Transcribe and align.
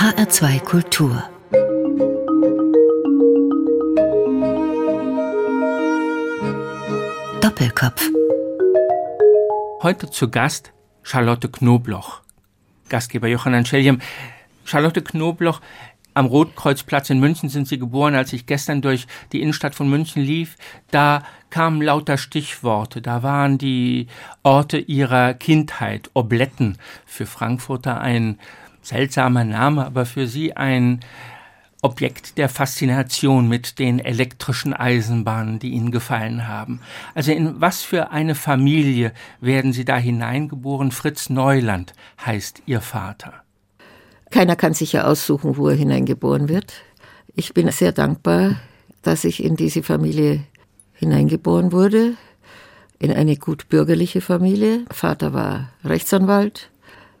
HR2 0.00 0.60
Kultur 0.60 1.22
Doppelkopf 7.42 8.08
Heute 9.82 10.10
zu 10.10 10.30
Gast 10.30 10.72
Charlotte 11.02 11.50
Knobloch. 11.50 12.22
Gastgeber 12.88 13.28
Johann 13.28 13.66
Scheljem. 13.66 14.00
Charlotte 14.64 15.02
Knobloch, 15.02 15.60
am 16.14 16.24
Rotkreuzplatz 16.24 17.10
in 17.10 17.20
München 17.20 17.50
sind 17.50 17.68
Sie 17.68 17.78
geboren. 17.78 18.14
Als 18.14 18.32
ich 18.32 18.46
gestern 18.46 18.80
durch 18.80 19.06
die 19.32 19.42
Innenstadt 19.42 19.74
von 19.74 19.90
München 19.90 20.22
lief, 20.22 20.56
da 20.90 21.24
kamen 21.50 21.82
lauter 21.82 22.16
Stichworte. 22.16 23.02
Da 23.02 23.22
waren 23.22 23.58
die 23.58 24.06
Orte 24.42 24.78
Ihrer 24.78 25.34
Kindheit, 25.34 26.10
Obletten. 26.14 26.78
Für 27.04 27.26
Frankfurter 27.26 28.00
ein 28.00 28.38
seltsamer 28.82 29.44
Name, 29.44 29.84
aber 29.84 30.06
für 30.06 30.26
Sie 30.26 30.56
ein 30.56 31.00
Objekt 31.82 32.36
der 32.36 32.48
Faszination 32.48 33.48
mit 33.48 33.78
den 33.78 34.00
elektrischen 34.00 34.74
Eisenbahnen, 34.74 35.58
die 35.58 35.70
Ihnen 35.70 35.90
gefallen 35.90 36.46
haben. 36.46 36.80
Also 37.14 37.32
in 37.32 37.60
was 37.60 37.82
für 37.82 38.10
eine 38.10 38.34
Familie 38.34 39.12
werden 39.40 39.72
Sie 39.72 39.84
da 39.84 39.96
hineingeboren? 39.96 40.90
Fritz 40.90 41.30
Neuland 41.30 41.94
heißt 42.24 42.62
Ihr 42.66 42.82
Vater. 42.82 43.32
Keiner 44.30 44.56
kann 44.56 44.74
sich 44.74 44.92
ja 44.92 45.04
aussuchen, 45.04 45.56
wo 45.56 45.68
er 45.68 45.76
hineingeboren 45.76 46.48
wird. 46.48 46.74
Ich 47.34 47.54
bin 47.54 47.70
sehr 47.70 47.92
dankbar, 47.92 48.56
dass 49.02 49.24
ich 49.24 49.42
in 49.42 49.56
diese 49.56 49.82
Familie 49.82 50.44
hineingeboren 50.92 51.72
wurde, 51.72 52.14
in 52.98 53.10
eine 53.10 53.36
gut 53.36 53.68
bürgerliche 53.68 54.20
Familie. 54.20 54.84
Vater 54.90 55.32
war 55.32 55.70
Rechtsanwalt, 55.82 56.70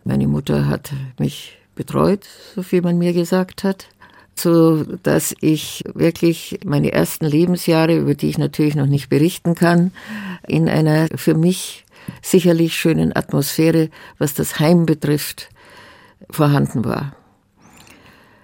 meine 0.04 0.26
Mutter 0.26 0.66
hat 0.66 0.92
mich 1.18 1.58
betreut, 1.74 2.26
so 2.54 2.62
viel 2.62 2.82
man 2.82 2.98
mir 2.98 3.12
gesagt 3.12 3.64
hat 3.64 3.88
so 4.40 4.84
dass 5.02 5.34
ich 5.40 5.84
wirklich 5.94 6.60
meine 6.64 6.92
ersten 6.92 7.26
Lebensjahre, 7.26 7.96
über 7.96 8.14
die 8.14 8.28
ich 8.28 8.38
natürlich 8.38 8.74
noch 8.74 8.86
nicht 8.86 9.08
berichten 9.08 9.54
kann, 9.54 9.92
in 10.46 10.68
einer 10.68 11.08
für 11.14 11.34
mich 11.34 11.84
sicherlich 12.22 12.74
schönen 12.76 13.14
Atmosphäre, 13.14 13.90
was 14.18 14.34
das 14.34 14.58
Heim 14.58 14.86
betrifft, 14.86 15.50
vorhanden 16.30 16.84
war. 16.84 17.14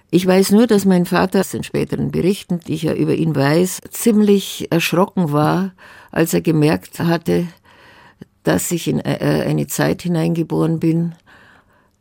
Ich 0.09 0.25
weiß 0.25 0.51
nur, 0.51 0.67
dass 0.67 0.85
mein 0.85 1.05
Vater 1.05 1.41
aus 1.41 1.49
den 1.49 1.63
späteren 1.63 2.11
Berichten, 2.11 2.59
die 2.61 2.75
ich 2.75 2.83
ja 2.83 2.93
über 2.93 3.13
ihn 3.13 3.35
weiß, 3.35 3.81
ziemlich 3.89 4.71
erschrocken 4.71 5.33
war, 5.33 5.73
als 6.11 6.33
er 6.33 6.41
gemerkt 6.41 6.99
hatte, 6.99 7.47
dass 8.43 8.71
ich 8.71 8.87
in 8.87 8.99
äh, 8.99 9.43
eine 9.45 9.67
Zeit 9.67 10.03
hineingeboren 10.03 10.79
bin, 10.79 11.13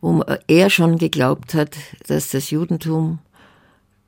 wo 0.01 0.23
er 0.47 0.71
schon 0.71 0.99
geglaubt 0.99 1.55
hat, 1.55 1.77
dass 2.07 2.31
das 2.31 2.51
Judentum 2.51 3.19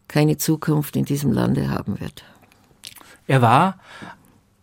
keine 0.06 0.38
Zukunft 0.38 0.96
in 0.96 1.04
diesem 1.04 1.32
Lande 1.32 1.70
haben 1.70 2.00
wird. 2.00 2.24
Er 3.26 3.42
war 3.42 3.78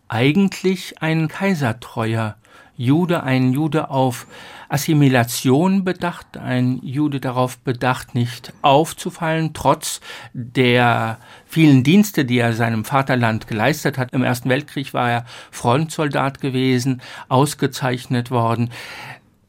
eigentlich 0.08 1.00
ein 1.02 1.28
kaisertreuer 1.28 2.36
Jude, 2.76 3.22
ein 3.22 3.52
Jude 3.52 3.90
auf 3.90 4.26
Assimilation 4.68 5.84
bedacht, 5.84 6.36
ein 6.36 6.80
Jude 6.82 7.20
darauf 7.20 7.58
bedacht, 7.58 8.14
nicht 8.14 8.52
aufzufallen, 8.60 9.54
trotz 9.54 10.00
der 10.34 11.18
vielen 11.46 11.84
Dienste, 11.84 12.24
die 12.24 12.38
er 12.38 12.52
seinem 12.52 12.84
Vaterland 12.84 13.46
geleistet 13.46 13.96
hat. 13.96 14.12
Im 14.12 14.24
Ersten 14.24 14.50
Weltkrieg 14.50 14.92
war 14.92 15.10
er 15.10 15.24
Frontsoldat 15.50 16.40
gewesen, 16.40 17.00
ausgezeichnet 17.28 18.30
worden. 18.30 18.70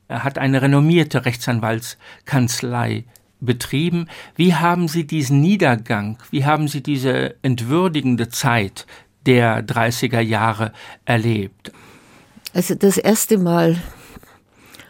Er 0.08 0.23
hat 0.23 0.38
eine 0.38 0.61
renommierte 0.61 1.25
Rechtsanwaltskanzlei 1.25 3.03
betrieben. 3.39 4.08
Wie 4.36 4.55
haben 4.55 4.88
Sie 4.88 5.05
diesen 5.05 5.41
Niedergang, 5.41 6.17
wie 6.31 6.45
haben 6.45 6.67
Sie 6.67 6.81
diese 6.81 7.36
entwürdigende 7.41 8.30
Zeit 8.30 8.86
der 9.25 9.66
30er 9.66 10.21
Jahre 10.21 10.71
erlebt? 11.05 11.71
Also 12.54 12.76
das 12.76 12.98
erste 12.98 13.37
Mal, 13.37 13.77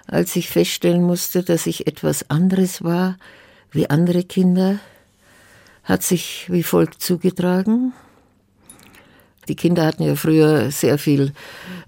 als 0.05 0.35
ich 0.35 0.49
feststellen 0.49 1.03
musste, 1.03 1.43
dass 1.43 1.67
ich 1.67 1.87
etwas 1.87 2.29
anderes 2.29 2.83
war 2.83 3.17
wie 3.71 3.89
andere 3.89 4.23
Kinder, 4.23 4.79
hat 5.83 6.03
sich 6.03 6.47
wie 6.49 6.63
folgt 6.63 7.01
zugetragen. 7.01 7.93
Die 9.47 9.55
Kinder 9.55 9.85
hatten 9.85 10.03
ja 10.03 10.15
früher 10.15 10.71
sehr 10.71 10.97
viel 10.97 11.31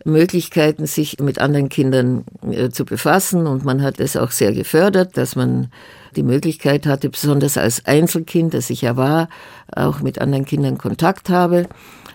Möglichkeiten, 0.05 0.85
sich 0.85 1.19
mit 1.19 1.39
anderen 1.39 1.69
Kindern 1.69 2.23
äh, 2.49 2.69
zu 2.69 2.85
befassen 2.85 3.47
und 3.47 3.65
man 3.65 3.81
hat 3.81 3.99
es 3.99 4.15
auch 4.15 4.31
sehr 4.31 4.53
gefördert, 4.53 5.17
dass 5.17 5.35
man 5.35 5.69
die 6.15 6.23
Möglichkeit 6.23 6.85
hatte, 6.85 7.09
besonders 7.09 7.57
als 7.57 7.85
Einzelkind, 7.85 8.53
das 8.53 8.69
ich 8.69 8.81
ja 8.81 8.97
war, 8.97 9.29
auch 9.75 9.99
mit 9.99 10.19
anderen 10.19 10.45
Kindern 10.45 10.77
Kontakt 10.77 11.29
habe. 11.29 11.67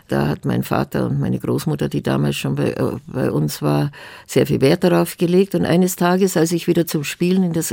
Da 0.09 0.28
hat 0.28 0.44
mein 0.44 0.62
Vater 0.62 1.06
und 1.06 1.19
meine 1.19 1.38
Großmutter, 1.38 1.88
die 1.88 2.03
damals 2.03 2.37
schon 2.37 2.56
bei, 2.56 2.72
äh, 2.72 2.97
bei 3.06 3.31
uns 3.31 3.62
war, 3.62 3.91
sehr 4.27 4.47
viel 4.47 4.60
Wert 4.60 4.84
darauf 4.84 5.16
gelegt. 5.16 5.54
Und 5.54 5.65
eines 5.65 5.97
Tages, 5.97 6.37
als 6.37 6.53
ich 6.53 6.66
wieder 6.66 6.87
zum 6.87 7.04
Spielen 7.04 7.43
in 7.43 7.53
das 7.53 7.72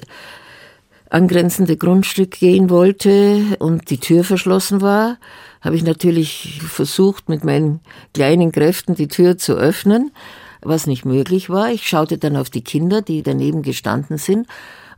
angrenzende 1.10 1.76
Grundstück 1.76 2.32
gehen 2.32 2.70
wollte 2.70 3.58
und 3.60 3.90
die 3.90 3.98
Tür 3.98 4.24
verschlossen 4.24 4.80
war, 4.80 5.18
habe 5.62 5.76
ich 5.76 5.84
natürlich 5.84 6.62
versucht, 6.68 7.30
mit 7.30 7.44
meinen 7.44 7.80
kleinen 8.14 8.52
Kräften 8.52 8.96
die 8.96 9.08
Tür 9.08 9.38
zu 9.38 9.54
öffnen, 9.54 10.12
was 10.62 10.88
nicht 10.88 11.06
möglich 11.06 11.50
war. 11.50 11.72
Ich 11.72 11.88
schaute 11.88 12.18
dann 12.18 12.36
auf 12.36 12.50
die 12.50 12.64
Kinder, 12.64 13.02
die 13.02 13.24
daneben 13.24 13.62
gestanden 13.62 14.18
sind 14.18 14.48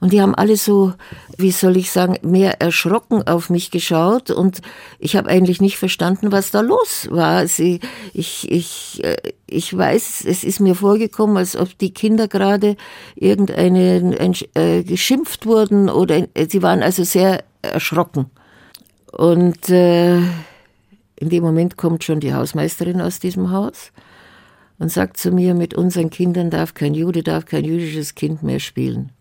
und 0.04 0.12
die 0.12 0.22
haben 0.22 0.36
alle 0.36 0.58
so, 0.58 0.92
wie 1.38 1.52
soll 1.52 1.78
ich 1.78 1.90
sagen, 1.90 2.18
mehr 2.24 2.60
erschrocken 2.60 3.26
auf 3.26 3.50
mich 3.50 3.72
geschaut 3.72 4.32
und 4.32 4.60
ich 5.00 5.16
habe 5.16 5.30
eigentlich 5.30 5.62
nicht 5.62 5.78
verstanden, 5.78 6.34
was 6.34 6.52
da 6.52 6.60
los 6.60 7.08
war. 7.10 7.48
Sie, 7.48 7.80
ich, 8.14 8.52
ich, 8.52 9.02
äh, 9.02 9.16
ich 9.48 9.78
weiß, 9.78 10.26
es 10.28 10.44
ist 10.44 10.60
mir 10.60 10.76
vorgekommen, 10.76 11.38
als 11.38 11.56
ob 11.56 11.78
die 11.78 11.94
Kinder 11.94 12.28
gerade 12.28 12.76
irgendeine 13.16 14.18
ein, 14.20 14.36
äh, 14.56 14.84
geschimpft 14.84 15.46
wurden 15.46 15.90
oder 15.90 16.28
äh, 16.34 16.50
sie 16.50 16.62
waren 16.62 16.84
also 16.84 17.06
sehr 17.06 17.46
erschrocken. 17.62 18.26
Und 19.10 19.70
äh, 19.70 20.20
in 21.24 21.30
dem 21.30 21.44
Moment 21.44 21.78
kommt 21.78 22.04
schon 22.04 22.20
die 22.20 22.34
Hausmeisterin 22.34 23.00
aus 23.00 23.20
diesem 23.20 23.50
Haus 23.52 23.94
und 24.78 24.92
sagt 24.92 25.16
zu 25.16 25.32
mir, 25.32 25.56
mit 25.56 25.74
unseren 25.74 26.10
Kindern 26.10 26.50
darf 26.50 26.74
kein 26.74 26.94
Jude, 26.94 27.24
darf 27.24 27.46
kein 27.46 27.64
jüdisches 27.64 28.14
Kind 28.14 28.44
mehr 28.44 28.60
spielen. 28.60 29.14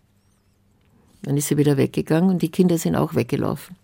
Dann 1.21 1.37
ist 1.37 1.47
sie 1.47 1.57
wieder 1.57 1.77
weggegangen 1.77 2.29
und 2.29 2.41
die 2.41 2.51
Kinder 2.51 2.77
sind 2.77 2.97
auch 2.97 3.15
weggelaufen. 3.15 3.77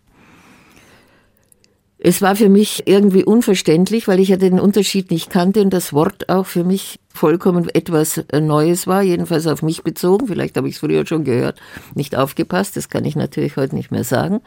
Es 1.97 2.21
war 2.21 2.35
für 2.35 2.49
mich 2.49 2.83
irgendwie 2.87 3.23
unverständlich, 3.23 4.09
weil 4.09 4.19
ich 4.19 4.29
ja 4.29 4.37
den 4.37 4.59
Unterschied 4.59 5.11
nicht 5.11 5.29
kannte 5.29 5.61
und 5.61 5.69
das 5.69 5.93
Wort 5.93 6.27
auch 6.27 6.45
für 6.45 6.65
mich 6.65 6.99
vollkommen 7.07 7.69
etwas 7.69 8.21
Neues 8.33 8.85
war, 8.85 9.01
jedenfalls 9.01 9.47
auf 9.47 9.61
mich 9.61 9.83
bezogen. 9.83 10.27
Vielleicht 10.27 10.57
habe 10.57 10.67
ich 10.67 10.75
es 10.75 10.79
früher 10.79 11.05
schon 11.05 11.23
gehört, 11.23 11.61
nicht 11.95 12.17
aufgepasst, 12.17 12.75
das 12.75 12.89
kann 12.89 13.05
ich 13.05 13.15
natürlich 13.15 13.55
heute 13.55 13.75
nicht 13.75 13.91
mehr 13.91 14.03
sagen. 14.03 14.41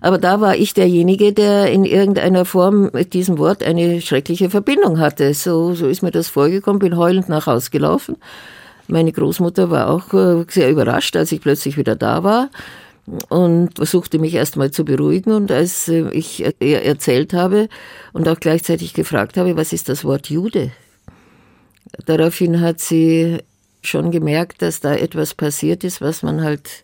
Aber 0.00 0.18
da 0.18 0.40
war 0.40 0.56
ich 0.56 0.74
derjenige, 0.74 1.32
der 1.32 1.70
in 1.72 1.84
irgendeiner 1.84 2.44
Form 2.44 2.90
mit 2.92 3.14
diesem 3.14 3.38
Wort 3.38 3.62
eine 3.62 4.00
schreckliche 4.00 4.50
Verbindung 4.50 4.98
hatte. 4.98 5.34
So, 5.34 5.74
so 5.74 5.86
ist 5.86 6.02
mir 6.02 6.10
das 6.10 6.28
vorgekommen, 6.28 6.78
bin 6.78 6.96
heulend 6.96 7.28
nach 7.28 7.46
Hause 7.46 7.70
gelaufen 7.70 8.16
meine 8.88 9.12
Großmutter 9.12 9.70
war 9.70 9.90
auch 9.90 10.12
äh, 10.14 10.44
sehr 10.48 10.70
überrascht, 10.70 11.14
als 11.14 11.30
ich 11.30 11.40
plötzlich 11.40 11.76
wieder 11.76 11.94
da 11.94 12.24
war 12.24 12.50
und 13.28 13.76
versuchte 13.76 14.18
mich 14.18 14.34
erstmal 14.34 14.70
zu 14.70 14.84
beruhigen. 14.84 15.32
Und 15.32 15.52
als 15.52 15.88
äh, 15.88 16.08
ich 16.10 16.44
ihr 16.60 16.82
erzählt 16.82 17.34
habe 17.34 17.68
und 18.12 18.28
auch 18.28 18.40
gleichzeitig 18.40 18.94
gefragt 18.94 19.36
habe, 19.36 19.56
was 19.56 19.72
ist 19.72 19.88
das 19.88 20.04
Wort 20.04 20.30
Jude? 20.30 20.72
Daraufhin 22.06 22.60
hat 22.60 22.80
sie 22.80 23.38
schon 23.82 24.10
gemerkt, 24.10 24.62
dass 24.62 24.80
da 24.80 24.94
etwas 24.94 25.34
passiert 25.34 25.84
ist, 25.84 26.00
was 26.00 26.22
man 26.22 26.42
halt 26.42 26.82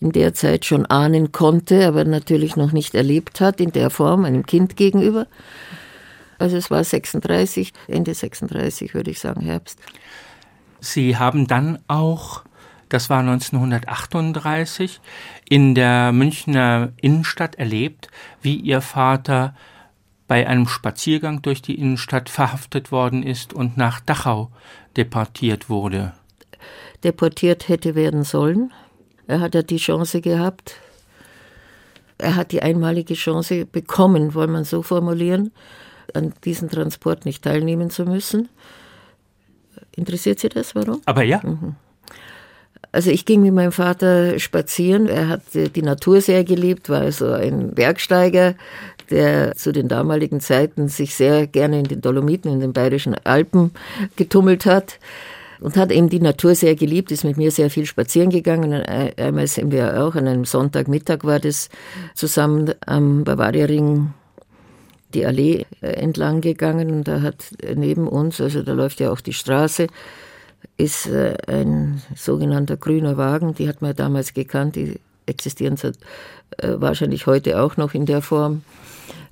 in 0.00 0.12
der 0.12 0.34
Zeit 0.34 0.64
schon 0.64 0.86
ahnen 0.86 1.30
konnte, 1.30 1.86
aber 1.86 2.04
natürlich 2.04 2.56
noch 2.56 2.72
nicht 2.72 2.94
erlebt 2.94 3.40
hat 3.40 3.60
in 3.60 3.72
der 3.72 3.90
Form 3.90 4.24
einem 4.24 4.46
Kind 4.46 4.76
gegenüber. 4.76 5.26
Also 6.38 6.56
es 6.56 6.70
war 6.70 6.82
36, 6.82 7.72
Ende 7.86 8.14
36 8.14 8.94
würde 8.94 9.10
ich 9.10 9.20
sagen, 9.20 9.42
Herbst. 9.42 9.78
Sie 10.80 11.18
haben 11.18 11.46
dann 11.46 11.78
auch, 11.86 12.44
das 12.88 13.10
war 13.10 13.20
1938, 13.20 15.02
in 15.48 15.74
der 15.74 16.12
Münchner 16.12 16.92
Innenstadt 16.96 17.56
erlebt, 17.56 18.08
wie 18.40 18.56
Ihr 18.56 18.80
Vater 18.80 19.54
bei 20.26 20.46
einem 20.46 20.66
Spaziergang 20.66 21.42
durch 21.42 21.60
die 21.60 21.78
Innenstadt 21.78 22.30
verhaftet 22.30 22.90
worden 22.90 23.22
ist 23.22 23.52
und 23.52 23.76
nach 23.76 24.00
Dachau 24.00 24.50
deportiert 24.96 25.68
wurde. 25.68 26.14
Deportiert 27.04 27.68
hätte 27.68 27.94
werden 27.94 28.24
sollen. 28.24 28.72
Er 29.30 29.38
hat 29.38 29.54
ja 29.54 29.62
die 29.62 29.76
Chance 29.76 30.20
gehabt. 30.20 30.74
Er 32.18 32.34
hat 32.34 32.50
die 32.50 32.62
einmalige 32.62 33.14
Chance 33.14 33.64
bekommen, 33.64 34.34
wollen 34.34 34.50
man 34.50 34.64
so 34.64 34.82
formulieren, 34.82 35.52
an 36.14 36.32
diesem 36.44 36.68
Transport 36.68 37.26
nicht 37.26 37.44
teilnehmen 37.44 37.90
zu 37.90 38.06
müssen. 38.06 38.48
Interessiert 39.94 40.40
Sie 40.40 40.48
das, 40.48 40.74
warum? 40.74 41.00
Aber 41.04 41.22
ja. 41.22 41.40
Mhm. 41.44 41.76
Also 42.90 43.10
ich 43.10 43.24
ging 43.24 43.40
mit 43.42 43.54
meinem 43.54 43.70
Vater 43.70 44.36
spazieren. 44.40 45.06
Er 45.06 45.28
hat 45.28 45.42
die 45.54 45.82
Natur 45.82 46.20
sehr 46.20 46.42
geliebt, 46.42 46.88
war 46.88 47.02
also 47.02 47.30
ein 47.30 47.72
Bergsteiger, 47.72 48.56
der 49.10 49.54
zu 49.54 49.70
den 49.70 49.86
damaligen 49.86 50.40
Zeiten 50.40 50.88
sich 50.88 51.14
sehr 51.14 51.46
gerne 51.46 51.78
in 51.78 51.84
den 51.84 52.00
Dolomiten, 52.00 52.50
in 52.52 52.58
den 52.58 52.72
bayerischen 52.72 53.14
Alpen 53.14 53.70
getummelt 54.16 54.66
hat 54.66 54.98
und 55.60 55.76
hat 55.76 55.92
eben 55.92 56.08
die 56.08 56.20
Natur 56.20 56.54
sehr 56.54 56.74
geliebt, 56.74 57.10
ist 57.10 57.24
mit 57.24 57.36
mir 57.36 57.50
sehr 57.50 57.70
viel 57.70 57.86
spazieren 57.86 58.30
gegangen. 58.30 58.72
Einmal 58.72 59.46
sind 59.46 59.72
wir 59.72 60.02
auch, 60.02 60.14
an 60.14 60.26
einem 60.26 60.44
Sonntagmittag 60.44 61.24
war 61.24 61.38
das, 61.38 61.68
zusammen 62.14 62.72
am 62.86 63.24
Bavariaring 63.24 64.12
die 65.14 65.26
Allee 65.26 65.66
äh, 65.80 65.88
entlang 65.88 66.40
gegangen 66.40 66.90
und 66.90 67.08
da 67.08 67.20
hat 67.22 67.44
neben 67.74 68.06
uns, 68.06 68.40
also 68.40 68.62
da 68.62 68.72
läuft 68.72 69.00
ja 69.00 69.10
auch 69.10 69.20
die 69.20 69.32
Straße, 69.32 69.88
ist 70.76 71.06
äh, 71.08 71.36
ein 71.46 72.02
sogenannter 72.14 72.76
grüner 72.76 73.16
Wagen, 73.16 73.54
die 73.54 73.68
hat 73.68 73.82
man 73.82 73.94
damals 73.94 74.34
gekannt, 74.34 74.76
die 74.76 75.00
existieren 75.26 75.76
äh, 75.82 75.92
wahrscheinlich 76.76 77.26
heute 77.26 77.60
auch 77.60 77.76
noch 77.76 77.94
in 77.94 78.06
der 78.06 78.22
Form. 78.22 78.62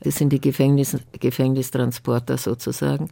Das 0.00 0.16
sind 0.16 0.32
die 0.32 0.40
Gefängnis, 0.40 0.96
Gefängnistransporter 1.18 2.38
sozusagen. 2.38 3.10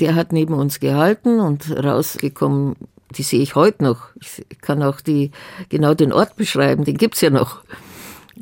Der 0.00 0.14
hat 0.14 0.32
neben 0.32 0.54
uns 0.54 0.80
gehalten 0.80 1.40
und 1.40 1.70
rausgekommen, 1.70 2.76
die 3.16 3.22
sehe 3.22 3.40
ich 3.40 3.54
heute 3.54 3.84
noch. 3.84 4.08
Ich 4.18 4.60
kann 4.60 4.82
auch 4.82 5.00
die, 5.00 5.30
genau 5.68 5.94
den 5.94 6.12
Ort 6.12 6.36
beschreiben, 6.36 6.84
den 6.84 6.96
gibt's 6.96 7.20
ja 7.20 7.30
noch. 7.30 7.62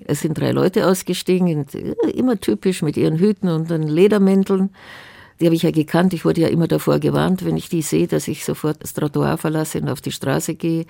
Es 0.04 0.20
sind 0.20 0.38
drei 0.38 0.52
Leute 0.52 0.86
ausgestiegen, 0.86 1.66
immer 2.14 2.38
typisch 2.40 2.82
mit 2.82 2.96
ihren 2.96 3.18
Hüten 3.18 3.48
und 3.48 3.70
den 3.70 3.82
Ledermänteln. 3.82 4.70
Die 5.40 5.46
habe 5.46 5.56
ich 5.56 5.62
ja 5.62 5.70
gekannt. 5.70 6.12
Ich 6.14 6.24
wurde 6.24 6.42
ja 6.42 6.48
immer 6.48 6.68
davor 6.68 6.98
gewarnt, 6.98 7.44
wenn 7.44 7.56
ich 7.56 7.68
die 7.68 7.82
sehe, 7.82 8.06
dass 8.06 8.28
ich 8.28 8.44
sofort 8.44 8.82
das 8.82 8.94
Trottoir 8.94 9.36
verlasse 9.38 9.80
und 9.80 9.88
auf 9.88 10.00
die 10.00 10.12
Straße 10.12 10.54
gehe, 10.54 10.86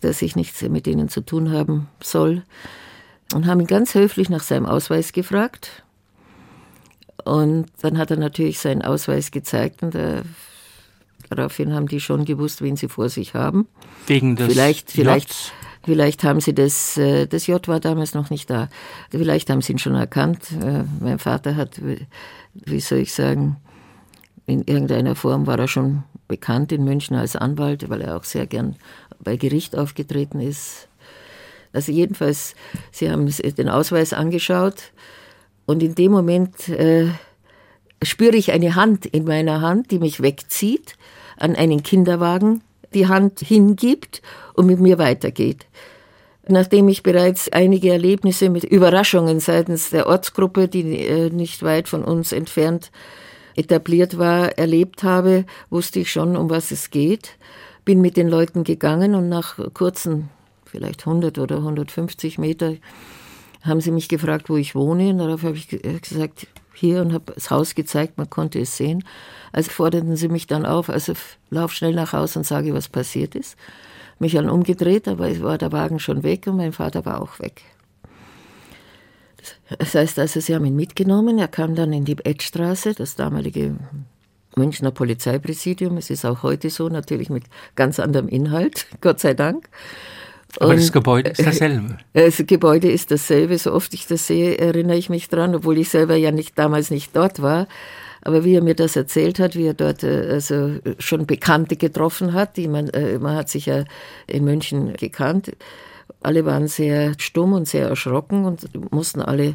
dass 0.00 0.22
ich 0.22 0.36
nichts 0.36 0.62
mit 0.62 0.86
ihnen 0.86 1.08
zu 1.08 1.20
tun 1.20 1.52
haben 1.52 1.88
soll. 2.02 2.42
Und 3.34 3.46
haben 3.46 3.60
ihn 3.60 3.66
ganz 3.66 3.94
höflich 3.94 4.30
nach 4.30 4.42
seinem 4.42 4.66
Ausweis 4.66 5.12
gefragt. 5.12 5.82
Und 7.28 7.66
dann 7.82 7.98
hat 7.98 8.10
er 8.10 8.16
natürlich 8.16 8.58
seinen 8.58 8.80
Ausweis 8.80 9.30
gezeigt 9.30 9.82
und 9.82 9.94
äh, 9.94 10.22
daraufhin 11.28 11.74
haben 11.74 11.86
die 11.86 12.00
schon 12.00 12.24
gewusst, 12.24 12.62
wen 12.62 12.76
sie 12.76 12.88
vor 12.88 13.10
sich 13.10 13.34
haben. 13.34 13.68
Wegen 14.06 14.34
des 14.34 14.50
vielleicht, 14.50 14.90
vielleicht, 14.90 15.52
vielleicht 15.84 16.24
haben 16.24 16.40
sie 16.40 16.54
das, 16.54 16.96
äh, 16.96 17.26
das 17.26 17.46
J 17.46 17.68
war 17.68 17.80
damals 17.80 18.14
noch 18.14 18.30
nicht 18.30 18.48
da. 18.48 18.70
Vielleicht 19.10 19.50
haben 19.50 19.60
sie 19.60 19.72
ihn 19.72 19.78
schon 19.78 19.94
erkannt. 19.94 20.52
Äh, 20.52 20.84
mein 21.00 21.18
Vater 21.18 21.54
hat, 21.54 21.78
wie 22.54 22.80
soll 22.80 23.00
ich 23.00 23.12
sagen, 23.12 23.56
in 24.46 24.62
irgendeiner 24.64 25.14
Form 25.14 25.46
war 25.46 25.58
er 25.58 25.68
schon 25.68 26.04
bekannt 26.28 26.72
in 26.72 26.82
München 26.82 27.14
als 27.14 27.36
Anwalt, 27.36 27.90
weil 27.90 28.00
er 28.00 28.16
auch 28.16 28.24
sehr 28.24 28.46
gern 28.46 28.76
bei 29.20 29.36
Gericht 29.36 29.76
aufgetreten 29.76 30.40
ist. 30.40 30.88
Also 31.74 31.92
jedenfalls, 31.92 32.54
sie 32.90 33.10
haben 33.10 33.26
den 33.26 33.68
Ausweis 33.68 34.14
angeschaut 34.14 34.92
und 35.68 35.82
in 35.82 35.94
dem 35.94 36.12
Moment 36.12 36.70
äh, 36.70 37.08
spüre 38.02 38.36
ich 38.36 38.52
eine 38.52 38.74
Hand 38.74 39.04
in 39.04 39.24
meiner 39.24 39.60
Hand, 39.60 39.90
die 39.90 39.98
mich 39.98 40.22
wegzieht, 40.22 40.96
an 41.36 41.54
einen 41.56 41.82
Kinderwagen 41.82 42.62
die 42.94 43.06
Hand 43.06 43.40
hingibt 43.40 44.22
und 44.54 44.64
mit 44.64 44.80
mir 44.80 44.96
weitergeht. 44.96 45.66
Nachdem 46.48 46.88
ich 46.88 47.02
bereits 47.02 47.50
einige 47.50 47.90
Erlebnisse 47.92 48.48
mit 48.48 48.64
Überraschungen 48.64 49.40
seitens 49.40 49.90
der 49.90 50.06
Ortsgruppe, 50.06 50.68
die 50.68 51.06
äh, 51.06 51.28
nicht 51.28 51.62
weit 51.62 51.86
von 51.86 52.02
uns 52.02 52.32
entfernt 52.32 52.90
etabliert 53.54 54.16
war, 54.16 54.56
erlebt 54.56 55.02
habe, 55.02 55.44
wusste 55.68 56.00
ich 56.00 56.10
schon, 56.10 56.34
um 56.34 56.48
was 56.48 56.70
es 56.70 56.88
geht. 56.88 57.36
Bin 57.84 58.00
mit 58.00 58.16
den 58.16 58.28
Leuten 58.28 58.64
gegangen 58.64 59.14
und 59.14 59.28
nach 59.28 59.58
kurzen, 59.74 60.30
vielleicht 60.64 61.06
100 61.06 61.38
oder 61.38 61.56
150 61.56 62.38
Meter, 62.38 62.72
haben 63.68 63.80
sie 63.80 63.90
mich 63.90 64.08
gefragt, 64.08 64.48
wo 64.48 64.56
ich 64.56 64.74
wohne. 64.74 65.10
Und 65.10 65.18
darauf 65.18 65.42
habe 65.42 65.56
ich 65.56 65.72
äh, 65.72 65.98
gesagt, 65.98 66.46
hier 66.74 67.00
und 67.00 67.12
habe 67.12 67.32
das 67.34 67.50
Haus 67.50 67.74
gezeigt, 67.74 68.18
man 68.18 68.30
konnte 68.30 68.60
es 68.60 68.76
sehen. 68.76 69.04
Also 69.52 69.70
forderten 69.70 70.16
sie 70.16 70.28
mich 70.28 70.46
dann 70.46 70.64
auf, 70.64 70.88
also 70.88 71.12
lauf 71.50 71.72
schnell 71.72 71.94
nach 71.94 72.12
Hause 72.12 72.40
und 72.40 72.44
sage, 72.44 72.72
was 72.74 72.88
passiert 72.88 73.34
ist. 73.34 73.56
Mich 74.18 74.32
dann 74.32 74.48
umgedreht, 74.48 75.08
aber 75.08 75.28
es 75.28 75.42
war 75.42 75.58
der 75.58 75.72
Wagen 75.72 75.98
schon 75.98 76.22
weg 76.22 76.46
und 76.46 76.56
mein 76.56 76.72
Vater 76.72 77.04
war 77.04 77.20
auch 77.20 77.38
weg. 77.38 77.62
Das 79.78 79.94
heißt 79.94 80.18
also, 80.18 80.40
sie 80.40 80.54
haben 80.54 80.64
ihn 80.64 80.76
mitgenommen. 80.76 81.38
Er 81.38 81.48
kam 81.48 81.74
dann 81.74 81.92
in 81.92 82.04
die 82.04 82.16
Edstraße, 82.18 82.94
das 82.94 83.14
damalige 83.14 83.76
Münchner 84.56 84.90
Polizeipräsidium. 84.90 85.96
Es 85.96 86.10
ist 86.10 86.24
auch 86.24 86.42
heute 86.42 86.70
so, 86.70 86.88
natürlich 86.88 87.30
mit 87.30 87.44
ganz 87.74 88.00
anderem 88.00 88.28
Inhalt, 88.28 88.86
Gott 89.00 89.20
sei 89.20 89.34
Dank. 89.34 89.68
Aber 90.56 90.70
und 90.70 90.80
das 90.80 90.92
Gebäude 90.92 91.30
ist 91.30 91.46
dasselbe. 91.46 91.98
Das 92.14 92.42
Gebäude 92.46 92.90
ist 92.90 93.10
dasselbe. 93.10 93.58
So 93.58 93.72
oft 93.72 93.92
ich 93.94 94.06
das 94.06 94.26
sehe, 94.26 94.56
erinnere 94.56 94.96
ich 94.96 95.10
mich 95.10 95.28
dran, 95.28 95.54
obwohl 95.54 95.78
ich 95.78 95.90
selber 95.90 96.16
ja 96.16 96.30
nicht 96.30 96.58
damals 96.58 96.90
nicht 96.90 97.14
dort 97.14 97.42
war. 97.42 97.68
Aber 98.22 98.44
wie 98.44 98.54
er 98.54 98.62
mir 98.62 98.74
das 98.74 98.96
erzählt 98.96 99.38
hat, 99.38 99.54
wie 99.54 99.66
er 99.66 99.74
dort 99.74 100.02
äh, 100.02 100.28
also 100.30 100.78
schon 100.98 101.26
Bekannte 101.26 101.76
getroffen 101.76 102.32
hat, 102.32 102.56
die 102.56 102.66
man, 102.66 102.88
äh, 102.88 103.18
man 103.18 103.36
hat 103.36 103.48
sich 103.48 103.66
ja 103.66 103.84
in 104.26 104.44
München 104.44 104.94
gekannt. 104.94 105.52
Alle 106.20 106.44
waren 106.44 106.66
sehr 106.66 107.12
stumm 107.18 107.52
und 107.52 107.68
sehr 107.68 107.88
erschrocken 107.88 108.44
und 108.44 108.92
mussten 108.92 109.22
alle 109.22 109.54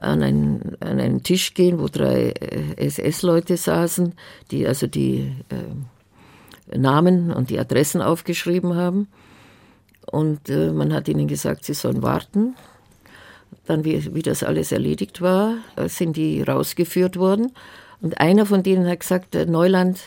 an 0.00 0.22
einen, 0.22 0.76
an 0.80 1.00
einen 1.00 1.22
Tisch 1.22 1.54
gehen, 1.54 1.78
wo 1.78 1.88
drei 1.88 2.30
äh, 2.30 2.86
SS-Leute 2.86 3.56
saßen, 3.56 4.14
die 4.50 4.66
also 4.66 4.86
die 4.86 5.32
äh, 5.48 6.76
Namen 6.78 7.32
und 7.32 7.50
die 7.50 7.58
Adressen 7.58 8.02
aufgeschrieben 8.02 8.76
haben. 8.76 9.08
Und 10.10 10.48
äh, 10.48 10.72
man 10.72 10.92
hat 10.92 11.08
ihnen 11.08 11.28
gesagt, 11.28 11.64
sie 11.64 11.74
sollen 11.74 12.02
warten. 12.02 12.56
Dann, 13.66 13.84
wie, 13.84 14.14
wie 14.14 14.22
das 14.22 14.42
alles 14.42 14.72
erledigt 14.72 15.20
war, 15.20 15.56
äh, 15.76 15.88
sind 15.88 16.16
die 16.16 16.42
rausgeführt 16.42 17.16
worden. 17.16 17.52
Und 18.00 18.20
einer 18.20 18.46
von 18.46 18.62
denen 18.62 18.86
hat 18.88 19.00
gesagt, 19.00 19.34
äh, 19.34 19.46
Neuland, 19.46 20.00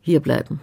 hier 0.00 0.20
bleiben. 0.20 0.60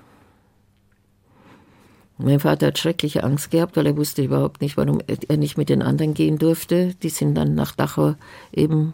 Mein 2.18 2.40
Vater 2.40 2.68
hat 2.68 2.78
schreckliche 2.78 3.24
Angst 3.24 3.50
gehabt, 3.50 3.76
weil 3.76 3.88
er 3.88 3.98
wusste 3.98 4.24
überhaupt 4.24 4.62
nicht, 4.62 4.78
warum 4.78 5.00
er 5.08 5.38
nicht 5.38 5.58
mit 5.58 5.70
den 5.70 5.82
anderen 5.82 6.14
gehen 6.14 6.38
durfte. 6.38 6.94
Die 7.02 7.10
sind 7.10 7.34
dann 7.34 7.56
nach 7.56 7.72
Dachau 7.72 8.14
eben 8.54 8.94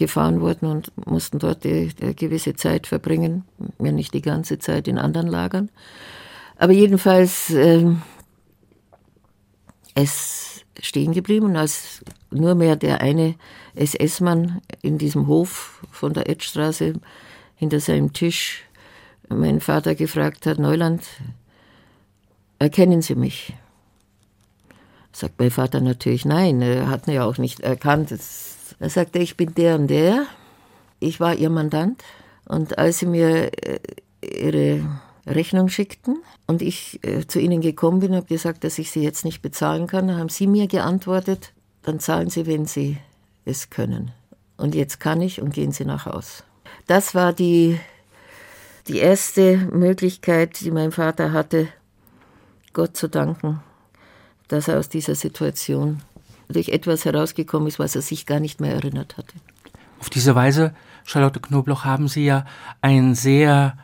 gefahren 0.00 0.40
worden 0.40 0.68
und 0.68 1.06
mussten 1.06 1.38
dort 1.38 1.64
eine 1.64 2.14
gewisse 2.14 2.56
Zeit 2.56 2.88
verbringen, 2.88 3.44
ja 3.78 3.92
nicht 3.92 4.14
die 4.14 4.22
ganze 4.22 4.58
Zeit 4.58 4.88
in 4.88 4.98
anderen 4.98 5.28
Lagern. 5.28 5.68
Aber 6.60 6.74
jedenfalls, 6.74 7.48
äh, 7.48 7.86
es 9.94 10.62
stehen 10.78 11.12
geblieben 11.12 11.46
und 11.46 11.56
als 11.56 12.04
nur 12.30 12.54
mehr 12.54 12.76
der 12.76 13.00
eine 13.00 13.36
SS-Mann 13.76 14.60
in 14.82 14.98
diesem 14.98 15.26
Hof 15.26 15.82
von 15.90 16.12
der 16.12 16.28
Edstraße 16.28 17.00
hinter 17.56 17.80
seinem 17.80 18.12
Tisch 18.12 18.64
meinen 19.30 19.62
Vater 19.62 19.94
gefragt 19.94 20.44
hat, 20.44 20.58
Neuland, 20.58 21.02
erkennen 22.58 23.00
Sie 23.00 23.14
mich? 23.14 23.54
Sagt 25.12 25.38
mein 25.38 25.50
Vater 25.50 25.80
natürlich 25.80 26.26
nein, 26.26 26.60
er 26.60 26.90
hat 26.90 27.08
ihn 27.08 27.14
ja 27.14 27.24
auch 27.24 27.38
nicht 27.38 27.60
erkannt. 27.60 28.14
Er 28.78 28.90
sagte, 28.90 29.18
ich 29.18 29.38
bin 29.38 29.54
der 29.54 29.76
und 29.76 29.86
der, 29.86 30.26
ich 30.98 31.20
war 31.20 31.34
Ihr 31.34 31.48
Mandant 31.48 32.04
und 32.44 32.76
als 32.76 32.98
Sie 32.98 33.06
mir 33.06 33.50
äh, 33.66 33.80
Ihre 34.20 34.84
Rechnung 35.30 35.68
schickten 35.68 36.18
und 36.46 36.62
ich 36.62 37.00
äh, 37.04 37.26
zu 37.26 37.40
ihnen 37.40 37.60
gekommen 37.60 38.00
bin 38.00 38.10
und 38.10 38.16
habe 38.16 38.26
gesagt, 38.26 38.64
dass 38.64 38.78
ich 38.78 38.90
sie 38.90 39.02
jetzt 39.02 39.24
nicht 39.24 39.42
bezahlen 39.42 39.86
kann, 39.86 40.08
dann 40.08 40.18
haben 40.18 40.28
sie 40.28 40.46
mir 40.46 40.66
geantwortet, 40.66 41.52
dann 41.82 42.00
zahlen 42.00 42.30
sie, 42.30 42.46
wenn 42.46 42.66
sie 42.66 42.98
es 43.44 43.70
können. 43.70 44.12
Und 44.56 44.74
jetzt 44.74 45.00
kann 45.00 45.20
ich 45.20 45.40
und 45.40 45.54
gehen 45.54 45.72
sie 45.72 45.84
nach 45.84 46.06
Haus. 46.06 46.44
Das 46.86 47.14
war 47.14 47.32
die, 47.32 47.80
die 48.88 48.98
erste 48.98 49.56
Möglichkeit, 49.56 50.60
die 50.60 50.70
mein 50.70 50.92
Vater 50.92 51.32
hatte, 51.32 51.68
Gott 52.72 52.96
zu 52.96 53.08
danken, 53.08 53.60
dass 54.48 54.68
er 54.68 54.78
aus 54.78 54.88
dieser 54.88 55.14
Situation 55.14 56.02
durch 56.48 56.68
etwas 56.68 57.04
herausgekommen 57.04 57.68
ist, 57.68 57.78
was 57.78 57.96
er 57.96 58.02
sich 58.02 58.26
gar 58.26 58.40
nicht 58.40 58.60
mehr 58.60 58.74
erinnert 58.74 59.16
hatte. 59.16 59.34
Auf 60.00 60.10
diese 60.10 60.34
Weise, 60.34 60.74
Charlotte 61.04 61.40
Knobloch, 61.40 61.84
haben 61.84 62.08
Sie 62.08 62.24
ja 62.24 62.44
ein 62.80 63.14
sehr 63.14 63.76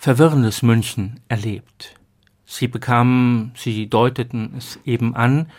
verwirrendes 0.00 0.62
München 0.62 1.20
erlebt. 1.28 1.94
Sie 2.46 2.68
bekamen, 2.68 3.52
Sie 3.54 3.86
deuteten 3.86 4.54
es 4.56 4.80
eben 4.84 5.14
an, 5.14 5.50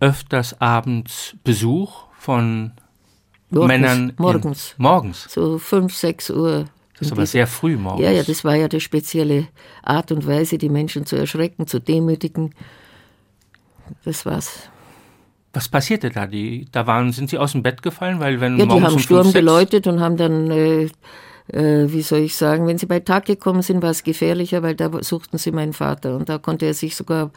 öfters 0.00 0.60
abends 0.60 1.36
Besuch 1.44 2.06
von 2.18 2.72
morgens, 3.50 3.68
Männern. 3.68 4.12
Morgens. 4.18 4.74
In, 4.76 4.82
morgens. 4.82 5.26
So 5.30 5.58
fünf, 5.58 5.94
sechs 5.94 6.28
Uhr. 6.28 6.66
Das 6.98 7.06
ist 7.06 7.12
aber 7.12 7.24
sehr 7.24 7.46
früh 7.46 7.76
morgens. 7.76 8.02
Ja, 8.02 8.10
ja, 8.10 8.24
das 8.24 8.44
war 8.44 8.56
ja 8.56 8.66
die 8.66 8.80
spezielle 8.80 9.46
Art 9.82 10.10
und 10.10 10.26
Weise, 10.26 10.58
die 10.58 10.68
Menschen 10.68 11.06
zu 11.06 11.14
erschrecken, 11.14 11.68
zu 11.68 11.78
demütigen. 11.78 12.52
Das 14.04 14.26
war's. 14.26 14.68
Was 15.52 15.68
passierte 15.68 16.10
da? 16.10 16.26
Die, 16.26 16.66
da 16.72 16.88
waren, 16.88 17.12
sind 17.12 17.30
Sie 17.30 17.38
aus 17.38 17.52
dem 17.52 17.62
Bett 17.62 17.80
gefallen, 17.82 18.18
weil 18.18 18.40
wenn 18.40 18.58
ja, 18.58 18.66
die 18.66 18.82
haben 18.82 18.98
Sturm 18.98 19.32
geläutet 19.32 19.86
und 19.86 20.00
haben 20.00 20.16
dann 20.16 20.50
äh, 20.50 20.88
äh, 21.52 21.86
wie 21.88 22.02
soll 22.02 22.20
ich 22.20 22.36
sagen, 22.36 22.66
wenn 22.66 22.78
sie 22.78 22.86
bei 22.86 23.00
Tag 23.00 23.26
gekommen 23.26 23.62
sind, 23.62 23.82
war 23.82 23.90
es 23.90 24.02
gefährlicher, 24.02 24.62
weil 24.62 24.74
da 24.74 24.90
suchten 25.02 25.38
sie 25.38 25.52
meinen 25.52 25.72
Vater 25.72 26.16
und 26.16 26.28
da 26.28 26.38
konnte 26.38 26.66
er 26.66 26.74
sich 26.74 26.96
sogar 26.96 27.30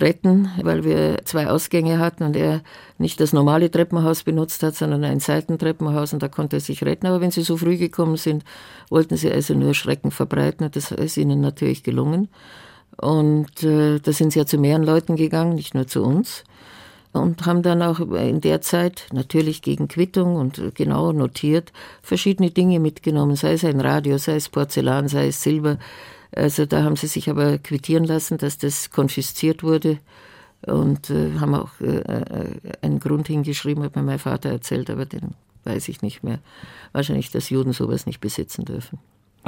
retten, 0.00 0.48
weil 0.62 0.84
wir 0.84 1.24
zwei 1.24 1.48
Ausgänge 1.48 1.98
hatten 1.98 2.22
und 2.22 2.36
er 2.36 2.62
nicht 2.98 3.20
das 3.20 3.32
normale 3.32 3.70
Treppenhaus 3.70 4.22
benutzt 4.22 4.62
hat, 4.62 4.76
sondern 4.76 5.02
ein 5.04 5.18
Seitentreppenhaus 5.18 6.12
und 6.12 6.22
da 6.22 6.28
konnte 6.28 6.56
er 6.58 6.60
sich 6.60 6.84
retten. 6.84 7.06
Aber 7.06 7.20
wenn 7.20 7.32
sie 7.32 7.42
so 7.42 7.56
früh 7.56 7.76
gekommen 7.76 8.16
sind, 8.16 8.44
wollten 8.90 9.16
sie 9.16 9.30
also 9.30 9.54
nur 9.54 9.74
Schrecken 9.74 10.12
verbreiten 10.12 10.64
und 10.64 10.76
das 10.76 10.92
ist 10.92 11.16
ihnen 11.16 11.40
natürlich 11.40 11.82
gelungen. 11.82 12.28
Und 12.96 13.62
äh, 13.64 13.98
da 13.98 14.12
sind 14.12 14.32
sie 14.32 14.38
ja 14.38 14.46
zu 14.46 14.58
mehreren 14.58 14.84
Leuten 14.84 15.16
gegangen, 15.16 15.54
nicht 15.54 15.74
nur 15.74 15.86
zu 15.86 16.02
uns 16.02 16.44
und 17.18 17.46
haben 17.46 17.62
dann 17.62 17.82
auch 17.82 18.00
in 18.00 18.40
der 18.40 18.60
Zeit 18.60 19.06
natürlich 19.12 19.62
gegen 19.62 19.88
Quittung 19.88 20.36
und 20.36 20.74
genau 20.74 21.12
notiert 21.12 21.72
verschiedene 22.02 22.50
Dinge 22.50 22.80
mitgenommen, 22.80 23.36
sei 23.36 23.52
es 23.52 23.64
ein 23.64 23.80
Radio, 23.80 24.18
sei 24.18 24.36
es 24.36 24.48
Porzellan, 24.48 25.08
sei 25.08 25.28
es 25.28 25.42
Silber. 25.42 25.78
Also 26.32 26.66
da 26.66 26.82
haben 26.82 26.96
sie 26.96 27.06
sich 27.06 27.30
aber 27.30 27.58
quittieren 27.58 28.04
lassen, 28.04 28.38
dass 28.38 28.58
das 28.58 28.90
konfisziert 28.90 29.62
wurde 29.62 29.98
und 30.66 31.10
äh, 31.10 31.38
haben 31.38 31.54
auch 31.54 31.70
äh, 31.80 31.98
äh, 31.98 32.54
einen 32.82 33.00
Grund 33.00 33.28
hingeschrieben, 33.28 33.82
hat 33.82 33.96
mir 33.96 34.02
mein 34.02 34.18
Vater 34.18 34.50
erzählt, 34.50 34.90
aber 34.90 35.06
den 35.06 35.34
weiß 35.64 35.88
ich 35.88 36.02
nicht 36.02 36.22
mehr. 36.22 36.40
Wahrscheinlich, 36.92 37.30
dass 37.30 37.50
Juden 37.50 37.72
sowas 37.72 38.06
nicht 38.06 38.20
besitzen 38.20 38.64
dürfen. 38.64 38.98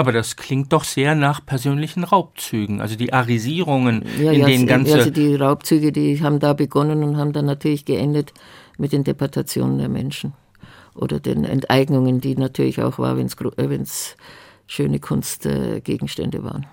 Aber 0.01 0.13
das 0.13 0.37
klingt 0.37 0.73
doch 0.73 0.85
sehr 0.85 1.15
nach 1.15 1.45
persönlichen 1.45 2.05
Raubzügen, 2.05 2.81
also 2.81 2.97
die 2.97 3.13
Arisierungen, 3.13 4.03
ja, 4.19 4.33
in 4.33 4.41
ja, 4.41 4.47
denen 4.47 4.67
ganze... 4.67 4.95
Also 4.95 5.11
die 5.11 5.35
Raubzüge, 5.35 5.93
die 5.93 6.23
haben 6.23 6.39
da 6.39 6.55
begonnen 6.55 7.05
und 7.05 7.19
haben 7.19 7.35
dann 7.35 7.45
natürlich 7.45 7.85
geendet 7.85 8.33
mit 8.79 8.93
den 8.93 9.05
Deportationen 9.05 9.77
der 9.77 9.91
Menschen 9.91 10.33
oder 10.95 11.21
den 11.21 11.45
Enteignungen, 11.45 12.23
die 12.23 12.35
natürlich 12.35 12.81
auch 12.81 12.99
war, 12.99 13.19
wenn 13.19 13.27
es 13.27 13.37
äh, 13.37 14.23
schöne 14.67 15.01
Kunstgegenstände 15.01 16.45
waren. 16.45 16.65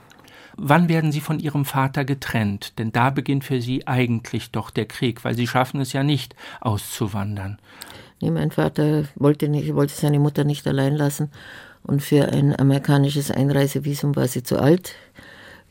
Wann 0.55 0.87
werden 0.87 1.11
Sie 1.11 1.19
von 1.19 1.41
Ihrem 1.41 1.65
Vater 1.65 2.05
getrennt? 2.05 2.79
Denn 2.79 2.93
da 2.93 3.09
beginnt 3.09 3.43
für 3.43 3.59
Sie 3.59 3.85
eigentlich 3.87 4.51
doch 4.51 4.69
der 4.69 4.85
Krieg, 4.85 5.25
weil 5.25 5.35
Sie 5.35 5.47
schaffen 5.47 5.81
es 5.81 5.91
ja 5.91 6.01
nicht, 6.01 6.33
auszuwandern. 6.61 7.59
Nee, 8.21 8.31
mein 8.31 8.51
Vater 8.51 9.03
wollte, 9.15 9.49
nicht, 9.49 9.75
wollte 9.75 9.93
seine 9.93 10.17
Mutter 10.17 10.45
nicht 10.45 10.65
allein 10.65 10.95
lassen 10.95 11.29
und 11.87 12.03
für 12.03 12.29
ein 12.29 12.57
amerikanisches 12.57 13.31
Einreisevisum 13.31 14.15
war 14.15 14.27
sie 14.27 14.43
zu 14.43 14.59
alt. 14.59 14.93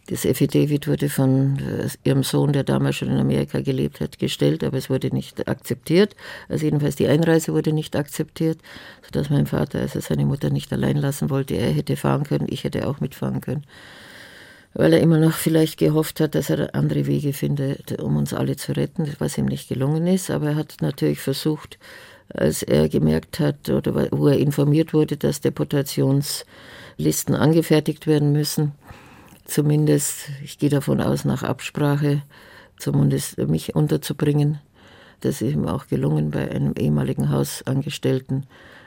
Das 0.09 0.25
Affidavit 0.25 0.87
wurde 0.87 1.09
von 1.09 1.59
äh, 1.59 1.89
ihrem 2.05 2.23
Sohn, 2.23 2.53
der 2.53 2.63
damals 2.63 2.97
schon 2.97 3.09
in 3.09 3.19
Amerika 3.19 3.61
gelebt 3.61 4.01
hat, 4.01 4.19
gestellt, 4.19 4.63
aber 4.63 4.79
es 4.79 4.89
wurde 4.89 5.13
nicht 5.13 5.49
akzeptiert. 5.49 6.15
Also 6.49 6.65
jedenfalls 6.65 6.95
die 6.95 7.09
Einreise 7.09 7.53
wurde 7.53 7.73
nicht 7.73 7.97
akzeptiert, 7.97 8.59
sodass 9.05 9.31
mein 9.31 9.47
Vater 9.47 9.81
also 9.81 9.99
seine 9.99 10.25
Mutter 10.25 10.51
nicht 10.51 10.73
allein 10.73 10.97
lassen 10.97 11.29
wollte. 11.29 11.55
Er 11.55 11.73
hätte 11.73 11.97
fahren 11.97 12.23
können, 12.23 12.47
ich 12.49 12.63
hätte 12.63 12.87
auch 12.87 13.01
mitfahren 13.01 13.41
können. 13.41 13.65
Weil 14.75 14.93
er 14.93 15.01
immer 15.01 15.19
noch 15.19 15.33
vielleicht 15.33 15.79
gehofft 15.79 16.21
hat, 16.21 16.37
dass 16.37 16.51
er 16.51 16.75
andere 16.75 17.07
Wege 17.07 17.33
findet, 17.33 18.01
um 18.01 18.17
uns 18.17 18.33
alle 18.33 18.57
zu 18.57 18.77
retten, 18.77 19.13
was 19.19 19.37
ihm 19.39 19.47
nicht 19.47 19.69
gelungen 19.69 20.07
ist. 20.07 20.31
Aber 20.31 20.51
er 20.51 20.55
hat 20.55 20.77
natürlich 20.83 21.19
versucht, 21.19 21.79
als 22.33 22.63
er 22.63 22.89
gemerkt 22.89 23.41
hat 23.41 23.69
oder 23.69 24.09
wo 24.11 24.29
er 24.29 24.39
informiert 24.39 24.93
wurde, 24.93 25.17
dass 25.17 25.41
Deportationslisten 25.41 27.35
angefertigt 27.35 28.07
werden 28.07 28.33
müssen. 28.33 28.73
Zumindest, 29.45 30.31
ich 30.43 30.59
gehe 30.59 30.71
davon 30.71 31.01
aus, 31.01 31.25
nach 31.25 31.43
Absprache, 31.43 32.23
zumindest 32.79 33.39
mich 33.39 33.75
unterzubringen. 33.75 34.59
Das 35.21 35.41
ist 35.41 35.55
ihm 35.55 35.67
auch 35.67 35.87
gelungen 35.87 36.31
bei 36.31 36.51
einem 36.51 36.75
ehemaligen 36.77 37.31
Hausangestellten 37.31 38.47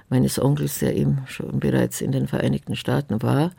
meines 0.09 0.39
Onkels, 0.41 0.79
der 0.79 0.95
eben 0.95 1.19
schon 1.27 1.59
bereits 1.59 2.01
in 2.01 2.11
den 2.11 2.27
Vereinigten 2.27 2.75
Staaten 2.75 3.21
war 3.21 3.51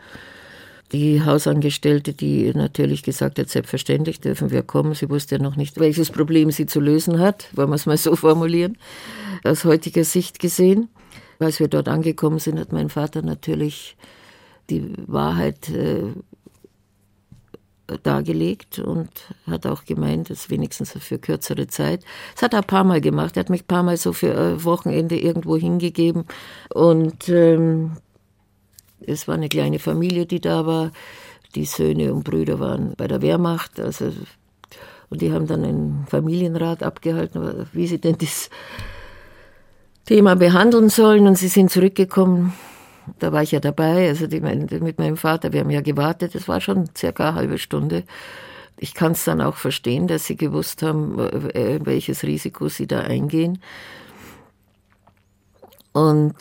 die 0.93 1.25
Hausangestellte, 1.25 2.13
die 2.13 2.53
natürlich 2.53 3.03
gesagt 3.03 3.39
hat, 3.39 3.49
selbstverständlich 3.49 4.21
dürfen 4.21 4.51
wir 4.51 4.63
kommen. 4.63 4.95
Sie 4.95 5.09
wusste 5.09 5.37
ja 5.37 5.43
noch 5.43 5.57
nicht, 5.57 5.79
welches 5.79 6.11
Problem 6.11 6.51
sie 6.51 6.67
zu 6.67 6.81
lösen 6.81 7.19
hat, 7.19 7.49
wollen 7.55 7.71
wir 7.71 7.77
es 7.77 7.87
mal 7.87 7.97
so 7.97 8.17
formulieren, 8.17 8.77
aus 9.45 9.65
heutiger 9.65 10.05
Sicht 10.05 10.39
gesehen. 10.39 10.89
Als 11.39 11.61
wir 11.61 11.69
dort 11.69 11.89
angekommen 11.89 12.39
sind, 12.39 12.59
hat 12.59 12.73
mein 12.73 12.91
Vater 12.91 13.23
natürlich 13.23 13.97
die 14.69 14.93
Wahrheit 15.07 15.71
äh, 15.71 16.13
dargelegt 18.03 18.79
und 18.79 19.09
hat 19.47 19.67
auch 19.67 19.85
gemeint, 19.85 20.31
dass 20.31 20.51
wenigstens 20.51 20.93
für 20.93 21.19
kürzere 21.19 21.67
Zeit. 21.67 22.05
Das 22.35 22.43
hat 22.43 22.53
er 22.53 22.61
ein 22.61 22.67
paar 22.67 22.85
Mal 22.85 23.01
gemacht. 23.01 23.37
Er 23.37 23.41
hat 23.41 23.51
mich 23.51 23.63
ein 23.63 23.67
paar 23.67 23.83
Mal 23.83 23.97
so 23.97 24.13
für 24.13 24.37
ein 24.37 24.65
Wochenende 24.65 25.19
irgendwo 25.19 25.57
hingegeben 25.57 26.25
und 26.73 27.29
ähm, 27.29 27.93
es 29.07 29.29
war 29.29 29.35
eine 29.35 29.49
kleine 29.49 29.79
Familie, 29.79 30.27
die 30.27 30.41
da 30.41 30.67
war. 30.67 30.93
Die 31.55 31.65
Söhne 31.65 32.13
und 32.15 32.25
Brüder 32.25 32.61
waren 32.61 32.95
bei 32.97 33.09
der 33.09 33.23
Wehrmacht. 33.23 33.81
Also, 33.81 34.13
und 35.09 35.21
die 35.21 35.33
haben 35.33 35.47
dann 35.47 35.65
einen 35.65 36.07
Familienrat 36.09 36.83
abgehalten, 36.83 37.67
wie 37.73 37.87
sie 37.87 38.01
denn 38.01 38.17
das 38.19 38.51
Thema 40.07 40.37
behandeln 40.37 40.89
sollen. 40.89 41.27
Und 41.27 41.37
sie 41.37 41.49
sind 41.49 41.71
zurückgekommen. 41.71 42.53
Da 43.19 43.33
war 43.33 43.43
ich 43.43 43.51
ja 43.51 43.61
dabei, 43.61 44.09
also 44.09 44.27
die, 44.27 44.41
mit 44.41 44.99
meinem 44.99 45.17
Vater. 45.17 45.53
Wir 45.53 45.61
haben 45.61 45.71
ja 45.71 45.81
gewartet. 45.81 46.35
Es 46.35 46.47
war 46.47 46.61
schon 46.61 46.91
circa 46.97 47.31
eine 47.31 47.35
halbe 47.35 47.59
Stunde. 47.59 48.05
Ich 48.77 48.95
kann 48.95 49.13
es 49.13 49.25
dann 49.25 49.41
auch 49.41 49.57
verstehen, 49.57 50.07
dass 50.07 50.25
sie 50.25 50.37
gewusst 50.37 50.83
haben, 50.83 51.19
äh, 51.19 51.81
welches 51.83 52.23
Risiko 52.23 52.69
sie 52.69 52.87
da 52.87 53.01
eingehen. 53.01 53.61
Und 55.93 56.35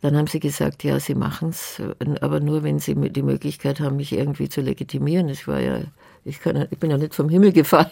dann 0.00 0.16
haben 0.16 0.26
sie 0.26 0.40
gesagt, 0.40 0.82
ja, 0.82 0.98
sie 0.98 1.14
machen 1.14 1.50
es, 1.50 1.80
aber 2.20 2.40
nur, 2.40 2.62
wenn 2.62 2.78
sie 2.78 2.94
die 2.94 3.22
Möglichkeit 3.22 3.80
haben, 3.80 3.96
mich 3.96 4.12
irgendwie 4.12 4.48
zu 4.48 4.60
legitimieren. 4.60 5.28
Ich 5.28 5.46
war 5.46 5.60
ja, 5.60 5.80
ich, 6.24 6.40
kann, 6.40 6.66
ich 6.70 6.78
bin 6.78 6.90
ja 6.90 6.96
nicht 6.96 7.14
vom 7.14 7.28
Himmel 7.28 7.52
gefallen. 7.52 7.90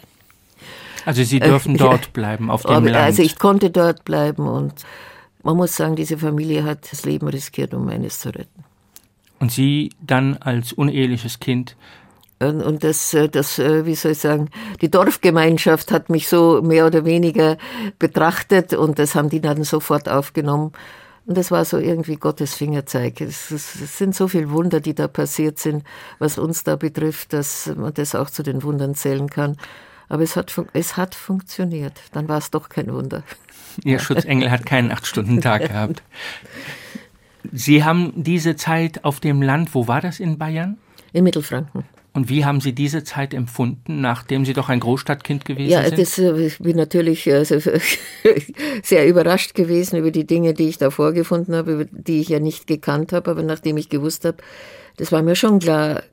Also 1.05 1.23
Sie 1.23 1.39
dürfen 1.39 1.77
dort 1.77 2.11
bleiben, 2.11 2.49
auf 2.51 2.63
dem 2.63 2.71
aber, 2.71 2.89
Land. 2.89 3.05
Also 3.05 3.23
ich 3.23 3.39
konnte 3.39 3.69
dort 3.69 4.03
bleiben 4.05 4.47
und 4.47 4.73
man 5.43 5.55
muss 5.55 5.75
sagen, 5.75 5.95
diese 5.95 6.17
Familie 6.17 6.63
hat 6.63 6.91
das 6.91 7.05
Leben 7.05 7.27
riskiert, 7.27 7.73
um 7.73 7.85
meines 7.85 8.19
zu 8.19 8.29
retten. 8.29 8.63
Und 9.39 9.51
Sie 9.51 9.91
dann 10.01 10.35
als 10.37 10.73
uneheliches 10.73 11.39
Kind 11.39 11.77
und 12.41 12.85
das, 12.85 13.15
das, 13.31 13.59
wie 13.59 13.95
soll 13.95 14.13
ich 14.13 14.19
sagen, 14.19 14.49
die 14.81 14.89
Dorfgemeinschaft 14.89 15.91
hat 15.91 16.09
mich 16.09 16.29
so 16.29 16.61
mehr 16.61 16.87
oder 16.87 17.03
weniger 17.03 17.57
betrachtet 17.99 18.73
und 18.73 18.97
das 18.97 19.13
haben 19.13 19.29
die 19.29 19.41
dann 19.41 19.65
sofort 19.65 20.07
aufgenommen. 20.07 20.71
Und 21.29 21.37
das 21.37 21.51
war 21.51 21.63
so 21.63 21.77
irgendwie 21.77 22.15
Gottes 22.15 22.55
Fingerzeig. 22.55 23.21
Es, 23.21 23.51
es, 23.51 23.99
sind 23.99 24.15
so 24.15 24.27
viele 24.27 24.49
Wunder, 24.49 24.79
die 24.79 24.95
da 24.95 25.07
passiert 25.07 25.59
sind, 25.59 25.83
was 26.17 26.39
uns 26.39 26.63
da 26.63 26.75
betrifft, 26.75 27.33
dass 27.33 27.67
man 27.67 27.93
das 27.93 28.15
auch 28.15 28.31
zu 28.31 28.41
den 28.41 28.63
Wundern 28.63 28.95
zählen 28.95 29.29
kann. 29.29 29.55
Aber 30.07 30.23
es 30.23 30.35
hat, 30.35 30.51
es 30.73 30.97
hat 30.97 31.13
funktioniert. 31.13 31.93
Dann 32.13 32.27
war 32.27 32.39
es 32.39 32.49
doch 32.49 32.67
kein 32.67 32.91
Wunder. 32.91 33.21
Ihr 33.83 33.99
Schutzengel 33.99 34.49
hat 34.49 34.65
keinen 34.65 34.91
Acht-Stunden-Tag 34.91 35.67
gehabt. 35.67 36.01
Sie 37.51 37.83
haben 37.83 38.11
diese 38.15 38.55
Zeit 38.55 39.03
auf 39.03 39.19
dem 39.19 39.43
Land, 39.43 39.75
wo 39.75 39.87
war 39.87 40.01
das 40.01 40.19
in 40.19 40.39
Bayern? 40.39 40.79
In 41.13 41.25
Mittelfranken. 41.25 41.83
Und 42.19 42.27
wie 42.27 42.43
haben 42.43 42.59
Sie 42.59 42.73
diese 42.73 43.05
Zeit 43.05 43.33
empfunden, 43.33 44.01
nachdem 44.01 44.43
Sie 44.43 44.51
doch 44.51 44.67
ein 44.67 44.81
Großstadtkind 44.81 45.45
gewesen 45.45 45.69
ja, 45.69 45.83
sind? 45.83 45.91
Ja, 45.91 45.97
das, 45.99 46.17
äh, 46.17 46.47
ich 46.47 46.59
bin 46.59 46.75
natürlich 46.75 47.31
also, 47.31 47.57
sehr 48.83 49.07
überrascht 49.07 49.55
gewesen 49.55 49.95
über 49.95 50.11
die 50.11 50.27
Dinge, 50.27 50.53
die 50.53 50.67
ich 50.67 50.77
da 50.77 50.89
vorgefunden 50.89 51.55
habe, 51.55 51.87
die 51.93 52.19
ich 52.19 52.27
ja 52.27 52.41
nicht 52.41 52.67
gekannt 52.67 53.13
habe, 53.13 53.31
aber 53.31 53.41
nachdem 53.41 53.77
ich 53.77 53.87
gewusst 53.87 54.25
habe, 54.25 54.35
das 54.97 55.13
war 55.13 55.21
mir 55.21 55.37
schon 55.37 55.59
klar, 55.59 56.03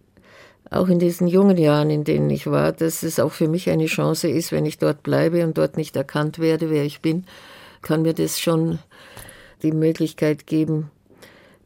auch 0.71 0.87
in 0.87 1.01
diesen 1.01 1.27
jungen 1.27 1.59
Jahren, 1.59 1.91
in 1.91 2.05
denen 2.05 2.31
ich 2.31 2.47
war, 2.47 2.71
dass 2.71 3.03
es 3.03 3.19
auch 3.19 3.33
für 3.33 3.49
mich 3.49 3.69
eine 3.69 3.87
Chance 3.87 4.29
ist, 4.29 4.53
wenn 4.53 4.65
ich 4.65 4.79
dort 4.79 5.03
bleibe 5.03 5.43
und 5.43 5.59
dort 5.59 5.77
nicht 5.77 5.97
erkannt 5.97 6.39
werde, 6.39 6.71
wer 6.71 6.85
ich 6.85 7.01
bin, 7.01 7.25
kann 7.83 8.03
mir 8.03 8.15
das 8.15 8.39
schon 8.39 8.79
die 9.65 9.73
Möglichkeit 9.73 10.47
geben, 10.47 10.89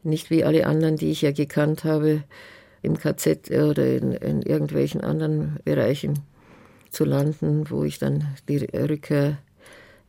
nicht 0.01 0.31
wie 0.31 0.43
alle 0.43 0.65
anderen, 0.65 0.95
die 0.97 1.11
ich 1.11 1.21
ja 1.21 1.31
gekannt 1.31 1.83
habe, 1.83 2.23
im 2.81 2.97
KZ 2.97 3.51
oder 3.51 3.85
in, 3.85 4.13
in 4.13 4.41
irgendwelchen 4.41 5.01
anderen 5.01 5.59
Bereichen 5.63 6.19
zu 6.89 7.05
landen, 7.05 7.69
wo 7.69 7.83
ich 7.83 7.99
dann 7.99 8.27
die 8.47 8.57
Rückkehr 8.57 9.37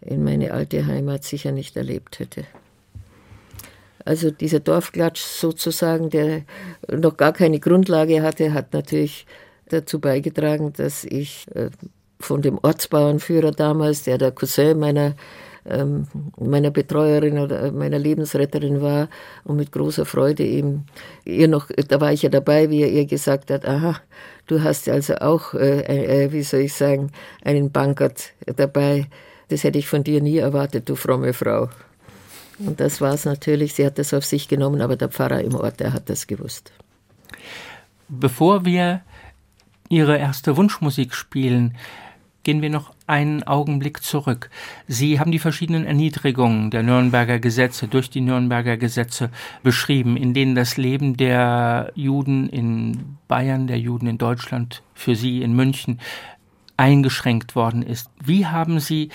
in 0.00 0.24
meine 0.24 0.52
alte 0.52 0.86
Heimat 0.86 1.24
sicher 1.24 1.52
nicht 1.52 1.76
erlebt 1.76 2.18
hätte. 2.18 2.44
Also 4.04 4.30
dieser 4.30 4.60
Dorfklatsch 4.60 5.20
sozusagen, 5.20 6.10
der 6.10 6.42
noch 6.90 7.16
gar 7.16 7.32
keine 7.32 7.60
Grundlage 7.60 8.22
hatte, 8.22 8.52
hat 8.52 8.72
natürlich 8.72 9.26
dazu 9.68 10.00
beigetragen, 10.00 10.72
dass 10.72 11.04
ich 11.04 11.46
äh, 11.54 11.70
von 12.18 12.42
dem 12.42 12.58
Ortsbauernführer 12.60 13.52
damals, 13.52 14.02
der 14.02 14.18
der 14.18 14.32
Cousin 14.32 14.78
meiner 14.78 15.14
ähm, 15.64 16.06
meiner 16.38 16.70
Betreuerin 16.70 17.38
oder 17.38 17.70
meiner 17.72 17.98
Lebensretterin 17.98 18.80
war 18.80 19.08
und 19.44 19.56
mit 19.56 19.72
großer 19.72 20.04
Freude 20.04 20.44
eben 20.44 20.86
ihr 21.24 21.48
noch, 21.48 21.68
da 21.88 22.00
war 22.00 22.12
ich 22.12 22.22
ja 22.22 22.28
dabei, 22.28 22.70
wie 22.70 22.82
er 22.82 22.90
ihr 22.90 23.06
gesagt 23.06 23.50
hat, 23.50 23.66
aha, 23.66 24.00
du 24.46 24.62
hast 24.62 24.88
also 24.88 25.16
auch, 25.16 25.54
äh, 25.54 26.24
äh, 26.24 26.32
wie 26.32 26.42
soll 26.42 26.60
ich 26.60 26.74
sagen, 26.74 27.12
einen 27.44 27.70
Bankert 27.70 28.32
dabei. 28.56 29.06
Das 29.48 29.64
hätte 29.64 29.78
ich 29.78 29.86
von 29.86 30.02
dir 30.02 30.20
nie 30.20 30.38
erwartet, 30.38 30.88
du 30.88 30.96
fromme 30.96 31.32
Frau. 31.32 31.68
Und 32.58 32.80
das 32.80 33.00
war 33.00 33.14
es 33.14 33.24
natürlich. 33.24 33.74
Sie 33.74 33.84
hat 33.84 33.98
das 33.98 34.14
auf 34.14 34.24
sich 34.24 34.48
genommen, 34.48 34.80
aber 34.80 34.96
der 34.96 35.08
Pfarrer 35.08 35.40
im 35.40 35.54
Ort, 35.54 35.80
der 35.80 35.92
hat 35.92 36.08
das 36.08 36.26
gewusst. 36.26 36.72
Bevor 38.08 38.64
wir 38.64 39.02
Ihre 39.88 40.16
erste 40.16 40.56
Wunschmusik 40.56 41.14
spielen, 41.14 41.76
gehen 42.44 42.62
wir 42.62 42.70
noch 42.70 42.91
einen 43.06 43.42
Augenblick 43.42 44.02
zurück. 44.02 44.50
Sie 44.88 45.18
haben 45.18 45.32
die 45.32 45.38
verschiedenen 45.38 45.84
Erniedrigungen 45.84 46.70
der 46.70 46.82
Nürnberger 46.82 47.38
Gesetze 47.38 47.88
durch 47.88 48.10
die 48.10 48.20
Nürnberger 48.20 48.76
Gesetze 48.76 49.30
beschrieben, 49.62 50.16
in 50.16 50.34
denen 50.34 50.54
das 50.54 50.76
Leben 50.76 51.16
der 51.16 51.92
Juden 51.94 52.48
in 52.48 53.18
Bayern, 53.28 53.66
der 53.66 53.78
Juden 53.78 54.06
in 54.06 54.18
Deutschland, 54.18 54.82
für 54.94 55.16
Sie 55.16 55.42
in 55.42 55.54
München 55.54 56.00
eingeschränkt 56.76 57.54
worden 57.54 57.82
ist. 57.82 58.10
Wie 58.24 58.46
haben 58.46 58.80
Sie 58.80 59.10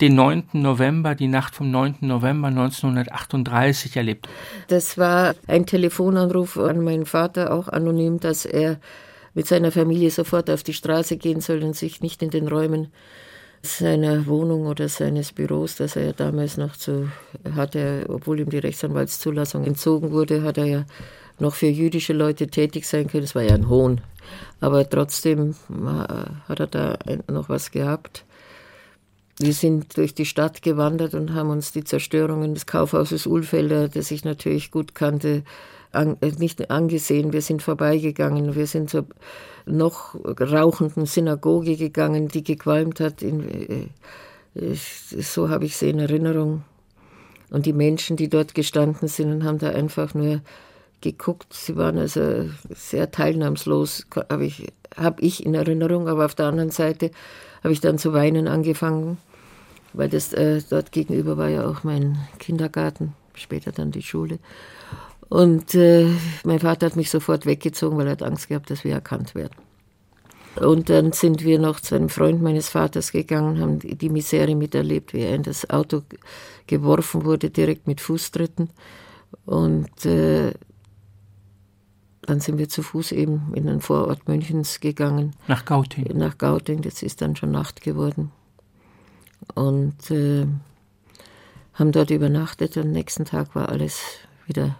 den 0.00 0.14
9. 0.14 0.44
November, 0.52 1.14
die 1.14 1.28
Nacht 1.28 1.54
vom 1.54 1.70
9. 1.70 1.96
November 2.00 2.48
1938 2.48 3.96
erlebt? 3.96 4.28
Das 4.68 4.98
war 4.98 5.34
ein 5.46 5.66
Telefonanruf 5.66 6.58
an 6.58 6.84
meinen 6.84 7.06
Vater, 7.06 7.52
auch 7.52 7.68
anonym, 7.68 8.20
dass 8.20 8.44
er 8.44 8.78
mit 9.36 9.46
seiner 9.46 9.70
Familie 9.70 10.10
sofort 10.10 10.48
auf 10.50 10.62
die 10.62 10.72
Straße 10.72 11.18
gehen 11.18 11.42
soll 11.42 11.62
und 11.62 11.76
sich 11.76 12.00
nicht 12.00 12.22
in 12.22 12.30
den 12.30 12.48
Räumen 12.48 12.88
seiner 13.60 14.26
Wohnung 14.26 14.66
oder 14.66 14.88
seines 14.88 15.32
Büros, 15.32 15.76
das 15.76 15.94
er 15.94 16.06
ja 16.06 16.12
damals 16.12 16.56
noch 16.56 16.74
zu 16.74 17.10
hatte, 17.54 18.06
obwohl 18.08 18.40
ihm 18.40 18.48
die 18.48 18.58
Rechtsanwaltszulassung 18.58 19.64
entzogen 19.64 20.10
wurde, 20.10 20.42
hat 20.42 20.56
er 20.56 20.64
ja 20.64 20.84
noch 21.38 21.54
für 21.54 21.66
jüdische 21.66 22.14
Leute 22.14 22.46
tätig 22.46 22.86
sein 22.86 23.08
können. 23.08 23.24
Das 23.24 23.34
war 23.34 23.42
ja 23.42 23.54
ein 23.54 23.68
Hohn. 23.68 24.00
Aber 24.60 24.88
trotzdem 24.88 25.54
hat 26.48 26.60
er 26.60 26.66
da 26.66 26.98
noch 27.30 27.50
was 27.50 27.70
gehabt. 27.70 28.24
Wir 29.38 29.52
sind 29.52 29.98
durch 29.98 30.14
die 30.14 30.24
Stadt 30.24 30.62
gewandert 30.62 31.12
und 31.12 31.34
haben 31.34 31.50
uns 31.50 31.72
die 31.72 31.84
Zerstörungen 31.84 32.54
des 32.54 32.64
Kaufhauses 32.64 33.26
Ulfelder, 33.26 33.88
das 33.88 34.10
ich 34.10 34.24
natürlich 34.24 34.70
gut 34.70 34.94
kannte, 34.94 35.42
an, 35.96 36.16
äh, 36.20 36.30
nicht 36.38 36.70
angesehen. 36.70 37.32
Wir 37.32 37.42
sind 37.42 37.62
vorbeigegangen. 37.62 38.54
Wir 38.54 38.66
sind 38.66 38.90
zur 38.90 39.06
noch 39.64 40.14
rauchenden 40.40 41.06
Synagoge 41.06 41.76
gegangen, 41.76 42.28
die 42.28 42.44
gequalmt 42.44 43.00
hat. 43.00 43.22
In, 43.22 43.90
äh, 44.54 44.74
so 44.74 45.48
habe 45.48 45.64
ich 45.64 45.76
sie 45.76 45.90
in 45.90 45.98
Erinnerung. 45.98 46.62
Und 47.50 47.66
die 47.66 47.72
Menschen, 47.72 48.16
die 48.16 48.28
dort 48.28 48.54
gestanden 48.54 49.08
sind 49.08 49.32
und 49.32 49.44
haben 49.44 49.58
da 49.58 49.70
einfach 49.70 50.14
nur 50.14 50.40
geguckt. 51.00 51.52
Sie 51.52 51.76
waren 51.76 51.98
also 51.98 52.48
sehr 52.70 53.10
teilnahmslos, 53.10 54.06
habe 54.30 54.46
ich, 54.46 54.66
hab 54.96 55.22
ich 55.22 55.44
in 55.44 55.54
Erinnerung. 55.54 56.08
Aber 56.08 56.24
auf 56.24 56.34
der 56.34 56.46
anderen 56.46 56.70
Seite 56.70 57.10
habe 57.62 57.72
ich 57.72 57.80
dann 57.80 57.98
zu 57.98 58.12
weinen 58.12 58.48
angefangen 58.48 59.18
weil 59.96 60.08
das 60.10 60.32
äh, 60.34 60.60
dort 60.68 60.92
gegenüber 60.92 61.36
war 61.36 61.48
ja 61.48 61.66
auch 61.66 61.82
mein 61.82 62.18
Kindergarten, 62.38 63.14
später 63.34 63.72
dann 63.72 63.90
die 63.90 64.02
Schule. 64.02 64.38
Und 65.28 65.74
äh, 65.74 66.08
mein 66.44 66.60
Vater 66.60 66.86
hat 66.86 66.96
mich 66.96 67.10
sofort 67.10 67.46
weggezogen, 67.46 67.98
weil 67.98 68.06
er 68.06 68.12
hat 68.12 68.22
Angst 68.22 68.48
gehabt, 68.48 68.70
dass 68.70 68.84
wir 68.84 68.92
erkannt 68.92 69.34
werden. 69.34 69.56
Und 70.56 70.88
dann 70.88 71.12
sind 71.12 71.44
wir 71.44 71.58
noch 71.58 71.80
zu 71.80 71.94
einem 71.94 72.08
Freund 72.08 72.40
meines 72.40 72.70
Vaters 72.70 73.12
gegangen, 73.12 73.60
haben 73.60 73.78
die 73.80 74.08
Misere 74.08 74.54
miterlebt, 74.54 75.12
wie 75.12 75.20
er 75.20 75.34
in 75.34 75.42
das 75.42 75.68
Auto 75.68 76.02
geworfen 76.66 77.24
wurde, 77.24 77.50
direkt 77.50 77.86
mit 77.86 78.00
Fußtritten. 78.00 78.70
Und 79.44 80.06
äh, 80.06 80.52
dann 82.22 82.40
sind 82.40 82.58
wir 82.58 82.68
zu 82.68 82.82
Fuß 82.82 83.12
eben 83.12 83.52
in 83.54 83.66
den 83.66 83.80
Vorort 83.80 84.26
Münchens 84.28 84.80
gegangen. 84.80 85.34
Nach 85.46 85.64
Gauting? 85.64 86.16
Nach 86.16 86.38
Gauting, 86.38 86.80
das 86.80 87.02
ist 87.02 87.20
dann 87.20 87.36
schon 87.36 87.50
Nacht 87.50 87.82
geworden 87.82 88.32
und 89.54 90.10
äh, 90.10 90.46
haben 91.74 91.92
dort 91.92 92.10
übernachtet 92.10 92.76
und 92.76 92.84
am 92.84 92.92
nächsten 92.92 93.24
Tag 93.24 93.54
war 93.54 93.68
alles 93.68 94.00
wieder 94.46 94.76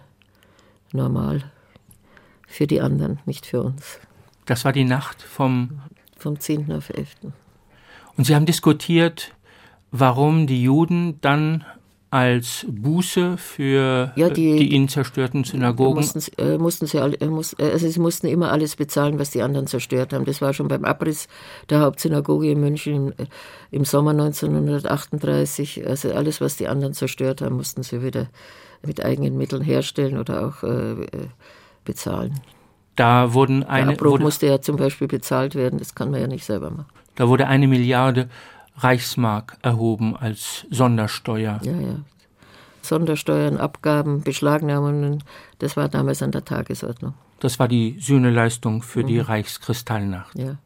normal. 0.91 1.43
Für 2.47 2.67
die 2.67 2.81
anderen, 2.81 3.19
nicht 3.25 3.45
für 3.45 3.61
uns. 3.61 3.99
Das 4.45 4.65
war 4.65 4.71
die 4.71 4.85
Nacht 4.85 5.21
vom... 5.21 5.81
Vom 6.17 6.39
10. 6.39 6.71
auf 6.71 6.89
11. 6.89 7.15
Und 8.15 8.25
Sie 8.25 8.33
haben 8.33 8.45
diskutiert, 8.45 9.35
warum 9.91 10.47
die 10.47 10.63
Juden 10.63 11.19
dann 11.21 11.63
als 12.09 12.65
Buße 12.69 13.37
für 13.37 14.13
ja, 14.15 14.29
die, 14.29 14.55
die 14.55 14.73
ihnen 14.73 14.87
zerstörten 14.87 15.43
Synagogen? 15.43 15.95
Mussten, 15.95 16.21
äh, 16.37 16.57
mussten 16.57 16.87
sie, 16.87 16.99
alle, 16.99 17.19
äh, 17.19 17.27
muss, 17.27 17.53
äh, 17.53 17.69
also 17.71 17.89
sie 17.89 17.99
mussten 17.99 18.27
immer 18.27 18.51
alles 18.51 18.77
bezahlen, 18.77 19.19
was 19.19 19.31
die 19.31 19.41
anderen 19.41 19.67
zerstört 19.67 20.13
haben. 20.13 20.23
Das 20.23 20.41
war 20.41 20.53
schon 20.53 20.69
beim 20.69 20.85
Abriss 20.85 21.27
der 21.69 21.81
Hauptsynagoge 21.81 22.49
in 22.49 22.61
München 22.61 22.95
im, 22.95 23.11
äh, 23.11 23.27
im 23.71 23.83
Sommer 23.83 24.11
1938. 24.11 25.85
Also 25.85 26.11
alles, 26.13 26.39
was 26.39 26.55
die 26.55 26.67
anderen 26.67 26.93
zerstört 26.93 27.41
haben, 27.41 27.57
mussten 27.57 27.83
sie 27.83 28.01
wieder 28.01 28.27
mit 28.85 29.03
eigenen 29.03 29.37
Mitteln 29.37 29.61
herstellen 29.61 30.17
oder 30.17 30.47
auch 30.47 30.63
äh, 30.63 31.07
bezahlen. 31.85 32.39
Da 32.95 33.33
wurden 33.33 33.63
eine. 33.63 33.87
Der 33.87 33.93
Abbruch 33.93 34.11
wurde, 34.11 34.23
musste 34.23 34.47
ja 34.47 34.59
zum 34.59 34.75
Beispiel 34.75 35.07
bezahlt 35.07 35.55
werden, 35.55 35.79
das 35.79 35.95
kann 35.95 36.11
man 36.11 36.19
ja 36.19 36.27
nicht 36.27 36.45
selber 36.45 36.71
machen. 36.71 36.87
Da 37.15 37.27
wurde 37.27 37.47
eine 37.47 37.67
Milliarde 37.67 38.29
Reichsmark 38.77 39.57
erhoben 39.61 40.15
als 40.15 40.65
Sondersteuer. 40.69 41.59
Ja, 41.63 41.71
ja. 41.71 41.99
Sondersteuern, 42.81 43.57
Abgaben, 43.57 44.21
Beschlagnahmungen, 44.21 45.23
das 45.59 45.75
war 45.77 45.89
damals 45.89 46.21
an 46.23 46.31
der 46.31 46.45
Tagesordnung. 46.45 47.13
Das 47.39 47.59
war 47.59 47.67
die 47.67 47.97
Sühneleistung 47.99 48.81
für 48.81 49.03
mhm. 49.03 49.07
die 49.07 49.19
Reichskristallnacht. 49.19 50.37
Ja. 50.37 50.57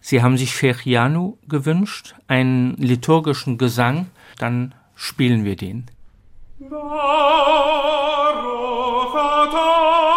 Sie 0.00 0.22
haben 0.22 0.36
sich 0.36 0.54
Shechianu 0.54 1.38
gewünscht, 1.48 2.14
einen 2.26 2.74
liturgischen 2.76 3.58
Gesang, 3.58 4.06
dann 4.38 4.74
spielen 4.94 5.44
wir 5.44 5.56
den. 5.56 5.86
Varo 6.58 6.80
fatal 9.12 10.15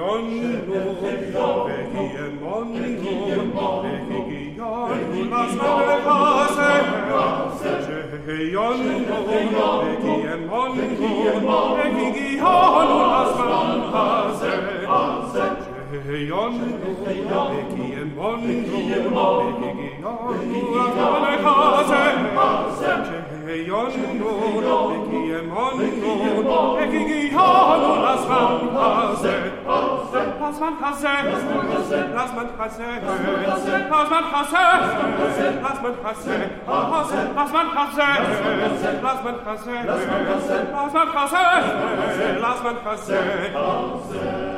Begiondo, 0.00 0.64
Begiondo, 1.60 2.56
Begion, 4.08 4.88
was 5.30 5.52
man 5.56 5.76
der 5.78 6.00
Kase, 6.00 6.70
Begiondo, 8.24 9.16
Begiondo, 9.28 9.84
Begion, 11.60 12.48
was 13.10 13.30
man 13.36 13.80
Kase, 13.92 14.52
Begiondo, 15.92 16.80
Begiondo, 17.10 18.20
Begion, 18.30 18.86
was 20.50 20.96
man 20.96 21.22
der 21.24 21.38
Kase, 21.44 22.02
Begiondo, 23.44 24.30
Begiondo, 25.20 25.58
Begion, 26.80 27.82
was 28.02 28.22
man 28.28 28.60
Kase, 28.70 29.49
Lass 30.50 30.58
man 30.58 30.78
passen, 30.80 31.06
lass 31.06 31.44
man 31.44 31.68
passen, 31.68 32.12
lass 32.12 32.32
man 32.34 32.48
passen, 32.58 32.84
lass 33.46 34.10
man 34.10 34.24
passen, 34.32 34.58
lass 35.62 35.80
man 35.80 35.94
passen, 36.02 36.50
lass 36.66 36.82
man 36.82 36.84
passen, 36.92 37.30
lass 37.36 37.52
man 37.52 37.70
passen, 37.74 38.16
lass 39.00 39.22
man 39.22 39.38
passen, 39.44 39.86
lass 39.86 40.92
man 40.92 41.08
passen, 41.12 41.46
lass 42.40 42.62
man 42.64 42.76
passen, 42.82 44.49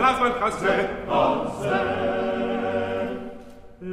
Lass 0.00 0.20
man, 0.20 0.32
lass 0.40 0.62
man, 0.62 2.29
Das 3.82 3.88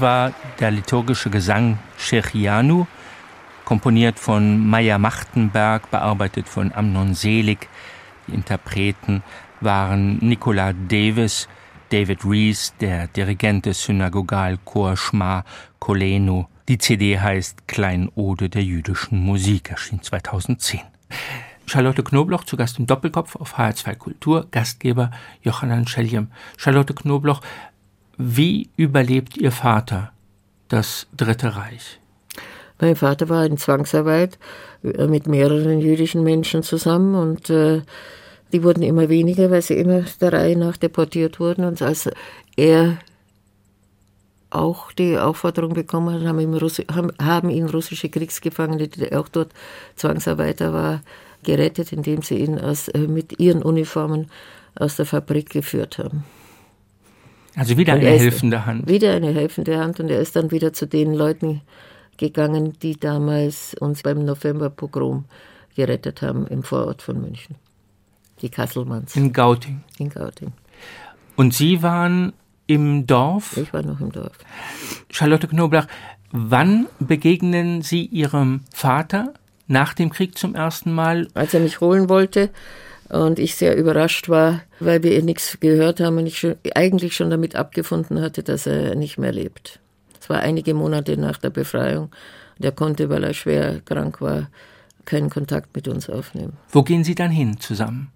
war 0.00 0.32
der 0.60 0.70
liturgische 0.70 1.30
Gesang 1.30 1.78
Shechianu, 1.98 2.86
komponiert 3.64 4.20
von 4.20 4.64
Maya 4.64 4.98
Machtenberg, 4.98 5.90
bearbeitet 5.90 6.48
von 6.48 6.72
Amnon 6.72 7.14
Selig. 7.14 7.68
Die 8.26 8.34
Interpreten 8.34 9.22
waren 9.60 10.18
Nicola 10.18 10.72
Davis, 10.72 11.48
David 11.90 12.24
Rees, 12.24 12.74
der 12.80 13.06
Dirigent 13.08 13.66
des 13.66 13.82
Synagogalchor 13.84 14.96
Shma 14.96 15.44
Kolenu. 15.78 16.46
Die 16.68 16.78
CD 16.78 17.18
heißt 17.18 17.68
Kleinode 17.68 18.48
der 18.48 18.64
jüdischen 18.64 19.20
Musik, 19.20 19.70
erschien 19.70 20.02
2010. 20.02 20.80
Charlotte 21.66 22.02
Knobloch 22.02 22.44
zu 22.44 22.56
Gast 22.56 22.78
im 22.78 22.86
Doppelkopf 22.86 23.36
auf 23.36 23.58
HR2 23.58 23.94
Kultur, 23.96 24.46
Gastgeber 24.50 25.10
Johannan 25.42 25.86
Scheljem. 25.86 26.28
Charlotte 26.56 26.94
Knobloch, 26.94 27.40
wie 28.18 28.70
überlebt 28.76 29.36
Ihr 29.36 29.52
Vater 29.52 30.12
das 30.68 31.06
Dritte 31.16 31.56
Reich? 31.56 32.00
Mein 32.78 32.96
Vater 32.96 33.28
war 33.28 33.44
in 33.46 33.58
Zwangsarbeit 33.58 34.38
äh, 34.82 35.06
mit 35.06 35.26
mehreren 35.26 35.80
jüdischen 35.80 36.22
Menschen 36.22 36.62
zusammen 36.62 37.14
und 37.14 37.50
äh, 37.50 37.82
die 38.52 38.62
wurden 38.62 38.82
immer 38.82 39.08
weniger, 39.08 39.50
weil 39.50 39.62
sie 39.62 39.74
immer 39.74 40.04
der 40.20 40.32
Reihe 40.32 40.56
nach 40.56 40.76
deportiert 40.76 41.40
wurden. 41.40 41.64
Und 41.64 41.82
als 41.82 42.08
er 42.56 42.98
auch 44.50 44.92
die 44.92 45.18
Aufforderung 45.18 45.74
bekommen 45.74 46.14
hat, 46.14 46.26
haben 46.26 46.60
haben, 46.94 47.12
haben 47.20 47.50
ihn 47.50 47.66
russische 47.66 48.08
Kriegsgefangene, 48.08 48.88
die 48.88 49.12
auch 49.12 49.28
dort 49.28 49.52
Zwangsarbeiter 49.96 50.72
war, 50.72 51.02
gerettet, 51.42 51.92
indem 51.92 52.22
sie 52.22 52.36
ihn 52.38 52.58
aus, 52.58 52.88
äh, 52.88 53.00
mit 53.00 53.40
ihren 53.40 53.62
Uniformen 53.62 54.30
aus 54.74 54.96
der 54.96 55.06
Fabrik 55.06 55.50
geführt 55.50 55.98
haben. 55.98 56.24
Also 57.56 57.78
wieder 57.78 57.94
eine 57.94 58.06
helfende 58.06 58.66
Hand. 58.66 58.86
Wieder 58.88 59.14
eine 59.14 59.32
helfende 59.32 59.78
Hand 59.78 59.98
und 59.98 60.10
er 60.10 60.20
ist 60.20 60.36
dann 60.36 60.50
wieder 60.50 60.74
zu 60.74 60.86
den 60.86 61.14
Leuten 61.14 61.62
gegangen, 62.18 62.74
die 62.80 62.98
damals 62.98 63.74
uns 63.74 64.02
beim 64.02 64.24
Novemberpogrom 64.24 65.24
gerettet 65.74 66.22
haben 66.22 66.46
im 66.46 66.62
Vorort 66.62 67.02
von 67.02 67.20
München. 67.20 67.56
Die 68.42 68.48
Kasselmanns. 68.48 69.16
In 69.16 69.32
Gauting. 69.32 69.82
In 69.98 70.10
Gauting. 70.10 70.52
Und 71.36 71.54
Sie 71.54 71.82
waren 71.82 72.32
im 72.66 73.06
Dorf? 73.06 73.56
Ich 73.56 73.72
war 73.72 73.82
noch 73.82 74.00
im 74.00 74.12
Dorf. 74.12 74.38
Charlotte 75.10 75.48
Knoblach, 75.48 75.86
wann 76.32 76.86
begegnen 76.98 77.82
Sie 77.82 78.04
Ihrem 78.06 78.60
Vater 78.72 79.34
nach 79.66 79.94
dem 79.94 80.10
Krieg 80.10 80.36
zum 80.36 80.54
ersten 80.54 80.92
Mal? 80.92 81.28
Als 81.34 81.54
er 81.54 81.60
mich 81.60 81.80
holen 81.80 82.08
wollte, 82.08 82.50
und 83.08 83.38
ich 83.38 83.54
sehr 83.54 83.76
überrascht 83.76 84.28
war, 84.28 84.62
weil 84.80 85.02
wir 85.02 85.22
nichts 85.22 85.58
gehört 85.60 86.00
haben 86.00 86.18
und 86.18 86.26
ich 86.26 86.38
schon, 86.38 86.56
eigentlich 86.74 87.14
schon 87.14 87.30
damit 87.30 87.54
abgefunden 87.54 88.20
hatte, 88.20 88.42
dass 88.42 88.66
er 88.66 88.94
nicht 88.94 89.18
mehr 89.18 89.32
lebt. 89.32 89.80
Es 90.26 90.30
war 90.30 90.40
einige 90.40 90.74
Monate 90.74 91.16
nach 91.16 91.38
der 91.38 91.50
Befreiung. 91.50 92.10
Der 92.58 92.72
konnte, 92.72 93.08
weil 93.08 93.22
er 93.22 93.32
schwer 93.32 93.80
krank 93.84 94.20
war, 94.20 94.48
keinen 95.04 95.30
Kontakt 95.30 95.76
mit 95.76 95.86
uns 95.86 96.10
aufnehmen. 96.10 96.54
Wo 96.72 96.82
gehen 96.82 97.04
Sie 97.04 97.14
dann 97.14 97.30
hin 97.30 97.60
zusammen? 97.60 98.08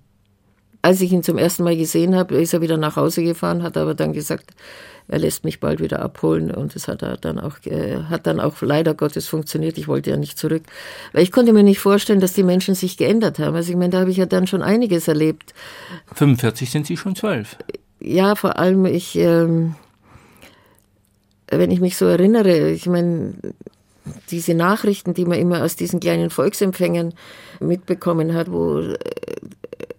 Als 0.82 1.00
ich 1.02 1.12
ihn 1.12 1.22
zum 1.22 1.38
ersten 1.38 1.62
Mal 1.62 1.76
gesehen 1.76 2.16
habe, 2.16 2.34
ist 2.34 2.52
er 2.52 2.62
wieder 2.62 2.78
nach 2.78 2.96
Hause 2.96 3.22
gefahren, 3.22 3.62
hat 3.62 3.76
aber 3.76 3.94
dann 3.94 4.12
gesagt, 4.12 4.50
er 5.06 5.20
lässt 5.20 5.44
mich 5.44 5.60
bald 5.60 5.78
wieder 5.78 6.02
abholen 6.02 6.50
und 6.50 6.74
es 6.74 6.88
hat 6.88 7.04
dann 7.24 7.38
auch 7.38 7.64
äh, 7.66 8.02
hat 8.08 8.26
dann 8.26 8.40
auch 8.40 8.60
leider 8.60 8.94
Gottes 8.94 9.28
funktioniert. 9.28 9.78
Ich 9.78 9.86
wollte 9.86 10.10
ja 10.10 10.16
nicht 10.16 10.36
zurück, 10.36 10.64
weil 11.12 11.22
ich 11.22 11.30
konnte 11.30 11.52
mir 11.52 11.62
nicht 11.62 11.78
vorstellen, 11.78 12.18
dass 12.18 12.32
die 12.32 12.42
Menschen 12.42 12.74
sich 12.74 12.96
geändert 12.96 13.38
haben. 13.38 13.54
Also 13.54 13.70
ich 13.70 13.76
meine, 13.76 13.90
da 13.90 14.00
habe 14.00 14.10
ich 14.10 14.16
ja 14.16 14.26
dann 14.26 14.48
schon 14.48 14.62
einiges 14.62 15.06
erlebt. 15.06 15.54
45 16.14 16.72
sind 16.72 16.88
Sie 16.88 16.96
schon 16.96 17.14
zwölf. 17.14 17.56
Ja, 18.00 18.34
vor 18.34 18.58
allem 18.58 18.84
ich, 18.86 19.14
ähm, 19.14 19.76
wenn 21.50 21.70
ich 21.70 21.80
mich 21.80 21.96
so 21.96 22.06
erinnere, 22.06 22.70
ich 22.70 22.86
meine, 22.86 23.34
diese 24.30 24.54
Nachrichten, 24.54 25.14
die 25.14 25.24
man 25.24 25.38
immer 25.38 25.62
aus 25.62 25.76
diesen 25.76 26.00
kleinen 26.00 26.30
Volksempfängern 26.30 27.14
mitbekommen 27.60 28.34
hat, 28.34 28.50
wo 28.50 28.78
äh, 28.78 28.96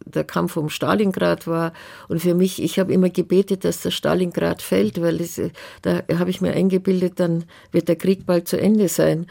der 0.05 0.23
Kampf 0.23 0.57
um 0.57 0.69
Stalingrad 0.69 1.47
war. 1.47 1.73
Und 2.07 2.21
für 2.21 2.33
mich, 2.33 2.61
ich 2.61 2.79
habe 2.79 2.93
immer 2.93 3.09
gebetet, 3.09 3.63
dass 3.63 3.81
das 3.81 3.93
Stalingrad 3.93 4.61
fällt, 4.61 5.01
weil 5.01 5.21
es, 5.21 5.39
da 5.81 6.01
habe 6.17 6.29
ich 6.29 6.41
mir 6.41 6.53
eingebildet, 6.53 7.19
dann 7.19 7.45
wird 7.71 7.87
der 7.87 7.95
Krieg 7.95 8.25
bald 8.25 8.47
zu 8.47 8.59
Ende 8.59 8.87
sein. 8.87 9.27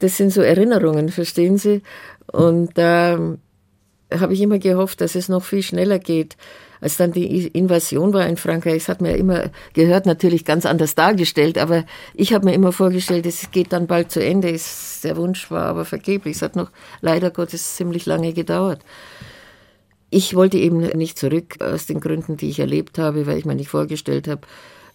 Das 0.00 0.16
sind 0.16 0.32
so 0.32 0.42
Erinnerungen, 0.42 1.08
verstehen 1.08 1.58
Sie? 1.58 1.82
Und 2.30 2.76
da 2.76 3.18
habe 4.12 4.32
ich 4.32 4.40
immer 4.40 4.58
gehofft, 4.58 5.00
dass 5.00 5.14
es 5.14 5.28
noch 5.28 5.44
viel 5.44 5.62
schneller 5.62 5.98
geht. 5.98 6.36
Als 6.80 6.96
dann 6.96 7.12
die 7.12 7.46
Invasion 7.48 8.12
war 8.12 8.26
in 8.26 8.36
Frankreich, 8.36 8.84
das 8.84 8.88
hat 8.88 9.00
mir 9.00 9.16
immer 9.16 9.50
gehört, 9.72 10.06
natürlich 10.06 10.44
ganz 10.44 10.64
anders 10.64 10.94
dargestellt, 10.94 11.58
aber 11.58 11.84
ich 12.14 12.32
habe 12.32 12.44
mir 12.44 12.54
immer 12.54 12.72
vorgestellt, 12.72 13.26
es 13.26 13.50
geht 13.50 13.72
dann 13.72 13.86
bald 13.86 14.10
zu 14.10 14.24
Ende. 14.24 14.56
Der 15.02 15.16
Wunsch 15.16 15.50
war 15.50 15.66
aber 15.66 15.84
vergeblich. 15.84 16.36
Es 16.36 16.42
hat 16.42 16.56
noch 16.56 16.70
leider 17.00 17.30
Gottes 17.30 17.76
ziemlich 17.76 18.06
lange 18.06 18.32
gedauert. 18.32 18.82
Ich 20.10 20.34
wollte 20.34 20.56
eben 20.56 20.78
nicht 20.78 21.18
zurück 21.18 21.60
aus 21.60 21.86
den 21.86 22.00
Gründen, 22.00 22.36
die 22.36 22.48
ich 22.48 22.60
erlebt 22.60 22.98
habe, 22.98 23.26
weil 23.26 23.38
ich 23.38 23.44
mir 23.44 23.54
nicht 23.54 23.68
vorgestellt 23.68 24.26
habe, 24.26 24.42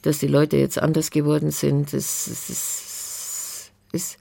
dass 0.02 0.18
die 0.18 0.28
Leute 0.28 0.58
jetzt 0.58 0.82
anders 0.82 1.12
geworden 1.12 1.52
sind. 1.52 1.94
Es, 1.94 2.28
es, 2.28 2.50
es, 2.50 3.72
es 3.92 4.18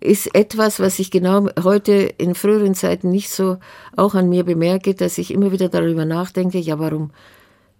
ist 0.00 0.34
etwas, 0.34 0.80
was 0.80 0.98
ich 0.98 1.10
genau 1.10 1.48
heute 1.62 1.92
in 1.92 2.34
früheren 2.34 2.74
Zeiten 2.74 3.10
nicht 3.10 3.30
so 3.30 3.58
auch 3.96 4.14
an 4.14 4.28
mir 4.28 4.44
bemerke, 4.44 4.94
dass 4.94 5.18
ich 5.18 5.32
immer 5.32 5.52
wieder 5.52 5.68
darüber 5.68 6.04
nachdenke, 6.04 6.58
ja, 6.58 6.78
warum 6.78 7.10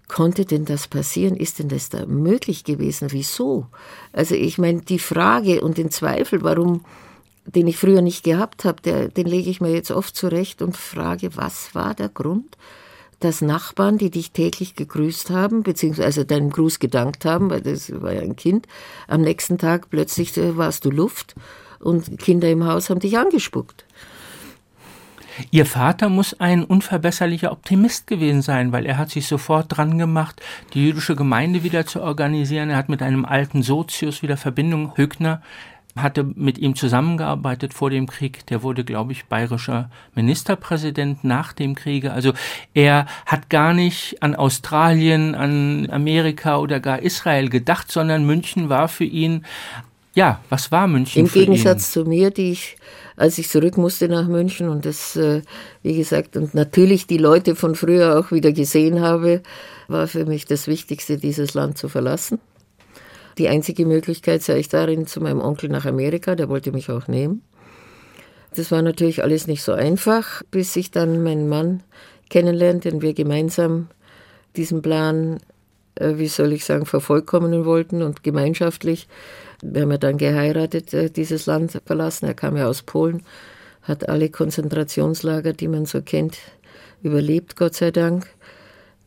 konnte 0.08 0.44
denn 0.44 0.64
das 0.64 0.88
passieren? 0.88 1.36
Ist 1.36 1.58
denn 1.58 1.68
das 1.68 1.90
da 1.90 2.06
möglich 2.06 2.64
gewesen? 2.64 3.08
Wieso? 3.12 3.66
Also 4.12 4.34
ich 4.34 4.58
meine, 4.58 4.80
die 4.80 4.98
Frage 4.98 5.60
und 5.60 5.78
den 5.78 5.90
Zweifel, 5.90 6.42
warum 6.42 6.82
den 7.54 7.66
ich 7.66 7.78
früher 7.78 8.02
nicht 8.02 8.24
gehabt 8.24 8.64
habe, 8.64 9.08
den 9.08 9.26
lege 9.26 9.48
ich 9.48 9.60
mir 9.60 9.72
jetzt 9.72 9.90
oft 9.90 10.14
zurecht 10.14 10.60
und 10.60 10.76
frage, 10.76 11.34
was 11.36 11.74
war 11.74 11.94
der 11.94 12.10
Grund, 12.10 12.58
dass 13.20 13.40
Nachbarn, 13.40 13.98
die 13.98 14.10
dich 14.10 14.32
täglich 14.32 14.74
gegrüßt 14.76 15.30
haben, 15.30 15.62
beziehungsweise 15.62 16.24
deinem 16.24 16.50
Gruß 16.50 16.78
gedankt 16.78 17.24
haben, 17.24 17.50
weil 17.50 17.62
das 17.62 17.90
war 18.02 18.12
ja 18.12 18.20
ein 18.20 18.36
Kind, 18.36 18.66
am 19.08 19.22
nächsten 19.22 19.58
Tag 19.58 19.90
plötzlich 19.90 20.36
äh, 20.36 20.56
warst 20.56 20.84
du 20.84 20.90
Luft 20.90 21.34
und 21.80 22.18
Kinder 22.18 22.50
im 22.50 22.64
Haus 22.64 22.90
haben 22.90 23.00
dich 23.00 23.18
angespuckt. 23.18 23.84
Ihr 25.50 25.66
Vater 25.66 26.08
muss 26.08 26.38
ein 26.40 26.64
unverbesserlicher 26.64 27.52
Optimist 27.52 28.06
gewesen 28.06 28.42
sein, 28.42 28.72
weil 28.72 28.86
er 28.86 28.98
hat 28.98 29.10
sich 29.10 29.26
sofort 29.26 29.66
dran 29.68 29.96
gemacht, 29.96 30.42
die 30.74 30.84
jüdische 30.84 31.14
Gemeinde 31.14 31.62
wieder 31.62 31.86
zu 31.86 32.02
organisieren. 32.02 32.70
Er 32.70 32.76
hat 32.76 32.88
mit 32.88 33.02
einem 33.02 33.24
alten 33.24 33.62
Sozius 33.62 34.22
wieder 34.22 34.36
Verbindung, 34.36 34.96
Högner, 34.96 35.42
hatte 35.96 36.24
mit 36.24 36.58
ihm 36.58 36.76
zusammengearbeitet 36.76 37.74
vor 37.74 37.90
dem 37.90 38.06
Krieg. 38.06 38.46
Der 38.46 38.62
wurde, 38.62 38.84
glaube 38.84 39.12
ich, 39.12 39.26
bayerischer 39.26 39.90
Ministerpräsident 40.14 41.24
nach 41.24 41.52
dem 41.52 41.74
Kriege. 41.74 42.12
Also 42.12 42.32
er 42.74 43.06
hat 43.26 43.50
gar 43.50 43.72
nicht 43.74 44.22
an 44.22 44.34
Australien, 44.34 45.34
an 45.34 45.88
Amerika 45.90 46.58
oder 46.58 46.80
gar 46.80 47.00
Israel 47.00 47.48
gedacht, 47.48 47.90
sondern 47.90 48.26
München 48.26 48.68
war 48.68 48.88
für 48.88 49.04
ihn 49.04 49.44
ja, 50.14 50.40
was 50.48 50.72
war 50.72 50.88
München? 50.88 51.26
Im 51.26 51.32
Gegensatz 51.32 51.92
zu 51.92 52.04
mir, 52.04 52.30
die 52.30 52.52
ich, 52.52 52.76
als 53.16 53.38
ich 53.38 53.48
zurück 53.48 53.76
musste 53.76 54.08
nach 54.08 54.26
München 54.26 54.68
und 54.68 54.84
das, 54.84 55.16
äh, 55.16 55.42
wie 55.82 55.96
gesagt, 55.96 56.36
und 56.36 56.54
natürlich 56.54 57.06
die 57.06 57.18
Leute 57.18 57.54
von 57.54 57.74
früher 57.74 58.18
auch 58.18 58.32
wieder 58.32 58.52
gesehen 58.52 59.00
habe, 59.00 59.42
war 59.86 60.06
für 60.06 60.24
mich 60.24 60.44
das 60.44 60.66
Wichtigste, 60.66 61.18
dieses 61.18 61.54
Land 61.54 61.78
zu 61.78 61.88
verlassen. 61.88 62.40
Die 63.38 63.48
einzige 63.48 63.86
Möglichkeit 63.86 64.42
sah 64.42 64.56
ich 64.56 64.68
darin 64.68 65.06
zu 65.06 65.20
meinem 65.20 65.40
Onkel 65.40 65.70
nach 65.70 65.86
Amerika, 65.86 66.34
der 66.34 66.48
wollte 66.48 66.72
mich 66.72 66.90
auch 66.90 67.06
nehmen. 67.06 67.42
Das 68.56 68.72
war 68.72 68.82
natürlich 68.82 69.22
alles 69.22 69.46
nicht 69.46 69.62
so 69.62 69.72
einfach, 69.72 70.42
bis 70.50 70.74
ich 70.74 70.90
dann 70.90 71.22
meinen 71.22 71.48
Mann 71.48 71.82
kennenlernt, 72.30 72.84
den 72.84 73.02
wir 73.02 73.14
gemeinsam 73.14 73.88
diesen 74.56 74.82
Plan, 74.82 75.38
äh, 75.94 76.14
wie 76.16 76.26
soll 76.26 76.52
ich 76.52 76.64
sagen, 76.64 76.86
vervollkommnen 76.86 77.64
wollten 77.64 78.02
und 78.02 78.22
gemeinschaftlich. 78.22 79.06
Wir 79.62 79.82
haben 79.82 79.90
ja 79.90 79.98
dann 79.98 80.18
geheiratet, 80.18 80.94
äh, 80.94 81.10
dieses 81.10 81.46
Land 81.46 81.80
verlassen. 81.84 82.26
Er 82.26 82.34
kam 82.34 82.56
ja 82.56 82.68
aus 82.68 82.82
Polen, 82.82 83.22
hat 83.82 84.08
alle 84.08 84.28
Konzentrationslager, 84.28 85.52
die 85.52 85.68
man 85.68 85.86
so 85.86 86.02
kennt, 86.02 86.38
überlebt, 87.02 87.56
Gott 87.56 87.74
sei 87.74 87.90
Dank. 87.90 88.26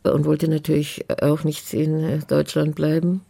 Und 0.02 0.24
wollte 0.24 0.48
natürlich 0.48 1.06
auch 1.22 1.44
nicht 1.44 1.72
in 1.72 2.02
äh, 2.02 2.18
Deutschland 2.26 2.74
bleiben. 2.74 3.22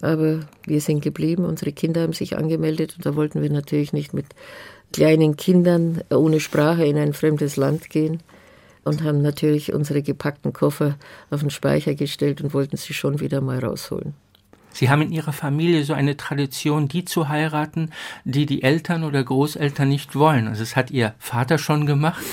Aber 0.00 0.40
wir 0.66 0.80
sind 0.80 1.02
geblieben, 1.02 1.44
unsere 1.44 1.72
Kinder 1.72 2.02
haben 2.02 2.12
sich 2.12 2.36
angemeldet 2.36 2.94
und 2.96 3.06
da 3.06 3.16
wollten 3.16 3.42
wir 3.42 3.50
natürlich 3.50 3.92
nicht 3.92 4.14
mit 4.14 4.26
kleinen 4.92 5.36
Kindern 5.36 6.02
ohne 6.10 6.40
Sprache 6.40 6.84
in 6.86 6.96
ein 6.96 7.12
fremdes 7.12 7.56
Land 7.56 7.90
gehen 7.90 8.22
und 8.84 9.02
haben 9.02 9.22
natürlich 9.22 9.72
unsere 9.72 10.02
gepackten 10.02 10.52
Koffer 10.52 10.96
auf 11.30 11.40
den 11.40 11.50
Speicher 11.50 11.94
gestellt 11.94 12.40
und 12.40 12.54
wollten 12.54 12.76
sie 12.76 12.94
schon 12.94 13.20
wieder 13.20 13.40
mal 13.40 13.58
rausholen. 13.58 14.14
Sie 14.74 14.90
haben 14.90 15.02
in 15.02 15.12
Ihrer 15.12 15.32
Familie 15.32 15.84
so 15.84 15.94
eine 15.94 16.16
Tradition, 16.16 16.88
die 16.88 17.04
zu 17.04 17.28
heiraten, 17.28 17.90
die 18.24 18.44
die 18.44 18.62
Eltern 18.62 19.04
oder 19.04 19.22
Großeltern 19.22 19.88
nicht 19.88 20.16
wollen. 20.16 20.48
Also 20.48 20.62
es 20.62 20.76
hat 20.76 20.90
Ihr 20.90 21.14
Vater 21.18 21.58
schon 21.58 21.86
gemacht, 21.86 22.24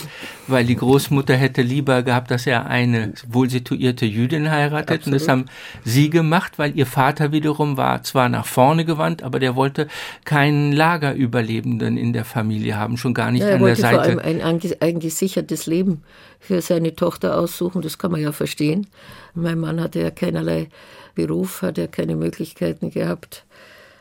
weil 0.47 0.65
die 0.65 0.75
Großmutter 0.75 1.35
hätte 1.35 1.61
lieber 1.61 2.01
gehabt, 2.03 2.31
dass 2.31 2.47
er 2.47 2.65
eine 2.65 3.13
wohlsituierte 3.29 4.05
Jüdin 4.05 4.49
heiratet. 4.49 5.01
Absolut. 5.01 5.05
Und 5.05 5.13
das 5.13 5.27
haben 5.27 5.45
Sie 5.85 6.09
gemacht, 6.09 6.57
weil 6.57 6.75
Ihr 6.75 6.87
Vater 6.87 7.31
wiederum 7.31 7.77
war 7.77 8.01
zwar 8.03 8.27
nach 8.27 8.45
vorne 8.45 8.85
gewandt, 8.85 9.21
aber 9.23 9.39
der 9.39 9.55
wollte 9.55 9.87
keinen 10.25 10.71
Lagerüberlebenden 10.71 11.95
in 11.95 12.11
der 12.11 12.25
Familie 12.25 12.75
haben, 12.75 12.97
schon 12.97 13.13
gar 13.13 13.31
nicht 13.31 13.43
ja, 13.43 13.55
an 13.55 13.63
der 13.63 13.75
Seite. 13.75 13.95
Er 13.95 13.97
wollte 13.97 14.13
vor 14.13 14.23
allem 14.25 14.41
ein, 14.41 14.81
ein 14.81 14.99
gesichertes 14.99 15.67
Leben 15.67 16.01
für 16.41 16.61
seine 16.61 16.95
Tochter 16.95 17.37
aussuchen, 17.37 17.81
das 17.81 17.99
kann 17.99 18.11
man 18.11 18.19
ja 18.19 18.31
verstehen. 18.31 18.87
Mein 19.35 19.59
Mann 19.59 19.79
hatte 19.79 20.01
ja 20.01 20.09
keinerlei 20.09 20.69
Beruf, 21.13 21.61
hat 21.61 21.77
er 21.77 21.87
keine 21.87 22.15
Möglichkeiten 22.15 22.89
gehabt, 22.89 23.45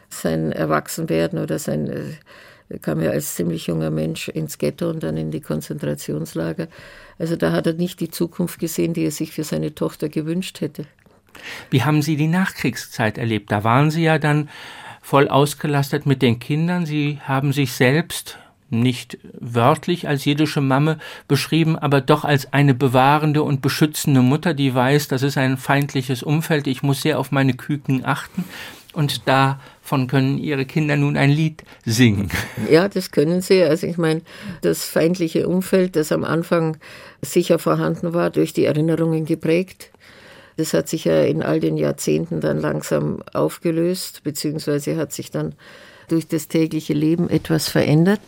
sein 0.08 0.50
Erwachsenwerden 0.50 1.38
oder 1.38 1.58
sein, 1.58 1.86
er 1.86 2.74
äh, 2.74 2.78
kam 2.78 3.00
ja 3.02 3.10
als 3.10 3.34
ziemlich 3.34 3.66
junger 3.66 3.90
Mensch 3.90 4.28
ins 4.28 4.56
Ghetto 4.56 4.88
und 4.88 5.02
dann 5.02 5.18
in 5.18 5.30
die 5.30 5.42
Konzentrationslager. 5.42 6.68
Also 7.18 7.36
da 7.36 7.52
hat 7.52 7.66
er 7.66 7.74
nicht 7.74 8.00
die 8.00 8.10
Zukunft 8.10 8.58
gesehen, 8.58 8.94
die 8.94 9.04
er 9.04 9.10
sich 9.10 9.32
für 9.32 9.44
seine 9.44 9.74
Tochter 9.74 10.08
gewünscht 10.08 10.62
hätte. 10.62 10.86
Wie 11.68 11.82
haben 11.84 12.00
Sie 12.00 12.16
die 12.16 12.26
Nachkriegszeit 12.26 13.18
erlebt? 13.18 13.52
Da 13.52 13.64
waren 13.64 13.90
Sie 13.90 14.02
ja 14.02 14.18
dann 14.18 14.48
voll 15.02 15.28
ausgelastet 15.28 16.06
mit 16.06 16.22
den 16.22 16.38
Kindern. 16.38 16.86
Sie 16.86 17.18
haben 17.22 17.52
sich 17.52 17.72
selbst 17.72 18.38
nicht 18.70 19.18
wörtlich 19.32 20.08
als 20.08 20.24
jiddische 20.24 20.60
Mamme 20.60 20.98
beschrieben, 21.28 21.76
aber 21.76 22.00
doch 22.00 22.24
als 22.24 22.52
eine 22.52 22.74
bewahrende 22.74 23.42
und 23.42 23.62
beschützende 23.62 24.22
Mutter, 24.22 24.54
die 24.54 24.74
weiß, 24.74 25.08
das 25.08 25.22
ist 25.22 25.36
ein 25.36 25.56
feindliches 25.56 26.22
Umfeld, 26.22 26.66
ich 26.66 26.82
muss 26.82 27.02
sehr 27.02 27.18
auf 27.18 27.32
meine 27.32 27.54
Küken 27.54 28.04
achten. 28.04 28.44
Und 28.92 29.28
davon 29.28 30.08
können 30.08 30.38
ihre 30.38 30.64
Kinder 30.64 30.96
nun 30.96 31.16
ein 31.16 31.30
Lied 31.30 31.62
singen. 31.84 32.28
Ja, 32.68 32.88
das 32.88 33.12
können 33.12 33.40
sie. 33.40 33.62
Also 33.62 33.86
ich 33.86 33.98
meine, 33.98 34.22
das 34.62 34.84
feindliche 34.84 35.46
Umfeld, 35.46 35.94
das 35.94 36.10
am 36.10 36.24
Anfang 36.24 36.76
sicher 37.22 37.60
vorhanden 37.60 38.14
war, 38.14 38.30
durch 38.30 38.52
die 38.52 38.64
Erinnerungen 38.64 39.26
geprägt. 39.26 39.90
Das 40.56 40.74
hat 40.74 40.88
sich 40.88 41.04
ja 41.04 41.22
in 41.22 41.42
all 41.42 41.60
den 41.60 41.76
Jahrzehnten 41.76 42.40
dann 42.40 42.60
langsam 42.60 43.22
aufgelöst, 43.32 44.22
beziehungsweise 44.24 44.96
hat 44.96 45.12
sich 45.12 45.30
dann 45.30 45.54
durch 46.08 46.26
das 46.26 46.48
tägliche 46.48 46.92
Leben 46.92 47.30
etwas 47.30 47.68
verändert 47.68 48.20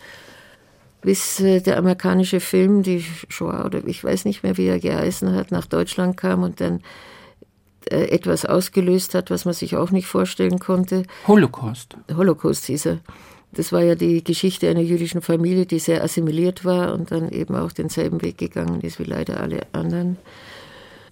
bis 1.03 1.41
äh, 1.41 1.61
der 1.61 1.77
amerikanische 1.77 2.41
Film, 2.41 2.83
die 2.83 3.05
Shoah 3.29 3.67
oder 3.67 3.87
ich 3.87 4.03
weiß 4.03 4.25
nicht 4.25 4.43
mehr, 4.43 4.57
wie 4.57 4.67
er 4.67 4.81
geheißen 4.81 5.35
hat, 5.35 5.51
nach 5.51 5.67
Deutschland 5.67 6.17
kam 6.17 6.43
und 6.43 6.61
dann 6.61 6.81
äh, 7.91 8.09
etwas 8.11 8.47
ausgelöst 8.47 9.15
hat, 9.15 9.31
was 9.31 9.45
man 9.45 9.55
sich 9.55 9.77
auch 9.77 9.91
nicht 9.91 10.07
vorstellen 10.07 10.59
konnte. 10.59 11.03
Holocaust. 11.27 11.97
Holocaust 12.15 12.67
hieß 12.67 12.87
er. 12.87 12.99
Das 13.53 13.73
war 13.73 13.83
ja 13.83 13.95
die 13.95 14.25
Geschichte 14.25 14.71
einer 14.71 14.81
jüdischen 14.81 15.21
Familie, 15.21 15.67
die 15.67 15.79
sehr 15.79 16.03
assimiliert 16.03 16.65
war 16.65 16.95
und 16.95 17.11
dann 17.11 17.29
eben 17.29 17.55
auch 17.55 17.73
denselben 17.73 18.23
Weg 18.23 18.39
gegangen 18.39 18.81
ist 18.81 18.99
wie 18.99 19.05
leider 19.05 19.41
alle 19.41 19.67
anderen, 19.73 20.17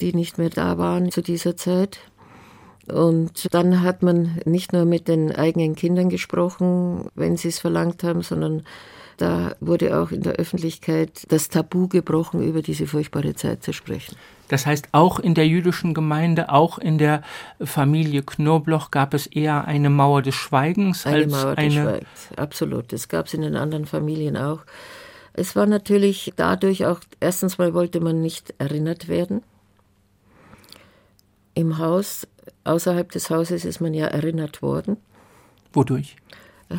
die 0.01 0.15
nicht 0.15 0.39
mehr 0.39 0.49
da 0.49 0.79
waren 0.79 1.11
zu 1.11 1.21
dieser 1.21 1.57
Zeit. 1.57 1.99
Und 2.91 3.53
dann 3.53 3.83
hat 3.83 4.03
man 4.03 4.41
nicht 4.47 4.73
nur 4.73 4.85
mit 4.85 5.07
den 5.07 5.35
eigenen 5.35 5.75
Kindern 5.75 6.09
gesprochen, 6.09 7.11
wenn 7.15 7.37
sie 7.37 7.49
es 7.49 7.59
verlangt 7.59 8.03
haben, 8.03 8.23
sondern 8.23 8.63
da 9.21 9.55
wurde 9.61 10.01
auch 10.01 10.13
in 10.13 10.23
der 10.23 10.35
Öffentlichkeit 10.35 11.27
das 11.29 11.51
Tabu 11.51 11.89
gebrochen, 11.89 12.43
über 12.43 12.63
diese 12.63 12.87
furchtbare 12.87 13.35
Zeit 13.35 13.63
zu 13.63 13.73
sprechen. 13.73 14.17
Das 14.49 14.65
heißt, 14.65 14.89
auch 14.93 15.19
in 15.21 15.35
der 15.35 15.47
jüdischen 15.47 15.93
Gemeinde, 15.93 16.51
auch 16.51 16.79
in 16.79 16.97
der 16.97 17.23
Familie 17.63 18.23
Knobloch 18.23 18.91
gab 18.91 19.13
es 19.13 19.27
eher 19.27 19.67
eine 19.67 19.91
Mauer 19.91 20.23
des 20.23 20.35
Schweigens 20.35 21.07
eine 21.07 21.17
als 21.17 21.33
Mauer 21.33 21.59
eine. 21.59 21.69
Des 21.69 21.83
Schweigens, 21.83 22.29
absolut. 22.37 22.93
Das 22.93 23.09
gab 23.09 23.27
es 23.27 23.35
in 23.35 23.43
den 23.43 23.57
anderen 23.57 23.85
Familien 23.85 24.39
auch. 24.39 24.61
Es 25.35 25.55
war 25.55 25.67
natürlich 25.67 26.33
dadurch 26.37 26.87
auch, 26.87 27.01
erstens 27.21 27.59
mal 27.59 27.75
wollte 27.75 28.01
man 28.01 28.23
nicht 28.23 28.55
erinnert 28.59 29.09
werden. 29.09 29.43
Im 31.53 31.77
Haus, 31.77 32.27
außerhalb 32.65 33.13
des 33.13 33.29
Hauses 33.29 33.67
ist 33.67 33.81
man 33.81 33.93
ja 33.93 34.07
erinnert 34.07 34.63
worden. 34.63 34.97
Wodurch? 35.75 36.17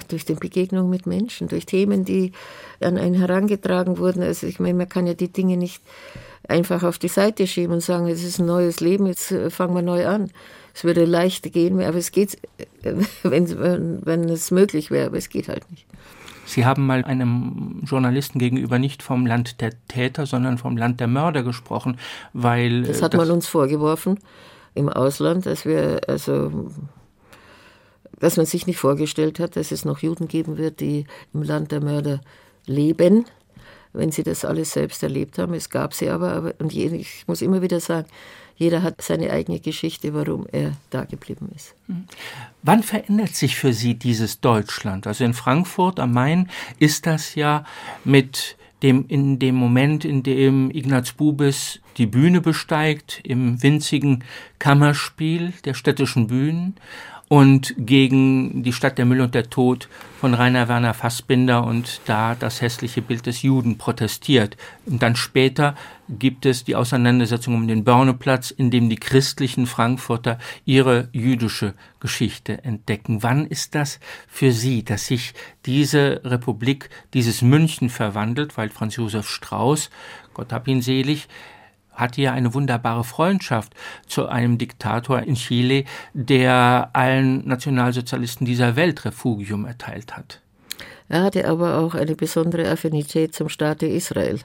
Durch 0.07 0.25
die 0.25 0.35
Begegnung 0.35 0.89
mit 0.89 1.05
Menschen, 1.05 1.47
durch 1.47 1.65
Themen, 1.65 2.05
die 2.05 2.31
an 2.79 2.97
einen 2.97 3.15
herangetragen 3.15 3.97
wurden. 3.97 4.23
Also 4.23 4.47
ich 4.47 4.59
meine, 4.59 4.73
man 4.73 4.89
kann 4.89 5.07
ja 5.07 5.13
die 5.13 5.31
Dinge 5.31 5.57
nicht 5.57 5.81
einfach 6.47 6.83
auf 6.83 6.97
die 6.97 7.07
Seite 7.07 7.47
schieben 7.47 7.73
und 7.73 7.81
sagen, 7.81 8.07
es 8.07 8.23
ist 8.23 8.39
ein 8.39 8.45
neues 8.45 8.79
Leben, 8.79 9.05
jetzt 9.05 9.31
äh, 9.31 9.49
fangen 9.49 9.75
wir 9.75 9.81
neu 9.81 10.07
an. 10.07 10.31
Es 10.73 10.83
würde 10.83 11.05
leicht 11.05 11.51
gehen, 11.51 11.81
aber 11.81 11.97
es 11.97 12.11
geht, 12.11 12.37
äh, 12.83 12.93
wenn, 13.23 14.05
wenn 14.05 14.29
es 14.29 14.51
möglich 14.51 14.91
wäre, 14.91 15.07
aber 15.07 15.17
es 15.17 15.29
geht 15.29 15.47
halt 15.47 15.69
nicht. 15.69 15.85
Sie 16.45 16.65
haben 16.65 16.85
mal 16.85 17.05
einem 17.05 17.81
Journalisten 17.85 18.39
gegenüber 18.39 18.79
nicht 18.79 19.03
vom 19.03 19.25
Land 19.25 19.61
der 19.61 19.71
Täter, 19.87 20.25
sondern 20.25 20.57
vom 20.57 20.75
Land 20.75 20.99
der 20.99 21.07
Mörder 21.07 21.43
gesprochen, 21.43 21.97
weil. 22.33 22.83
Das 22.83 23.01
hat 23.01 23.13
das 23.13 23.19
man 23.19 23.31
uns 23.31 23.47
vorgeworfen 23.47 24.19
im 24.73 24.89
Ausland, 24.89 25.45
dass 25.45 25.65
wir 25.65 26.01
also 26.07 26.71
was 28.21 28.37
man 28.37 28.45
sich 28.45 28.67
nicht 28.67 28.77
vorgestellt 28.77 29.39
hat, 29.39 29.57
dass 29.57 29.71
es 29.71 29.83
noch 29.83 29.99
Juden 29.99 30.27
geben 30.27 30.57
wird, 30.57 30.79
die 30.79 31.05
im 31.33 31.43
Land 31.43 31.71
der 31.71 31.81
Mörder 31.81 32.21
leben, 32.65 33.25
wenn 33.93 34.11
sie 34.11 34.23
das 34.23 34.45
alles 34.45 34.71
selbst 34.71 35.03
erlebt 35.03 35.37
haben. 35.37 35.53
Es 35.53 35.69
gab 35.69 35.93
sie 35.93 36.09
aber, 36.09 36.31
aber 36.31 36.53
und 36.59 36.73
ich 36.73 37.27
muss 37.27 37.41
immer 37.41 37.61
wieder 37.61 37.79
sagen, 37.79 38.07
jeder 38.55 38.83
hat 38.83 39.01
seine 39.01 39.31
eigene 39.31 39.59
Geschichte, 39.59 40.13
warum 40.13 40.45
er 40.51 40.73
da 40.91 41.03
geblieben 41.03 41.49
ist. 41.55 41.73
Hm. 41.87 42.05
Wann 42.61 42.83
verändert 42.83 43.35
sich 43.35 43.55
für 43.55 43.73
Sie 43.73 43.95
dieses 43.95 44.39
Deutschland? 44.39 45.07
Also 45.07 45.23
in 45.23 45.33
Frankfurt 45.33 45.99
am 45.99 46.13
Main 46.13 46.47
ist 46.77 47.07
das 47.07 47.33
ja 47.33 47.65
mit 48.03 48.55
dem, 48.83 49.05
in 49.07 49.39
dem 49.39 49.55
Moment, 49.55 50.05
in 50.05 50.21
dem 50.21 50.69
Ignaz 50.71 51.13
Bubis 51.13 51.79
die 51.97 52.05
Bühne 52.05 52.41
besteigt, 52.41 53.21
im 53.23 53.61
winzigen 53.61 54.23
Kammerspiel 54.59 55.53
der 55.65 55.73
städtischen 55.73 56.27
Bühnen 56.27 56.75
und 57.31 57.75
gegen 57.77 58.61
die 58.61 58.73
Stadt 58.73 58.97
der 58.97 59.05
Müll 59.05 59.21
und 59.21 59.33
der 59.33 59.49
Tod 59.49 59.87
von 60.19 60.33
Rainer 60.33 60.67
Werner 60.67 60.93
Fassbinder 60.93 61.63
und 61.63 62.01
da 62.03 62.35
das 62.35 62.59
hässliche 62.59 63.01
Bild 63.01 63.25
des 63.25 63.41
Juden 63.41 63.77
protestiert. 63.77 64.57
Und 64.85 65.01
dann 65.01 65.15
später 65.15 65.75
gibt 66.09 66.45
es 66.45 66.65
die 66.65 66.75
Auseinandersetzung 66.75 67.55
um 67.55 67.69
den 67.69 67.85
Börneplatz, 67.85 68.51
in 68.51 68.69
dem 68.69 68.89
die 68.89 68.97
christlichen 68.97 69.65
Frankfurter 69.65 70.39
ihre 70.65 71.07
jüdische 71.13 71.73
Geschichte 72.01 72.65
entdecken. 72.65 73.23
Wann 73.23 73.47
ist 73.47 73.75
das 73.75 74.01
für 74.27 74.51
Sie, 74.51 74.83
dass 74.83 75.07
sich 75.07 75.33
diese 75.65 76.19
Republik, 76.25 76.89
dieses 77.13 77.41
München 77.41 77.89
verwandelt, 77.89 78.57
weil 78.57 78.71
Franz 78.71 78.97
Josef 78.97 79.29
Strauß, 79.29 79.89
Gott 80.33 80.51
hab 80.51 80.67
ihn 80.67 80.81
selig, 80.81 81.29
hatte 82.01 82.21
ja 82.21 82.33
eine 82.33 82.53
wunderbare 82.53 83.05
Freundschaft 83.05 83.73
zu 84.07 84.27
einem 84.27 84.57
Diktator 84.57 85.19
in 85.21 85.35
Chile, 85.35 85.85
der 86.13 86.89
allen 86.91 87.47
Nationalsozialisten 87.47 88.45
dieser 88.45 88.75
Welt 88.75 89.05
Refugium 89.05 89.65
erteilt 89.65 90.17
hat. 90.17 90.41
Er 91.07 91.23
hatte 91.23 91.47
aber 91.47 91.79
auch 91.79 91.95
eine 91.95 92.15
besondere 92.15 92.69
Affinität 92.69 93.33
zum 93.33 93.49
Staate 93.49 93.85
Israel. 93.85 94.39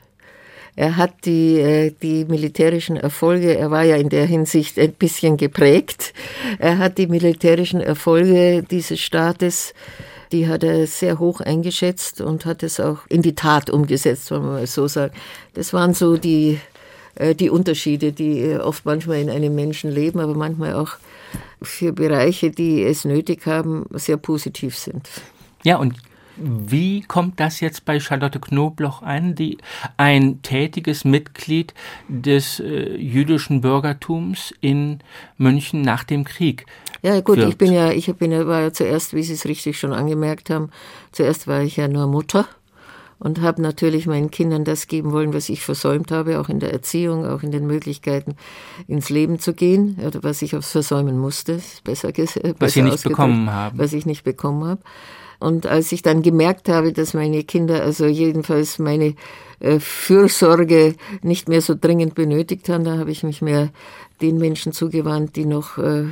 Er 0.75 0.97
hat 0.97 1.25
die, 1.25 1.59
äh, 1.59 1.95
die 2.03 2.27
militärischen 2.27 2.97
Erfolge, 2.97 3.57
er 3.57 3.71
war 3.71 3.83
ja 3.83 3.97
in 3.97 4.11
der 4.11 4.27
Hinsicht 4.27 4.79
ein 4.79 4.92
bisschen 4.92 5.38
geprägt, 5.38 6.12
er 6.59 6.77
hat 6.77 6.99
die 6.99 7.07
militärischen 7.07 7.81
Erfolge 7.81 8.62
dieses 8.62 9.01
Staates, 9.01 9.73
die 10.33 10.49
hat 10.49 10.64
er 10.64 10.87
sehr 10.87 11.19
hoch 11.19 11.40
eingeschätzt 11.40 12.21
und 12.21 12.45
hat 12.45 12.62
es 12.62 12.79
auch 12.79 13.07
in 13.09 13.23
die 13.23 13.35
Tat 13.35 13.71
umgesetzt, 13.71 14.31
wenn 14.31 14.42
man 14.42 14.53
mal 14.53 14.66
so 14.66 14.87
sagt. 14.87 15.14
Das 15.55 15.73
waren 15.73 15.95
so 15.95 16.16
die 16.16 16.61
die 17.35 17.50
Unterschiede, 17.50 18.12
die 18.12 18.40
äh, 18.40 18.59
oft 18.59 18.85
manchmal 18.85 19.20
in 19.20 19.31
einem 19.31 19.55
Menschen 19.55 19.90
leben, 19.90 20.20
aber 20.20 20.35
manchmal 20.35 20.74
auch 20.74 20.92
für 21.62 21.92
Bereiche, 21.92 22.50
die 22.50 22.83
es 22.83 23.05
nötig 23.05 23.46
haben, 23.46 23.87
sehr 23.92 24.16
positiv 24.16 24.76
sind. 24.76 25.09
Ja, 25.62 25.76
und 25.76 25.94
Wie 26.38 27.00
kommt 27.00 27.40
das 27.40 27.61
jetzt 27.61 27.87
bei 27.87 27.98
Charlotte 27.98 28.38
Knobloch 28.38 29.02
an, 29.02 29.35
die 29.35 29.57
ein 29.96 30.42
tätiges 30.42 31.05
Mitglied 31.05 31.72
des 32.09 32.61
äh, 32.61 32.94
jüdischen 32.94 33.62
Bürgertums 33.62 34.55
in 34.61 35.00
München 35.38 35.81
nach 35.81 36.05
dem 36.05 36.24
Krieg? 36.24 36.66
Ja, 37.00 37.20
gut, 37.20 37.38
wird? 37.38 37.48
ich 37.48 37.57
bin 37.57 37.72
ja, 37.72 37.90
ich 37.90 38.12
bin 38.16 38.33
ja, 38.33 38.46
war 38.46 38.61
ja 38.61 38.72
zuerst, 38.72 39.14
wie 39.14 39.22
Sie 39.22 39.33
es 39.33 39.46
richtig 39.46 39.79
schon 39.79 39.94
angemerkt 39.94 40.50
haben, 40.50 40.70
zuerst 41.11 41.46
war 41.46 41.62
ich 41.62 41.79
ja 41.79 41.88
nur 41.88 42.07
Mutter 42.07 42.46
und 43.18 43.40
habe 43.40 43.62
natürlich 43.62 44.07
meinen 44.07 44.31
Kindern 44.31 44.64
das 44.64 44.88
geben 44.88 45.12
wollen, 45.12 45.33
was 45.33 45.48
ich 45.48 45.64
versäumt 45.64 46.11
habe, 46.11 46.38
auch 46.40 46.48
in 46.48 46.61
der 46.61 46.72
Erziehung, 46.72 47.26
auch 47.26 47.42
in 47.42 47.50
den 47.50 47.66
Möglichkeiten, 47.66 48.35
ins 48.87 49.09
Leben 49.09 49.38
zu 49.38 49.55
gehen, 49.55 49.98
oder 50.05 50.22
was 50.22 50.42
ich 50.42 50.55
aufs 50.55 50.72
versäumen 50.72 51.18
musste, 51.18 51.61
besser 51.85 52.12
gesagt. 52.12 52.57
Was 52.59 52.74
Sie 52.74 52.83
nicht 52.83 53.02
bekommen 53.02 53.50
haben. 53.50 53.79
Was 53.79 53.92
ich 53.92 54.07
nicht 54.07 54.24
bekommen 54.24 54.64
habe. 54.64 54.83
Und 55.38 55.66
als 55.66 55.92
ich 55.92 56.02
dann 56.02 56.22
gemerkt 56.22 56.68
habe, 56.68 56.92
dass 56.92 57.14
meine 57.14 57.44
Kinder, 57.44 57.83
also 57.83 58.07
jedenfalls 58.07 58.79
meine 58.79 59.14
äh, 59.61 59.79
Fürsorge 59.81 60.94
nicht 61.22 61.48
mehr 61.48 61.61
so 61.61 61.74
dringend 61.79 62.14
benötigt 62.14 62.68
haben, 62.68 62.85
da 62.85 62.98
habe 62.98 63.11
ich 63.11 63.22
mich 63.22 63.42
mehr 63.42 63.70
den 64.22 64.38
Menschen 64.38 64.72
zugewandt, 64.72 65.37
die 65.37 65.44
noch 65.44 65.76
äh, 65.79 66.05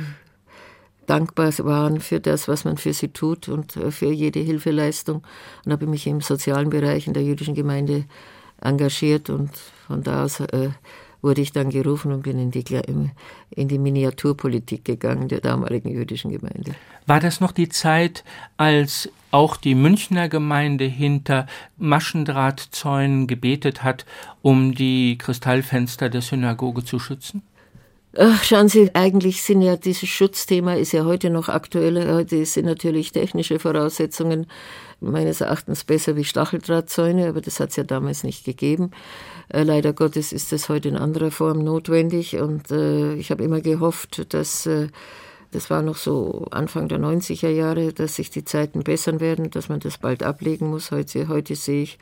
dankbar 1.05 1.53
waren 1.59 1.99
für 1.99 2.19
das, 2.19 2.47
was 2.47 2.65
man 2.65 2.77
für 2.77 2.93
sie 2.93 3.09
tut 3.09 3.49
und 3.49 3.75
äh, 3.77 3.91
für 3.91 4.11
jede 4.11 4.39
Hilfeleistung. 4.39 5.23
Und 5.65 5.71
habe 5.71 5.87
mich 5.87 6.07
im 6.07 6.21
sozialen 6.21 6.69
Bereich 6.69 7.07
in 7.07 7.13
der 7.13 7.23
jüdischen 7.23 7.55
Gemeinde 7.55 8.05
engagiert 8.61 9.29
und 9.29 9.51
von 9.87 10.03
da 10.03 10.23
aus 10.23 10.39
äh, 10.39 10.69
wurde 11.21 11.41
ich 11.41 11.51
dann 11.51 11.71
gerufen 11.71 12.11
und 12.11 12.21
bin 12.21 12.37
in 12.37 12.51
die, 12.51 12.63
in 13.49 13.67
die 13.67 13.79
Miniaturpolitik 13.79 14.85
gegangen 14.85 15.27
der 15.27 15.41
damaligen 15.41 15.89
jüdischen 15.89 16.31
Gemeinde. 16.31 16.75
War 17.07 17.19
das 17.19 17.41
noch 17.41 17.51
die 17.51 17.67
Zeit, 17.67 18.23
als 18.57 19.09
auch 19.31 19.57
die 19.57 19.73
Münchner 19.73 20.29
Gemeinde 20.29 20.85
hinter 20.85 21.47
Maschendrahtzäunen 21.77 23.25
gebetet 23.25 23.83
hat, 23.83 24.05
um 24.43 24.75
die 24.75 25.17
Kristallfenster 25.17 26.09
der 26.09 26.21
Synagoge 26.21 26.85
zu 26.85 26.99
schützen? 26.99 27.41
Ach, 28.17 28.45
schauen 28.45 28.69
Sie, 28.69 28.95
eigentlich 28.95 29.43
sind 29.43 29.61
ja 29.61 29.75
dieses 29.75 30.07
Schutzthema 30.07 30.75
ist 30.75 30.93
ja 30.93 31.03
heute 31.03 31.29
noch 31.29 31.49
aktueller. 31.49 32.15
Heute 32.15 32.45
sind 32.45 32.65
natürlich 32.65 33.11
technische 33.11 33.59
Voraussetzungen 33.59 34.47
meines 35.01 35.41
Erachtens 35.41 35.83
besser 35.83 36.15
wie 36.15 36.23
Stacheldrahtzäune, 36.23 37.27
aber 37.27 37.41
das 37.41 37.59
hat 37.59 37.71
es 37.71 37.75
ja 37.75 37.83
damals 37.83 38.23
nicht 38.23 38.45
gegeben. 38.45 38.91
Äh, 39.49 39.63
leider 39.63 39.91
Gottes 39.91 40.31
ist 40.31 40.53
das 40.53 40.69
heute 40.69 40.87
in 40.87 40.95
anderer 40.95 41.29
Form 41.29 41.61
notwendig 41.61 42.37
und 42.37 42.71
äh, 42.71 43.15
ich 43.15 43.31
habe 43.31 43.43
immer 43.43 43.59
gehofft, 43.59 44.33
dass 44.33 44.65
äh, 44.65 44.87
das 45.51 45.69
war 45.69 45.81
noch 45.81 45.97
so 45.97 46.47
Anfang 46.51 46.87
der 46.87 46.99
90er 46.99 47.49
Jahre, 47.49 47.91
dass 47.91 48.15
sich 48.15 48.29
die 48.29 48.45
Zeiten 48.45 48.83
bessern 48.83 49.19
werden, 49.19 49.51
dass 49.51 49.67
man 49.67 49.81
das 49.81 49.97
bald 49.97 50.23
ablegen 50.23 50.69
muss. 50.69 50.91
Heute, 50.91 51.27
heute 51.27 51.55
sehe 51.55 51.83
ich, 51.83 51.99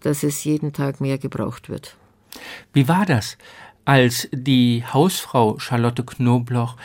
dass 0.00 0.22
es 0.22 0.44
jeden 0.44 0.72
Tag 0.72 1.00
mehr 1.00 1.18
gebraucht 1.18 1.68
wird. 1.68 1.96
Wie 2.72 2.86
war 2.86 3.04
das? 3.06 3.36
Als 3.90 4.28
die 4.30 4.84
Hausfrau 4.86 5.58
Charlotte 5.58 6.04
Knobloch 6.04 6.76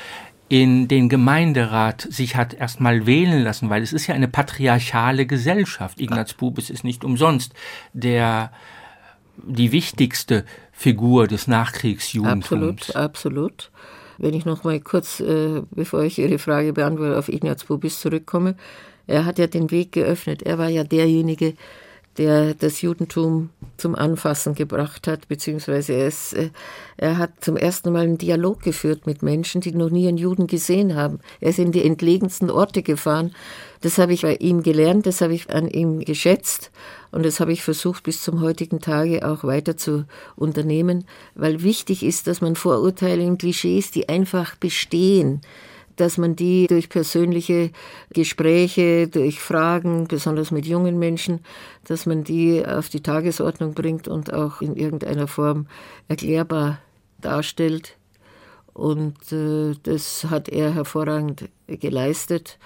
in 0.49 0.87
den 0.87 1.07
Gemeinderat 1.07 2.01
sich 2.09 2.35
hat 2.35 2.55
erstmal 2.55 3.05
wählen 3.05 3.43
lassen, 3.43 3.69
weil 3.69 3.83
es 3.83 3.93
ist 3.93 4.07
ja 4.07 4.15
eine 4.15 4.27
patriarchale 4.27 5.27
Gesellschaft. 5.27 6.01
Ignaz 6.01 6.33
Bubis 6.33 6.71
ist 6.71 6.83
nicht 6.83 7.03
umsonst 7.03 7.53
der 7.93 8.51
die 9.37 9.71
wichtigste 9.71 10.45
Figur 10.71 11.27
des 11.27 11.45
Nachkriegsjudentums. 11.45 12.89
Absolut, 12.89 12.95
absolut. 12.95 13.71
Wenn 14.17 14.33
ich 14.33 14.45
noch 14.45 14.63
mal 14.63 14.79
kurz, 14.79 15.19
äh, 15.19 15.61
bevor 15.69 16.01
ich 16.01 16.17
Ihre 16.17 16.39
Frage 16.39 16.73
beantworte, 16.73 17.19
auf 17.19 17.29
Ignaz 17.29 17.65
Bubis 17.65 17.99
zurückkomme, 17.99 18.55
er 19.05 19.25
hat 19.25 19.37
ja 19.37 19.45
den 19.45 19.69
Weg 19.69 19.91
geöffnet. 19.91 20.41
Er 20.41 20.57
war 20.57 20.69
ja 20.69 20.83
derjenige, 20.83 21.53
der 22.17 22.53
das 22.53 22.81
Judentum 22.81 23.49
zum 23.77 23.95
Anfassen 23.95 24.55
gebracht 24.55 25.07
hat, 25.07 25.27
beziehungsweise 25.27 25.93
es, 25.93 26.33
äh, 26.33 26.49
er 26.97 27.17
hat 27.17 27.31
zum 27.41 27.57
ersten 27.57 27.91
Mal 27.91 28.03
einen 28.03 28.17
Dialog 28.17 28.61
geführt 28.61 29.05
mit 29.05 29.21
Menschen, 29.21 29.61
die 29.61 29.73
noch 29.73 29.89
nie 29.89 30.07
einen 30.07 30.17
Juden 30.17 30.47
gesehen 30.47 30.95
haben. 30.95 31.19
Er 31.41 31.49
ist 31.49 31.59
in 31.59 31.71
die 31.71 31.83
entlegensten 31.83 32.49
Orte 32.49 32.83
gefahren. 32.83 33.35
Das 33.81 33.97
habe 33.97 34.13
ich 34.13 34.21
bei 34.21 34.35
ihm 34.35 34.63
gelernt, 34.63 35.05
das 35.05 35.21
habe 35.21 35.33
ich 35.33 35.49
an 35.49 35.67
ihm 35.67 35.99
geschätzt 35.99 36.71
und 37.11 37.25
das 37.25 37.39
habe 37.39 37.53
ich 37.53 37.63
versucht 37.63 38.03
bis 38.03 38.23
zum 38.23 38.41
heutigen 38.41 38.79
Tage 38.79 39.27
auch 39.27 39.43
weiter 39.43 39.77
zu 39.77 40.05
unternehmen, 40.35 41.05
weil 41.35 41.61
wichtig 41.61 42.03
ist, 42.03 42.27
dass 42.27 42.41
man 42.41 42.55
Vorurteile 42.55 43.25
und 43.27 43.37
Klischees, 43.37 43.91
die 43.91 44.09
einfach 44.09 44.55
bestehen, 44.55 45.41
dass 45.95 46.17
man 46.17 46.35
die 46.35 46.67
durch 46.67 46.89
persönliche 46.89 47.71
Gespräche, 48.11 49.07
durch 49.07 49.39
Fragen, 49.39 50.07
besonders 50.07 50.51
mit 50.51 50.65
jungen 50.65 50.99
Menschen, 50.99 51.39
dass 51.85 52.05
man 52.05 52.23
die 52.23 52.65
auf 52.65 52.89
die 52.89 53.01
Tagesordnung 53.01 53.73
bringt 53.73 54.07
und 54.07 54.33
auch 54.33 54.61
in 54.61 54.75
irgendeiner 54.75 55.27
Form 55.27 55.67
erklärbar 56.07 56.79
darstellt. 57.21 57.97
Und 58.73 59.31
äh, 59.31 59.73
das 59.83 60.25
hat 60.29 60.49
er 60.49 60.73
hervorragend 60.73 61.49
geleistet 61.67 62.59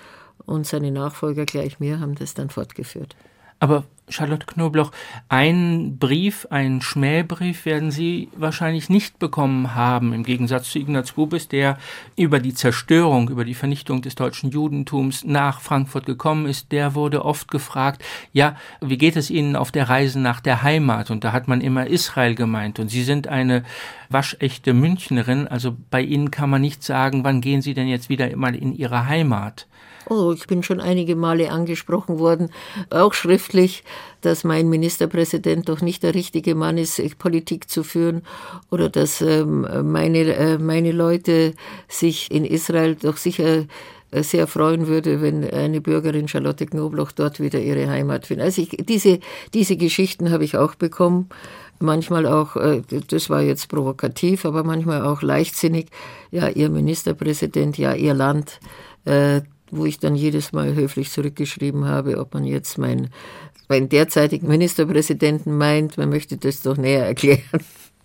und 0.46 0.66
seine 0.66 0.92
Nachfolger 0.92 1.46
gleich 1.46 1.80
mir 1.80 2.00
haben 2.00 2.16
das 2.16 2.34
dann 2.34 2.50
fortgeführt. 2.50 3.16
Aber 3.60 3.84
Charlotte 4.10 4.46
Knobloch, 4.46 4.92
einen 5.28 5.98
Brief, 5.98 6.48
einen 6.50 6.82
Schmähbrief 6.82 7.66
werden 7.66 7.92
Sie 7.92 8.30
wahrscheinlich 8.36 8.90
nicht 8.90 9.20
bekommen 9.20 9.76
haben, 9.76 10.14
im 10.14 10.24
Gegensatz 10.24 10.70
zu 10.70 10.80
Ignaz 10.80 11.14
Bubis, 11.14 11.48
der 11.48 11.78
über 12.16 12.40
die 12.40 12.54
Zerstörung, 12.54 13.30
über 13.30 13.46
die 13.46 13.54
Vernichtung 13.54 14.02
des 14.02 14.16
deutschen 14.16 14.52
Judentums 14.52 15.24
nach 15.24 15.62
Frankfurt 15.62 16.06
gekommen 16.06 16.46
ist. 16.46 16.72
Der 16.72 16.96
wurde 16.96 17.24
oft 17.26 17.50
gefragt, 17.50 18.04
ja, 18.34 18.56
wie 18.82 18.98
geht 18.98 19.16
es 19.16 19.30
Ihnen 19.30 19.56
auf 19.56 19.72
der 19.72 19.90
Reise 19.90 20.20
nach 20.20 20.42
der 20.42 20.64
Heimat? 20.64 21.12
Und 21.12 21.24
da 21.24 21.32
hat 21.32 21.48
man 21.48 21.62
immer 21.62 21.88
Israel 21.88 22.36
gemeint. 22.36 22.80
Und 22.80 22.90
Sie 22.90 23.04
sind 23.04 23.28
eine 23.28 23.64
waschechte 24.10 24.74
Münchnerin, 24.74 25.48
also 25.48 25.76
bei 25.92 26.02
Ihnen 26.02 26.32
kann 26.32 26.50
man 26.50 26.62
nicht 26.62 26.84
sagen, 26.84 27.24
wann 27.24 27.42
gehen 27.42 27.62
Sie 27.62 27.74
denn 27.74 27.88
jetzt 27.88 28.10
wieder 28.10 28.36
mal 28.36 28.56
in 28.56 28.74
Ihre 28.74 29.08
Heimat? 29.08 29.68
Oh, 30.08 30.32
ich 30.34 30.48
bin 30.48 30.64
schon 30.64 30.80
einige 30.80 31.16
Male 31.16 31.52
angesprochen 31.52 32.20
worden, 32.20 32.50
auch 32.90 33.14
schriftlich, 33.14 33.84
dass 34.22 34.44
mein 34.44 34.70
Ministerpräsident 34.70 35.70
doch 35.70 35.82
nicht 35.82 36.04
der 36.04 36.16
richtige 36.16 36.56
Mann 36.56 36.78
ist, 36.78 37.02
Politik 37.20 37.70
zu 37.70 37.84
führen 37.84 38.24
oder 38.72 38.90
dass 38.90 39.22
ähm, 39.22 39.68
meine, 39.92 40.34
äh, 40.34 40.58
meine 40.58 40.92
Leute 40.92 41.54
sich 41.88 42.32
in 42.32 42.46
Israel 42.46 42.96
doch 42.96 43.18
sicher 43.18 43.66
äh, 44.12 44.24
sehr 44.24 44.48
freuen 44.48 44.88
würde, 44.88 45.22
wenn 45.22 45.48
eine 45.50 45.82
Bürgerin 45.82 46.28
Charlotte 46.28 46.66
Knobloch 46.66 47.12
dort 47.12 47.40
wieder 47.40 47.60
ihre 47.60 47.90
Heimat 47.90 48.28
findet. 48.28 48.46
Also 48.46 48.62
ich, 48.62 48.70
diese, 48.70 49.20
diese 49.54 49.78
Geschichten 49.78 50.32
habe 50.32 50.44
ich 50.44 50.58
auch 50.58 50.76
bekommen. 50.76 51.30
Manchmal 51.80 52.26
auch, 52.26 52.56
äh, 52.56 52.82
das 53.08 53.30
war 53.30 53.42
jetzt 53.42 53.70
provokativ, 53.70 54.46
aber 54.46 54.64
manchmal 54.64 55.04
auch 55.06 55.22
leichtsinnig. 55.22 55.88
Ja, 56.32 56.50
Ihr 56.50 56.70
Ministerpräsident, 56.70 57.78
ja, 57.78 57.94
Ihr 57.94 58.14
Land, 58.14 58.60
wo 59.72 59.86
ich 59.86 60.00
dann 60.00 60.16
jedes 60.16 60.52
Mal 60.52 60.74
höflich 60.76 61.12
zurückgeschrieben 61.12 61.86
habe, 61.86 62.20
ob 62.20 62.34
man 62.34 62.46
jetzt 62.46 62.78
meinen, 62.78 63.10
meinen 63.68 63.90
derzeitigen 63.90 64.48
Ministerpräsidenten 64.48 65.58
meint, 65.58 65.98
man 65.98 66.10
möchte 66.10 66.38
das 66.38 66.62
doch 66.62 66.78
näher 66.78 67.06
erklären. 67.06 67.42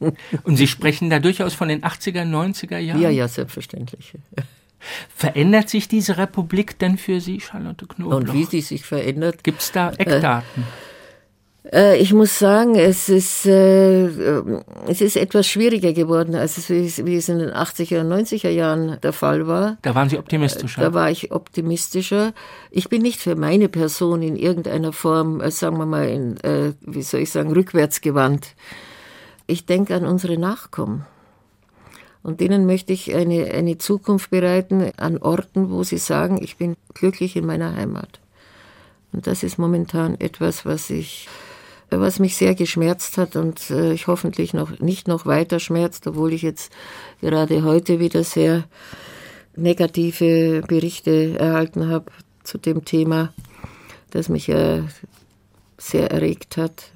Und 0.43 0.57
Sie 0.57 0.67
sprechen 0.67 1.11
da 1.11 1.19
durchaus 1.19 1.55
von 1.55 1.69
den 1.69 1.83
80er, 1.83 2.25
90er 2.25 2.79
Jahren? 2.79 3.01
Ja, 3.01 3.11
ja, 3.11 3.29
selbstverständlich. 3.29 4.15
Verändert 5.17 5.71
sich 5.71 5.89
diese 5.89 6.19
Republik 6.19 6.79
denn 6.79 6.99
für 6.99 7.21
Sie, 7.21 7.41
Charlotte 7.41 7.87
Knobloch? 7.87 8.19
Und 8.19 8.33
wie 8.35 8.45
sie 8.45 8.61
sich 8.61 8.85
verändert? 8.85 9.43
Gibt 9.43 9.63
es 9.63 9.73
da 9.73 9.91
Eckdaten? 9.91 10.63
Äh, 10.63 10.94
ich 11.73 12.13
muss 12.13 12.39
sagen, 12.39 12.75
es 12.75 13.09
ist, 13.09 13.47
äh, 13.47 14.07
es 14.87 15.01
ist 15.01 15.17
etwas 15.17 15.47
schwieriger 15.47 15.95
geworden, 15.95 16.35
als 16.35 16.59
es, 16.59 16.69
wie 16.69 17.17
es 17.17 17.29
in 17.31 17.39
den 17.39 17.53
80er 17.53 18.01
und 18.01 18.13
90er 18.13 18.51
Jahren 18.51 18.99
der 19.03 19.15
Fall 19.15 19.47
war. 19.47 19.79
Da 19.81 19.95
waren 19.95 20.11
Sie 20.11 20.19
optimistischer? 20.19 20.83
Da 20.83 20.93
war 20.93 21.11
ich 21.11 21.33
optimistischer. 21.33 22.35
Ich 22.71 22.91
bin 22.91 23.01
nicht 23.01 23.19
für 23.19 23.35
meine 23.35 23.71
Person 23.71 24.21
in 24.21 24.37
irgendeiner 24.37 24.93
Form, 24.93 25.41
äh, 25.41 25.51
sagen 25.51 25.79
wir 25.79 25.87
mal, 25.87 26.07
in, 26.07 26.37
äh, 26.41 26.75
wie 26.83 27.03
soll 27.03 27.21
ich 27.21 27.31
sagen, 27.31 27.51
rückwärts 27.51 28.03
gewandt. 28.03 28.49
Ich 29.47 29.65
denke 29.65 29.95
an 29.95 30.05
unsere 30.05 30.37
Nachkommen. 30.37 31.07
Und 32.23 32.41
denen 32.41 32.67
möchte 32.67 32.93
ich 32.93 33.15
eine, 33.15 33.51
eine 33.53 33.79
Zukunft 33.79 34.29
bereiten 34.31 34.93
an 34.99 35.17
Orten, 35.17 35.71
wo 35.71 35.83
sie 35.83 35.99
sagen, 35.99 36.43
ich 36.43 36.59
bin 36.59 36.77
glücklich 36.93 37.37
in 37.37 37.47
meiner 37.47 37.75
Heimat. 37.75 38.21
Und 39.13 39.27
das 39.27 39.43
ist 39.43 39.59
momentan 39.59 40.21
etwas, 40.21 40.67
was 40.67 40.91
ich 40.91 41.29
was 41.91 42.19
mich 42.19 42.37
sehr 42.37 42.55
geschmerzt 42.55 43.19
hat 43.19 43.37
und 43.37 43.71
äh, 43.71 43.93
ich 43.93 44.07
hoffentlich 44.07 44.55
noch 44.55 44.79
nicht 44.79 45.09
noch 45.09 45.27
weiter 45.27 45.61
schmerzt, 45.61 46.07
obwohl 46.07 46.33
ich 46.33 46.43
jetzt 46.43 46.73
gerade 47.21 47.63
heute 47.63 48.01
wieder 48.01 48.25
sehr 48.25 48.65
negative 49.57 50.63
Berichte 50.67 51.39
erhalten 51.39 51.89
habe 51.89 52.11
zu 52.43 52.59
dem 52.59 52.85
Thema, 52.85 53.33
das 54.11 54.29
mich 54.29 54.47
ja 54.47 54.85
sehr 55.79 56.11
erregt 56.11 56.57
hat. 56.57 56.91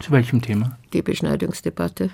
Zu 0.00 0.10
welchem 0.10 0.42
Thema? 0.42 0.78
Die 0.92 1.02
Beschneidungsdebatte. 1.02 2.10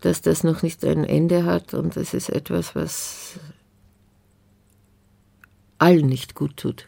Dass 0.00 0.22
das 0.22 0.44
noch 0.44 0.62
nicht 0.62 0.84
ein 0.84 1.04
Ende 1.04 1.44
hat 1.44 1.74
und 1.74 1.96
das 1.96 2.14
ist 2.14 2.28
etwas, 2.28 2.74
was 2.74 3.38
allen 5.78 6.06
nicht 6.06 6.34
gut 6.34 6.56
tut. 6.56 6.86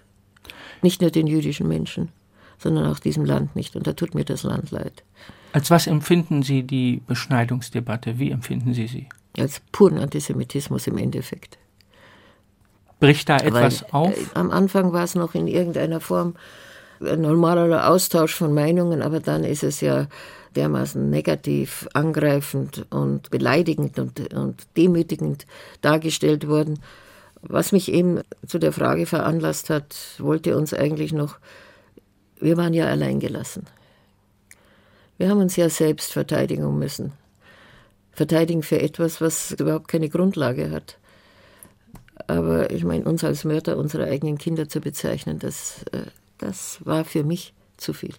Nicht 0.83 1.01
nur 1.01 1.11
den 1.11 1.27
jüdischen 1.27 1.69
Menschen 1.69 2.11
sondern 2.59 2.87
auch 2.87 2.99
diesem 2.99 3.25
Land 3.25 3.57
nicht. 3.57 3.77
Und 3.77 3.87
da 3.87 3.93
tut 3.93 4.15
mir 4.15 4.25
das 4.25 4.43
Land 4.43 4.71
leid. 4.71 5.05
Als 5.53 5.71
was 5.71 5.87
empfinden 5.87 6.43
Sie 6.43 6.63
die 6.63 7.03
Beschneidungsdebatte? 7.07 8.19
Wie 8.19 8.31
empfinden 8.31 8.75
Sie 8.75 8.87
sie? 8.87 9.09
Als 9.39 9.61
puren 9.73 9.99
Antisemitismus 9.99 10.87
im 10.87 10.99
Endeffekt. 10.99 11.59
Bricht 13.01 13.29
da 13.29 13.39
etwas 13.39 13.83
Weil, 13.83 13.91
auf? 13.93 14.17
Äh, 14.17 14.39
am 14.39 14.51
Anfang 14.51 14.93
war 14.93 15.05
es 15.05 15.15
noch 15.15 15.35
in 15.35 15.47
irgendeiner 15.47 16.01
Form 16.01 16.35
ein 17.01 17.21
normaler 17.21 17.89
Austausch 17.89 18.35
von 18.35 18.53
Meinungen, 18.53 19.03
aber 19.03 19.21
dann 19.21 19.45
ist 19.45 19.63
es 19.63 19.81
ja 19.81 20.09
dermaßen 20.57 21.09
negativ, 21.09 21.89
angreifend 21.93 22.87
und 22.91 23.31
beleidigend 23.31 23.99
und, 23.99 24.35
und 24.35 24.67
demütigend 24.77 25.47
dargestellt 25.81 26.49
worden. 26.49 26.81
Was 27.43 27.71
mich 27.71 27.93
eben 27.93 28.21
zu 28.47 28.59
der 28.59 28.73
Frage 28.73 29.07
veranlasst 29.07 29.71
hat, 29.71 29.97
wollte 30.19 30.57
uns 30.57 30.75
eigentlich 30.75 31.13
noch, 31.13 31.39
wir 32.41 32.57
waren 32.57 32.75
ja 32.75 32.87
alleingelassen. 32.87 33.67
Wir 35.17 35.29
haben 35.29 35.41
uns 35.41 35.57
ja 35.57 35.69
selbst 35.69 36.13
verteidigen 36.13 36.79
müssen. 36.79 37.13
Verteidigen 38.13 38.63
für 38.63 38.81
etwas, 38.81 39.21
was 39.21 39.53
überhaupt 39.53 39.89
keine 39.89 40.09
Grundlage 40.09 40.71
hat. 40.71 40.99
Aber 42.27 42.71
ich 42.71 42.85
meine, 42.85 43.05
uns 43.05 43.25
als 43.25 43.45
Mörder 43.45 43.77
unserer 43.77 44.05
eigenen 44.05 44.39
Kinder 44.39 44.69
zu 44.69 44.81
bezeichnen, 44.81 45.39
das, 45.39 45.85
äh, 45.93 46.07
das 46.39 46.79
war 46.85 47.05
für 47.05 47.25
mich 47.25 47.55
zu 47.77 47.93
viel. 47.93 48.15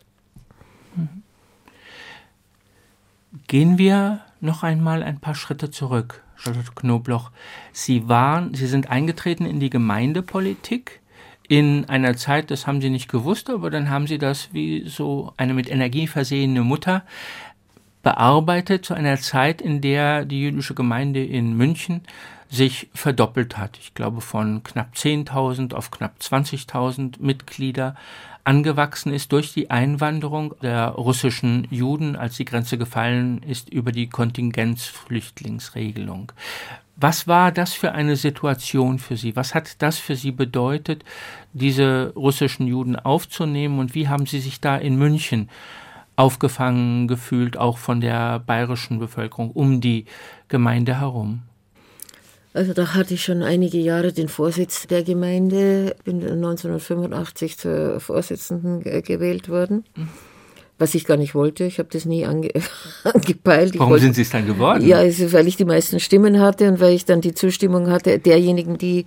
Gehen 3.48 3.78
wir 3.78 4.22
noch 4.42 4.64
einmal 4.64 5.04
ein 5.04 5.20
paar 5.20 5.36
Schritte 5.36 5.70
zurück, 5.70 6.24
Charlotte 6.36 6.72
Knobloch. 6.76 7.32
Sie 7.74 8.08
waren, 8.08 8.54
Sie 8.54 8.68
sind 8.68 8.90
eingetreten 8.90 9.46
in 9.46 9.60
die 9.60 9.70
Gemeindepolitik 9.70 10.99
in 11.50 11.90
einer 11.90 12.16
Zeit, 12.16 12.52
das 12.52 12.68
haben 12.68 12.80
Sie 12.80 12.92
nicht 12.92 13.10
gewusst, 13.10 13.50
aber 13.50 13.72
dann 13.72 13.90
haben 13.90 14.08
Sie 14.08 14.20
das 14.20 14.54
wie 14.54 14.88
so 14.88 15.34
eine 15.36 15.54
mit 15.54 15.70
Energie 15.70 16.08
versehene 16.08 16.62
Mutter 16.62 17.04
bearbeitet 18.04 18.86
zu 18.86 18.94
einer 18.94 19.18
Zeit, 19.18 19.62
in 19.62 19.82
der 19.82 20.24
die 20.26 20.42
jüdische 20.42 20.76
Gemeinde 20.76 21.26
in 21.26 21.58
München 21.58 22.02
sich 22.50 22.88
verdoppelt 22.94 23.58
hat. 23.58 23.80
Ich 23.80 23.96
glaube 23.96 24.22
von 24.22 24.64
knapp 24.64 24.94
10.000 24.96 25.74
auf 25.74 25.92
knapp 25.92 26.16
20.000 26.22 27.16
Mitglieder 27.20 27.96
angewachsen 28.44 29.12
ist 29.14 29.32
durch 29.32 29.54
die 29.54 29.72
Einwanderung 29.72 30.54
der 30.62 30.90
russischen 30.90 31.68
Juden, 31.72 32.16
als 32.16 32.38
die 32.38 32.46
Grenze 32.46 32.78
gefallen 32.78 33.42
ist, 33.44 33.70
über 33.70 33.92
die 33.92 34.08
Kontingenzflüchtlingsregelung. 34.08 36.32
Was 37.02 37.28
war 37.28 37.52
das 37.52 37.74
für 37.74 37.94
eine 37.94 38.18
Situation 38.18 39.00
für 39.00 39.16
Sie? 39.16 39.36
Was 39.36 39.56
hat 39.56 39.82
das 39.82 39.98
für 39.98 40.16
Sie 40.16 40.32
bedeutet, 40.32 41.06
diese 41.54 42.12
russischen 42.16 42.68
Juden 42.68 42.98
aufzunehmen 42.98 43.80
und 43.80 43.96
wie 43.96 44.10
haben 44.10 44.26
Sie 44.26 44.40
sich 44.40 44.60
da 44.60 44.76
in 44.76 44.98
München 44.98 45.50
aufgefangen 46.18 47.08
gefühlt, 47.08 47.58
auch 47.58 47.78
von 47.78 48.02
der 48.02 48.40
bayerischen 48.40 49.00
Bevölkerung 49.00 49.52
um 49.52 49.80
die 49.80 50.06
Gemeinde 50.50 51.00
herum? 51.00 51.44
Also 52.54 52.74
da 52.74 52.94
hatte 52.94 53.14
ich 53.14 53.24
schon 53.24 53.44
einige 53.44 53.78
Jahre 53.78 54.12
den 54.12 54.28
Vorsitz 54.28 54.88
der 54.88 55.04
Gemeinde, 55.04 55.96
bin 56.04 56.22
1985 56.22 57.58
zur 57.58 58.00
Vorsitzenden 58.02 58.82
gewählt 59.04 59.48
worden, 59.48 59.86
was 60.80 60.96
ich 60.96 61.06
gar 61.06 61.18
nicht 61.18 61.36
wollte. 61.36 61.66
Ich 61.66 61.78
habe 61.78 61.90
das 61.92 62.06
nie 62.06 62.26
ange 62.26 62.50
angepeilt. 63.04 63.78
Warum 63.78 63.92
wollte, 63.92 64.06
sind 64.06 64.16
Sie 64.16 64.24
es 64.24 64.30
dann 64.32 64.48
geworden? 64.48 64.86
Ja, 64.86 64.98
also, 64.98 65.32
weil 65.34 65.48
ich 65.48 65.58
die 65.58 65.66
meisten 65.66 66.00
Stimmen 66.00 66.40
hatte 66.40 66.68
und 66.68 66.80
weil 66.80 66.94
ich 66.94 67.06
dann 67.06 67.22
die 67.22 67.34
Zustimmung 67.34 67.90
hatte 67.90 68.18
derjenigen, 68.18 68.78
die 68.78 69.06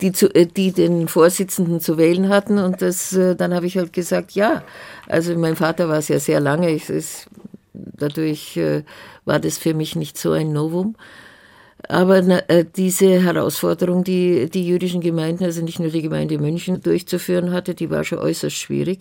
die, 0.00 0.12
zu, 0.12 0.28
die 0.28 0.72
den 0.72 1.08
Vorsitzenden 1.08 1.80
zu 1.80 1.98
wählen 1.98 2.28
hatten. 2.28 2.58
Und 2.58 2.82
das, 2.82 3.12
äh, 3.14 3.34
dann 3.34 3.54
habe 3.54 3.66
ich 3.66 3.76
halt 3.76 3.92
gesagt, 3.92 4.32
ja. 4.32 4.62
Also 5.06 5.36
mein 5.36 5.56
Vater 5.56 5.88
war 5.88 5.98
es 5.98 6.08
ja 6.08 6.18
sehr 6.18 6.40
lange. 6.40 6.70
Ich, 6.70 6.88
es, 6.88 7.26
dadurch 7.72 8.56
äh, 8.56 8.84
war 9.24 9.40
das 9.40 9.58
für 9.58 9.74
mich 9.74 9.96
nicht 9.96 10.18
so 10.18 10.32
ein 10.32 10.52
Novum. 10.52 10.96
Aber 11.88 12.22
na, 12.22 12.40
äh, 12.48 12.64
diese 12.64 13.22
Herausforderung, 13.22 14.02
die 14.04 14.50
die 14.50 14.66
jüdischen 14.66 15.00
Gemeinden, 15.00 15.44
also 15.44 15.62
nicht 15.62 15.78
nur 15.78 15.90
die 15.90 16.02
Gemeinde 16.02 16.38
München 16.38 16.80
durchzuführen 16.80 17.52
hatte, 17.52 17.74
die 17.74 17.90
war 17.90 18.04
schon 18.04 18.18
äußerst 18.18 18.56
schwierig. 18.56 19.00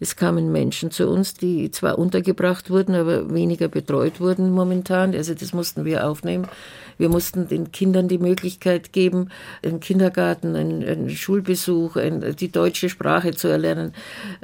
Es 0.00 0.16
kamen 0.16 0.52
Menschen 0.52 0.90
zu 0.90 1.08
uns, 1.08 1.34
die 1.34 1.70
zwar 1.70 1.98
untergebracht 1.98 2.70
wurden, 2.70 2.94
aber 2.94 3.32
weniger 3.32 3.68
betreut 3.68 4.20
wurden 4.20 4.50
momentan. 4.50 5.14
Also 5.14 5.34
das 5.34 5.52
mussten 5.52 5.84
wir 5.84 6.06
aufnehmen. 6.06 6.46
Wir 6.98 7.08
mussten 7.08 7.48
den 7.48 7.72
Kindern 7.72 8.08
die 8.08 8.18
Möglichkeit 8.18 8.92
geben, 8.92 9.30
einen 9.64 9.80
Kindergarten, 9.80 10.54
einen, 10.56 10.84
einen 10.84 11.10
Schulbesuch, 11.10 11.96
ein, 11.96 12.36
die 12.36 12.50
deutsche 12.50 12.88
Sprache 12.88 13.32
zu 13.32 13.48
erlernen, 13.48 13.94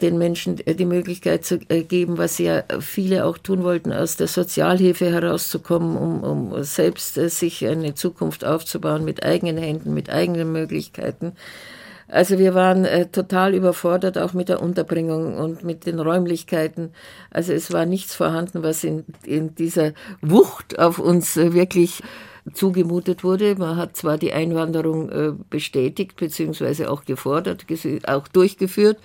den 0.00 0.18
Menschen 0.18 0.56
die 0.56 0.84
Möglichkeit 0.84 1.44
zu 1.44 1.60
äh, 1.68 1.82
geben, 1.82 2.18
was 2.18 2.38
ja 2.38 2.64
viele 2.80 3.24
auch 3.24 3.38
tun 3.38 3.62
wollten, 3.62 3.92
aus 3.92 4.16
der 4.16 4.26
Sozialhilfe 4.26 5.10
herauszukommen, 5.10 5.96
um, 5.96 6.22
um 6.22 6.62
selbst 6.64 7.16
äh, 7.18 7.28
sich 7.28 7.66
eine 7.66 7.94
Zukunft 7.94 8.44
aufzubauen 8.44 9.04
mit 9.04 9.22
eigenen 9.22 9.58
Händen, 9.58 9.94
mit 9.94 10.10
eigenen 10.10 10.52
Möglichkeiten. 10.52 11.32
Also 12.10 12.38
wir 12.38 12.54
waren 12.54 12.84
äh, 12.84 13.06
total 13.06 13.54
überfordert, 13.54 14.18
auch 14.18 14.32
mit 14.32 14.48
der 14.48 14.60
Unterbringung 14.60 15.36
und 15.36 15.62
mit 15.64 15.86
den 15.86 16.00
Räumlichkeiten. 16.00 16.92
Also 17.30 17.52
es 17.52 17.72
war 17.72 17.86
nichts 17.86 18.14
vorhanden, 18.14 18.62
was 18.62 18.82
in, 18.82 19.04
in 19.24 19.54
dieser 19.54 19.92
Wucht 20.20 20.78
auf 20.78 20.98
uns 20.98 21.36
äh, 21.36 21.52
wirklich 21.52 22.02
zugemutet 22.52 23.24
wurde. 23.24 23.56
Man 23.56 23.76
hat 23.76 23.96
zwar 23.96 24.18
die 24.18 24.32
Einwanderung 24.32 25.10
äh, 25.10 25.32
bestätigt 25.48 26.16
beziehungsweise 26.16 26.90
auch 26.90 27.04
gefordert, 27.04 27.66
auch 28.06 28.28
durchgeführt, 28.28 28.98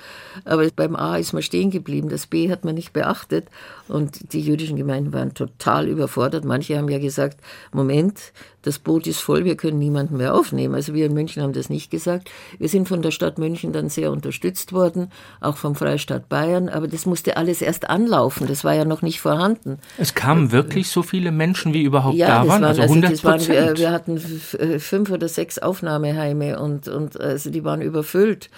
aber 0.44 0.68
beim 0.76 0.96
A 0.96 1.18
ist 1.18 1.34
man 1.34 1.42
stehen 1.42 1.72
geblieben. 1.72 2.10
Das 2.10 2.28
B 2.28 2.50
hat 2.50 2.66
man 2.66 2.76
nicht 2.76 2.94
beachtet 2.94 3.48
und 3.88 4.34
die 4.34 4.42
jüdischen 4.42 4.78
Gemeinden 4.78 5.14
waren 5.14 5.34
total 5.34 5.88
überfordert. 5.88 6.46
Manche 6.46 6.78
haben 6.78 6.90
ja 6.90 7.00
gesagt, 7.00 7.40
Moment, 7.72 8.34
das 8.66 8.80
Boot 8.80 9.06
ist 9.06 9.20
voll, 9.20 9.46
wir 9.46 9.56
können 9.56 9.78
niemanden 9.78 10.18
mehr 10.18 10.34
aufnehmen. 10.34 10.74
Also 10.74 10.96
wir 10.96 11.06
in 11.06 11.14
München 11.14 11.44
haben 11.44 11.54
das 11.54 11.70
nicht 11.70 11.92
gesagt. 11.92 12.32
Wir 12.58 12.68
sind 12.68 12.88
von 12.88 13.04
der 13.04 13.12
Stadt 13.12 13.38
München 13.38 13.74
dann 13.74 13.90
sehr 13.90 14.12
unterstützt 14.12 14.74
worden, 14.74 15.12
auch 15.40 15.58
vom 15.58 15.76
Freistaat 15.76 16.30
Bayern, 16.30 16.68
aber 16.68 16.88
das 16.88 17.06
musste 17.06 17.38
alles 17.38 17.62
erst 17.62 17.90
anlaufen. 17.90 18.48
Das 18.48 18.64
war 18.64 18.74
ja 18.74 18.84
noch 18.84 19.04
nicht 19.04 19.22
vorhanden. 19.22 19.78
Es 20.00 20.16
kamen 20.16 20.52
wirklich 20.52 20.90
so 20.90 21.04
viele 21.04 21.32
Menschen, 21.32 21.74
wie 21.74 21.84
überhaupt 21.84 22.16
ja, 22.16 22.44
da 22.44 22.48
waren, 22.48 22.64
also 22.64 22.82
100 22.82 23.12
also 23.12 23.25
waren, 23.26 23.48
wir, 23.48 23.78
wir, 23.78 23.92
hatten 23.92 24.18
fünf 24.18 25.12
oder 25.12 25.28
sechs 25.28 25.60
Aufnahmeheime 25.60 26.60
und, 26.60 26.88
und 26.88 27.20
also 27.20 27.50
die 27.50 27.64
waren 27.64 27.82
überfüllt 27.82 28.50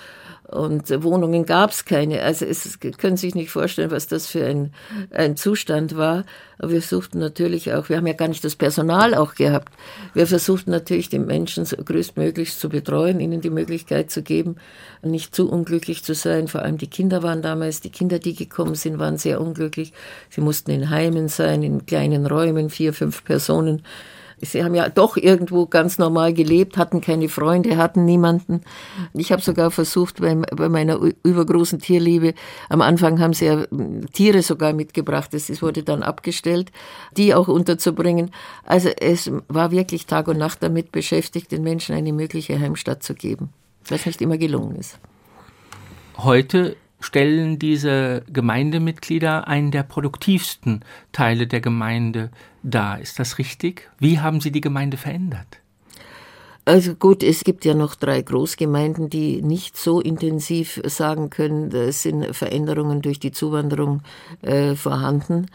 und 0.48 1.04
Wohnungen 1.04 1.46
gab 1.46 1.72
es 1.72 1.84
keine. 1.84 2.22
Also 2.22 2.46
es 2.46 2.80
können 2.80 3.18
sich 3.18 3.36
nicht 3.36 3.52
vorstellen, 3.52 3.92
was 3.92 4.08
das 4.08 4.28
für 4.28 4.46
ein, 4.46 4.72
ein 5.12 5.36
Zustand 5.36 5.98
war. 5.98 6.24
Aber 6.58 6.72
wir 6.72 6.82
suchten 6.82 7.20
natürlich 7.20 7.74
auch, 7.74 7.90
wir 7.90 7.98
haben 7.98 8.08
ja 8.08 8.14
gar 8.14 8.30
nicht 8.30 8.46
das 8.46 8.56
Personal 8.56 9.14
auch 9.14 9.36
gehabt. 9.36 9.74
Wir 10.14 10.26
versuchten 10.26 10.72
natürlich 10.72 11.10
die 11.10 11.20
Menschen 11.20 11.66
so 11.66 11.76
größtmöglichst 11.76 12.62
zu 12.62 12.70
betreuen, 12.70 13.20
ihnen 13.20 13.42
die 13.42 13.50
Möglichkeit 13.50 14.10
zu 14.10 14.24
geben, 14.24 14.56
nicht 15.02 15.36
zu 15.36 15.50
unglücklich 15.52 16.06
zu 16.06 16.16
sein. 16.16 16.48
Vor 16.48 16.62
allem 16.62 16.78
die 16.78 16.90
Kinder 16.90 17.24
waren 17.24 17.42
damals, 17.42 17.82
die 17.82 17.92
Kinder, 17.92 18.18
die 18.18 18.34
gekommen 18.34 18.76
sind, 18.76 19.00
waren 19.00 19.18
sehr 19.18 19.42
unglücklich. 19.42 19.92
Sie 20.30 20.42
mussten 20.42 20.72
in 20.72 20.90
Heimen 20.90 21.28
sein, 21.28 21.62
in 21.62 21.86
kleinen 21.86 22.26
Räumen, 22.26 22.70
vier, 22.70 22.94
fünf 22.94 23.26
Personen. 23.26 23.84
Sie 24.40 24.64
haben 24.64 24.76
ja 24.76 24.88
doch 24.90 25.18
irgendwo 25.18 25.66
ganz 25.66 25.98
normal 25.98 26.34
gelebt, 26.34 26.78
hatten 26.78 27.02
keine 27.02 27.28
Freunde, 27.28 27.78
hatten 27.78 28.06
niemanden. 28.06 28.62
Ich 29.14 29.32
habe 29.32 29.42
sogar 29.42 29.72
versucht, 29.72 30.22
bei, 30.22 30.36
bei, 30.36 30.70
meiner 30.70 31.00
übergroßen 31.24 31.80
Tierliebe, 31.80 32.36
am 32.70 32.82
Anfang 32.82 33.20
haben 33.20 33.34
sie 33.34 33.46
ja 33.46 33.66
hm, 33.70 34.12
Tiere 34.12 34.44
sogar 34.44 34.74
mitgebracht, 34.74 35.34
das 35.34 35.62
wurde 35.62 35.82
dann 35.82 36.04
abgestellt, 36.04 36.72
die 37.16 37.34
auch 37.34 37.48
unterzubringen. 37.48 38.32
Also 38.64 38.90
es 38.90 39.32
war 39.48 39.72
wirklich 39.72 40.06
Tag 40.06 40.28
und 40.28 40.38
Nacht 40.38 40.62
damit 40.62 40.92
beschäftigt, 40.92 41.52
den 41.52 41.64
Menschen 41.64 41.96
eine 41.96 42.14
mögliche 42.14 42.60
Heimstatt 42.60 43.02
zu 43.02 43.16
geben, 43.16 43.50
was 43.88 44.06
nicht 44.06 44.22
immer 44.22 44.38
gelungen 44.38 44.76
ist. 44.76 45.00
Heute 46.18 46.76
stellen 47.00 47.60
diese 47.60 48.24
Gemeindemitglieder 48.32 49.48
einen 49.48 49.72
der 49.72 49.84
produktivsten 49.84 50.84
Teile 51.12 51.48
der 51.48 51.62
Gemeinde 51.62 52.32
dar. 52.64 53.00
Ist 53.00 53.20
das 53.20 53.38
richtig? 53.38 53.90
Wie 54.00 54.20
haben 54.20 54.42
Sie 54.42 54.52
die 54.52 54.62
Gemeinde 54.62 54.98
verändert? 54.98 55.60
Also 56.66 56.96
gut, 56.96 57.24
es 57.24 57.46
gibt 57.46 57.64
ja 57.64 57.74
noch 57.74 57.96
drei 57.96 58.22
Großgemeinden, 58.22 59.10
die 59.10 59.42
nicht 59.42 59.78
so 59.78 60.02
intensiv 60.02 60.82
sagen 60.84 61.30
können, 61.30 61.72
es 61.72 62.04
sind 62.04 62.36
Veränderungen 62.36 63.02
durch 63.02 63.20
die 63.20 63.32
Zuwanderung 63.32 64.02
äh, 64.42 64.76
vorhanden. 64.76 65.46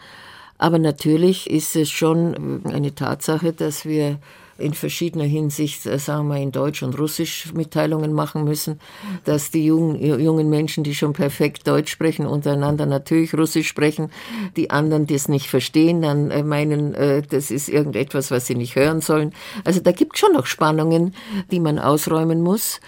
Aber 0.57 0.79
natürlich 0.79 1.49
ist 1.49 1.75
es 1.75 1.91
schon 1.91 2.63
eine 2.65 2.95
Tatsache, 2.95 3.53
dass 3.53 3.85
wir 3.85 4.17
in 4.57 4.73
verschiedener 4.73 5.25
Hinsicht, 5.25 5.85
äh, 5.85 5.97
sagen 5.97 6.27
wir, 6.27 6.37
in 6.37 6.51
Deutsch 6.51 6.83
und 6.83 6.97
Russisch 6.97 7.53
Mitteilungen 7.53 8.13
machen 8.13 8.43
müssen, 8.43 8.79
dass 9.25 9.51
die 9.51 9.65
jungen, 9.65 10.01
jungen 10.01 10.49
Menschen, 10.49 10.83
die 10.83 10.95
schon 10.95 11.13
perfekt 11.13 11.67
Deutsch 11.67 11.91
sprechen, 11.91 12.25
untereinander 12.25 12.85
natürlich 12.85 13.33
Russisch 13.33 13.67
sprechen, 13.67 14.11
die 14.55 14.69
anderen 14.69 15.07
das 15.07 15.27
nicht 15.27 15.49
verstehen, 15.49 16.01
dann 16.01 16.31
äh, 16.31 16.43
meinen, 16.43 16.93
äh, 16.93 17.21
das 17.23 17.51
ist 17.51 17.69
irgendetwas, 17.69 18.31
was 18.31 18.45
sie 18.45 18.55
nicht 18.55 18.75
hören 18.75 19.01
sollen. 19.01 19.33
Also 19.63 19.79
da 19.79 19.91
gibt 19.91 20.17
schon 20.17 20.33
noch 20.33 20.45
Spannungen, 20.45 21.15
die 21.51 21.59
man 21.59 21.79
ausräumen 21.79 22.41
muss. 22.41 22.79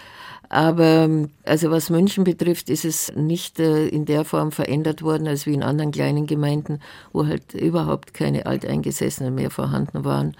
Aber 0.48 1.10
also 1.44 1.72
was 1.72 1.90
München 1.90 2.24
betrifft, 2.24 2.70
ist 2.70 2.86
es 2.86 3.12
nicht 3.16 3.60
in 3.60 4.06
der 4.06 4.24
Form 4.26 4.52
verändert 4.52 5.02
worden, 5.02 5.28
als 5.28 5.48
wie 5.48 5.56
in 5.56 5.64
anderen 5.64 5.92
kleinen 5.92 6.28
Gemeinden, 6.28 6.80
wo 7.12 7.26
halt 7.26 7.56
überhaupt 7.56 8.14
keine 8.14 8.46
Alteingesessenen 8.46 9.34
mehr 9.34 9.50
vorhanden 9.50 10.06
waren 10.06 10.36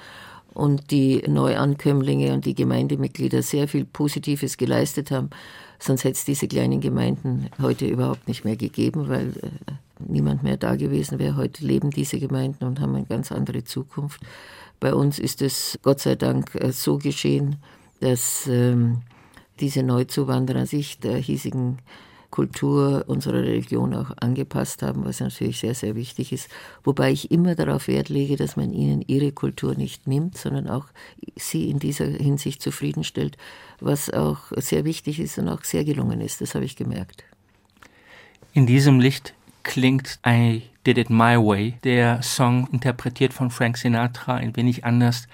und 0.56 0.90
die 0.90 1.22
Neuankömmlinge 1.28 2.34
und 2.34 2.46
die 2.46 2.56
Gemeindemitglieder 2.56 3.44
sehr 3.44 3.68
viel 3.68 3.86
Positives 3.86 4.58
geleistet 4.58 5.12
haben. 5.12 5.30
Sonst 5.80 6.06
hätte 6.06 6.14
es 6.14 6.26
diese 6.26 6.48
kleinen 6.48 6.80
Gemeinden 6.80 7.50
heute 7.62 7.86
überhaupt 7.86 8.28
nicht 8.28 8.46
mehr 8.46 8.56
gegeben, 8.56 9.10
weil 9.10 9.34
äh, 9.42 9.74
niemand 10.08 10.44
mehr 10.44 10.56
da 10.56 10.78
gewesen 10.78 11.20
wäre. 11.20 11.36
Heute 11.36 11.66
leben 11.66 11.92
diese 11.92 12.20
Gemeinden 12.20 12.64
und 12.64 12.80
haben 12.80 12.96
eine 12.96 13.06
ganz 13.06 13.34
andere 13.34 13.66
Zukunft. 13.66 14.22
Bei 14.80 14.94
uns 14.94 15.20
ist 15.20 15.42
es 15.42 15.78
Gott 15.84 16.00
sei 16.00 16.16
Dank 16.16 16.56
äh, 16.56 16.72
so 16.72 16.98
geschehen, 16.98 17.58
dass 18.00 18.48
ähm, 18.48 19.02
diese 19.60 19.84
Neuzuwanderer 19.84 20.66
sich 20.66 21.00
der 21.00 21.18
hiesigen 21.18 21.80
Kultur 22.36 23.06
unserer 23.08 23.44
Religion 23.44 23.94
auch 23.96 24.12
angepasst 24.20 24.82
haben, 24.82 25.06
was 25.06 25.22
natürlich 25.22 25.62
sehr, 25.62 25.74
sehr 25.74 25.96
wichtig 25.96 26.34
ist. 26.34 26.50
Wobei 26.84 27.10
ich 27.14 27.32
immer 27.32 27.56
darauf 27.56 27.88
Wert 27.88 28.10
lege, 28.10 28.36
dass 28.36 28.58
man 28.58 28.74
ihnen 28.74 29.02
ihre 29.08 29.32
Kultur 29.32 29.74
nicht 29.76 30.06
nimmt, 30.06 30.38
sondern 30.38 30.68
auch 30.68 30.88
sie 31.38 31.70
in 31.70 31.80
dieser 31.80 32.08
Hinsicht 32.08 32.62
zufriedenstellt, 32.62 33.38
was 33.80 34.10
auch 34.10 34.52
sehr 34.58 34.84
wichtig 34.84 35.22
ist 35.22 35.38
und 35.38 35.48
auch 35.48 35.64
sehr 35.64 35.86
gelungen 35.86 36.20
ist. 36.20 36.42
Das 36.42 36.56
habe 36.56 36.66
ich 36.66 36.76
gemerkt. 36.76 37.24
In 38.52 38.66
diesem 38.66 39.00
Licht 39.00 39.34
klingt 39.64 40.20
I 40.28 40.64
Did 40.86 40.98
It 40.98 41.10
My 41.10 41.38
Way, 41.38 41.76
der 41.86 42.22
Song 42.22 42.68
interpretiert 42.74 43.32
von 43.32 43.50
Frank 43.50 43.78
Sinatra 43.78 44.36
ein 44.36 44.58
wenig 44.58 44.84
anders 44.84 45.30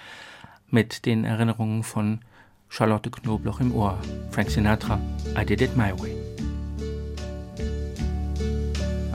mit 0.69 1.07
den 1.07 1.25
Erinnerungen 1.25 1.81
von 1.81 2.19
Charlotte 2.69 3.09
Knobloch 3.09 3.59
im 3.59 3.73
Ohr. 3.73 3.99
Frank 4.29 4.51
Sinatra, 4.51 4.99
I 5.35 5.43
Did 5.43 5.61
It 5.61 5.75
My 5.75 5.91
Way. 5.99 6.40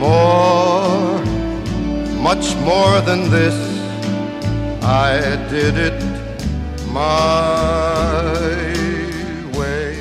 more, 0.00 1.20
much 2.22 2.56
more 2.64 3.02
than 3.02 3.30
this, 3.30 3.54
I 4.82 5.36
did 5.50 5.76
it 5.76 6.02
my 6.90 8.32
way. 9.56 9.92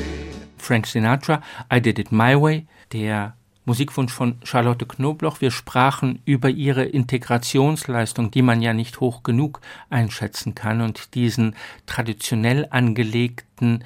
Frank 0.57 0.87
Sinatra, 0.87 1.41
I 1.69 1.81
did 1.81 1.99
it 1.99 2.11
my 2.11 2.35
way, 2.35 2.65
der 2.93 3.35
Musikwunsch 3.65 4.13
von 4.13 4.37
Charlotte 4.43 4.85
Knobloch. 4.85 5.41
Wir 5.41 5.51
sprachen 5.51 6.21
über 6.25 6.49
ihre 6.49 6.85
Integrationsleistung, 6.85 8.31
die 8.31 8.41
man 8.41 8.61
ja 8.61 8.73
nicht 8.73 9.01
hoch 9.01 9.21
genug 9.23 9.59
einschätzen 9.89 10.55
kann 10.55 10.81
und 10.81 11.13
diesen 11.13 11.55
traditionell 11.85 12.67
angelegten 12.69 13.83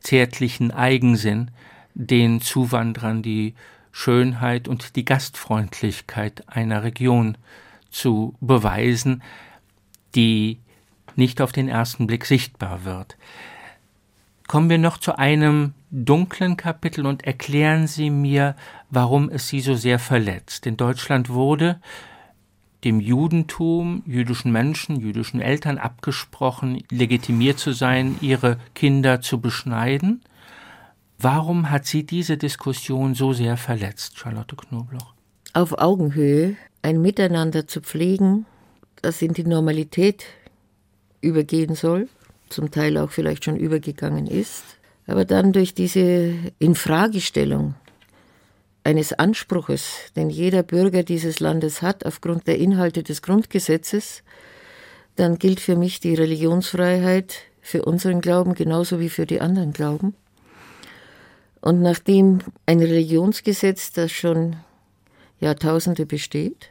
zärtlichen 0.00 0.70
Eigensinn, 0.70 1.50
den 1.94 2.40
Zuwanderern 2.40 3.22
die 3.22 3.54
Schönheit 3.98 4.68
und 4.68 4.94
die 4.94 5.06
Gastfreundlichkeit 5.06 6.44
einer 6.48 6.82
Region 6.82 7.38
zu 7.88 8.34
beweisen, 8.42 9.22
die 10.14 10.58
nicht 11.14 11.40
auf 11.40 11.50
den 11.50 11.66
ersten 11.66 12.06
Blick 12.06 12.26
sichtbar 12.26 12.84
wird. 12.84 13.16
Kommen 14.48 14.68
wir 14.68 14.76
noch 14.76 14.98
zu 14.98 15.16
einem 15.16 15.72
dunklen 15.90 16.58
Kapitel 16.58 17.06
und 17.06 17.24
erklären 17.24 17.86
Sie 17.86 18.10
mir, 18.10 18.54
warum 18.90 19.30
es 19.30 19.48
Sie 19.48 19.60
so 19.60 19.74
sehr 19.74 19.98
verletzt. 19.98 20.66
In 20.66 20.76
Deutschland 20.76 21.30
wurde 21.30 21.80
dem 22.84 23.00
Judentum, 23.00 24.02
jüdischen 24.04 24.52
Menschen, 24.52 25.00
jüdischen 25.00 25.40
Eltern 25.40 25.78
abgesprochen, 25.78 26.84
legitimiert 26.90 27.58
zu 27.58 27.72
sein, 27.72 28.16
ihre 28.20 28.58
Kinder 28.74 29.22
zu 29.22 29.40
beschneiden. 29.40 30.20
Warum 31.18 31.70
hat 31.70 31.86
Sie 31.86 32.04
diese 32.04 32.36
Diskussion 32.36 33.14
so 33.14 33.32
sehr 33.32 33.56
verletzt, 33.56 34.18
Charlotte 34.18 34.54
Knobloch? 34.54 35.14
Auf 35.54 35.78
Augenhöhe 35.78 36.56
ein 36.82 37.00
Miteinander 37.00 37.66
zu 37.66 37.80
pflegen, 37.80 38.44
das 39.00 39.22
in 39.22 39.32
die 39.32 39.44
Normalität 39.44 40.24
übergehen 41.22 41.74
soll, 41.74 42.08
zum 42.50 42.70
Teil 42.70 42.98
auch 42.98 43.10
vielleicht 43.10 43.44
schon 43.44 43.56
übergegangen 43.56 44.26
ist, 44.26 44.64
aber 45.06 45.24
dann 45.24 45.52
durch 45.52 45.72
diese 45.72 46.34
Infragestellung 46.58 47.74
eines 48.84 49.12
Anspruches, 49.14 50.12
den 50.14 50.30
jeder 50.30 50.62
Bürger 50.62 51.02
dieses 51.02 51.40
Landes 51.40 51.80
hat 51.82 52.04
aufgrund 52.04 52.46
der 52.46 52.58
Inhalte 52.58 53.02
des 53.02 53.22
Grundgesetzes, 53.22 54.22
dann 55.16 55.38
gilt 55.38 55.60
für 55.60 55.76
mich 55.76 55.98
die 55.98 56.14
Religionsfreiheit 56.14 57.36
für 57.62 57.84
unseren 57.84 58.20
Glauben 58.20 58.54
genauso 58.54 59.00
wie 59.00 59.08
für 59.08 59.26
die 59.26 59.40
anderen 59.40 59.72
Glauben. 59.72 60.14
Und 61.60 61.82
nachdem 61.82 62.38
ein 62.66 62.80
Religionsgesetz, 62.80 63.92
das 63.92 64.12
schon 64.12 64.56
Jahrtausende 65.40 66.06
besteht, 66.06 66.70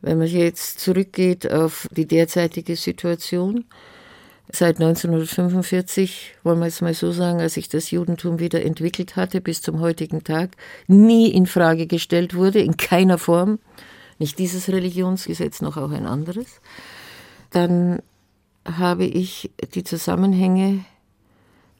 wenn 0.00 0.18
man 0.18 0.26
jetzt 0.26 0.80
zurückgeht 0.80 1.50
auf 1.50 1.88
die 1.92 2.06
derzeitige 2.06 2.76
Situation, 2.76 3.64
seit 4.50 4.80
1945, 4.80 6.34
wollen 6.42 6.58
wir 6.58 6.66
es 6.66 6.80
mal 6.80 6.94
so 6.94 7.12
sagen, 7.12 7.40
als 7.40 7.54
sich 7.54 7.68
das 7.68 7.90
Judentum 7.90 8.38
wieder 8.38 8.62
entwickelt 8.64 9.16
hatte 9.16 9.40
bis 9.40 9.62
zum 9.62 9.80
heutigen 9.80 10.24
Tag, 10.24 10.56
nie 10.88 11.30
in 11.30 11.46
Frage 11.46 11.86
gestellt 11.86 12.34
wurde, 12.34 12.60
in 12.60 12.76
keiner 12.76 13.18
Form, 13.18 13.58
nicht 14.18 14.38
dieses 14.38 14.68
Religionsgesetz 14.68 15.62
noch 15.62 15.76
auch 15.76 15.90
ein 15.90 16.06
anderes, 16.06 16.60
dann 17.50 18.02
habe 18.64 19.04
ich 19.04 19.50
die 19.74 19.84
Zusammenhänge 19.84 20.84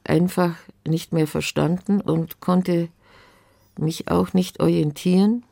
einfach 0.05 0.57
nicht 0.87 1.13
mehr 1.13 1.27
verstanden 1.27 2.01
und 2.01 2.41
konnte 2.41 2.89
mich 3.79 4.09
auch 4.09 4.33
nicht 4.33 4.61
orientieren, 4.61 5.45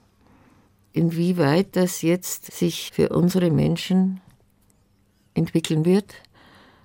inwieweit 0.93 1.77
das 1.77 2.03
jetzt 2.03 2.53
sich 2.53 2.91
für 2.93 3.11
unsere 3.11 3.51
Menschen 3.51 4.21
entwickeln 5.35 5.85
wird 5.85 6.15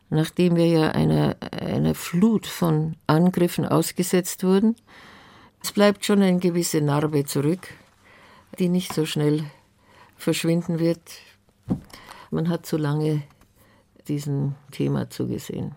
nachdem 0.09 0.55
wir 0.55 0.68
ja 0.68 0.91
einer, 0.91 1.36
einer 1.51 1.95
Flut 1.95 2.47
von 2.47 2.95
Angriffen 3.07 3.66
ausgesetzt 3.66 4.43
wurden. 4.43 4.76
Es 5.61 5.72
bleibt 5.72 6.05
schon 6.05 6.22
eine 6.22 6.39
gewisse 6.39 6.82
Narbe 6.82 7.26
zurück, 7.26 7.68
die 8.59 8.70
nicht 8.70 8.93
so 8.93 9.05
schnell 9.05 9.43
verschwinden 10.16 10.80
wird. 10.80 11.01
Man 12.32 12.49
hat 12.49 12.66
zu 12.66 12.78
lange 12.78 13.24
diesem 14.07 14.55
Thema 14.72 15.09
zugesehen. 15.09 15.76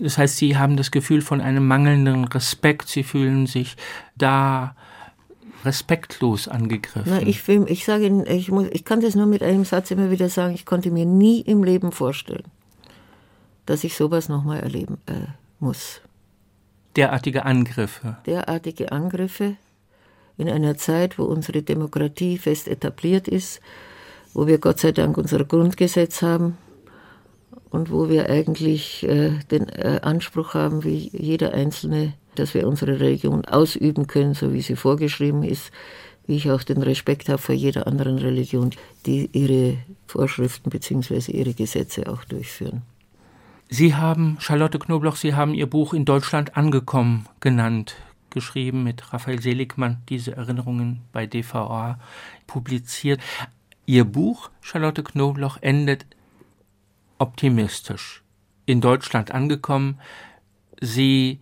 Das 0.00 0.18
heißt, 0.18 0.38
Sie 0.38 0.56
haben 0.56 0.76
das 0.76 0.90
Gefühl 0.90 1.20
von 1.20 1.40
einem 1.40 1.66
mangelnden 1.66 2.24
Respekt. 2.24 2.88
Sie 2.88 3.02
fühlen 3.02 3.46
sich 3.46 3.76
da 4.16 4.74
respektlos 5.64 6.48
angegriffen. 6.48 7.02
Na, 7.06 7.20
ich, 7.20 7.46
will, 7.46 7.66
ich 7.68 7.84
sage 7.84 8.06
Ihnen, 8.06 8.26
ich, 8.26 8.50
muss, 8.50 8.66
ich 8.72 8.84
kann 8.84 9.00
das 9.00 9.14
nur 9.14 9.26
mit 9.26 9.42
einem 9.42 9.64
Satz 9.64 9.90
immer 9.90 10.10
wieder 10.10 10.30
sagen, 10.30 10.54
ich 10.54 10.64
konnte 10.64 10.90
mir 10.90 11.04
nie 11.04 11.40
im 11.42 11.62
Leben 11.62 11.92
vorstellen, 11.92 12.44
dass 13.66 13.84
ich 13.84 13.94
sowas 13.94 14.30
nochmal 14.30 14.60
erleben 14.60 14.98
äh, 15.06 15.26
muss. 15.58 16.00
Derartige 16.96 17.44
Angriffe. 17.44 18.16
Derartige 18.24 18.90
Angriffe 18.90 19.56
in 20.38 20.48
einer 20.48 20.78
Zeit, 20.78 21.18
wo 21.18 21.24
unsere 21.24 21.62
Demokratie 21.62 22.38
fest 22.38 22.66
etabliert 22.66 23.28
ist, 23.28 23.60
wo 24.32 24.46
wir 24.46 24.58
Gott 24.58 24.80
sei 24.80 24.92
Dank 24.92 25.18
unser 25.18 25.44
Grundgesetz 25.44 26.22
haben 26.22 26.56
und 27.70 27.90
wo 27.90 28.08
wir 28.08 28.28
eigentlich 28.28 29.04
äh, 29.04 29.38
den 29.50 29.68
äh, 29.68 30.00
Anspruch 30.02 30.54
haben, 30.54 30.84
wie 30.84 31.10
jeder 31.12 31.54
Einzelne, 31.54 32.14
dass 32.34 32.54
wir 32.54 32.66
unsere 32.66 33.00
Religion 33.00 33.44
ausüben 33.44 34.06
können, 34.06 34.34
so 34.34 34.52
wie 34.52 34.60
sie 34.60 34.76
vorgeschrieben 34.76 35.42
ist, 35.42 35.70
wie 36.26 36.36
ich 36.36 36.50
auch 36.50 36.62
den 36.62 36.82
Respekt 36.82 37.28
habe 37.28 37.38
vor 37.38 37.54
jeder 37.54 37.86
anderen 37.86 38.18
Religion, 38.18 38.70
die 39.06 39.28
ihre 39.32 39.78
Vorschriften 40.06 40.70
bzw. 40.70 41.32
ihre 41.32 41.54
Gesetze 41.54 42.08
auch 42.08 42.24
durchführen. 42.24 42.82
Sie 43.68 43.94
haben, 43.94 44.36
Charlotte 44.40 44.80
Knobloch, 44.80 45.14
Sie 45.14 45.34
haben 45.34 45.54
Ihr 45.54 45.70
Buch 45.70 45.94
in 45.94 46.04
Deutschland 46.04 46.56
angekommen 46.56 47.26
genannt, 47.38 47.94
geschrieben 48.30 48.82
mit 48.82 49.12
Raphael 49.12 49.40
Seligmann, 49.40 49.98
diese 50.08 50.36
Erinnerungen 50.36 51.02
bei 51.12 51.26
DVA 51.26 51.98
publiziert. 52.48 53.20
Ihr 53.86 54.04
Buch, 54.04 54.50
Charlotte 54.60 55.04
Knobloch, 55.04 55.58
endet 55.60 56.06
optimistisch. 57.20 58.22
In 58.66 58.80
Deutschland 58.80 59.30
angekommen. 59.30 60.00
Sie 60.80 61.40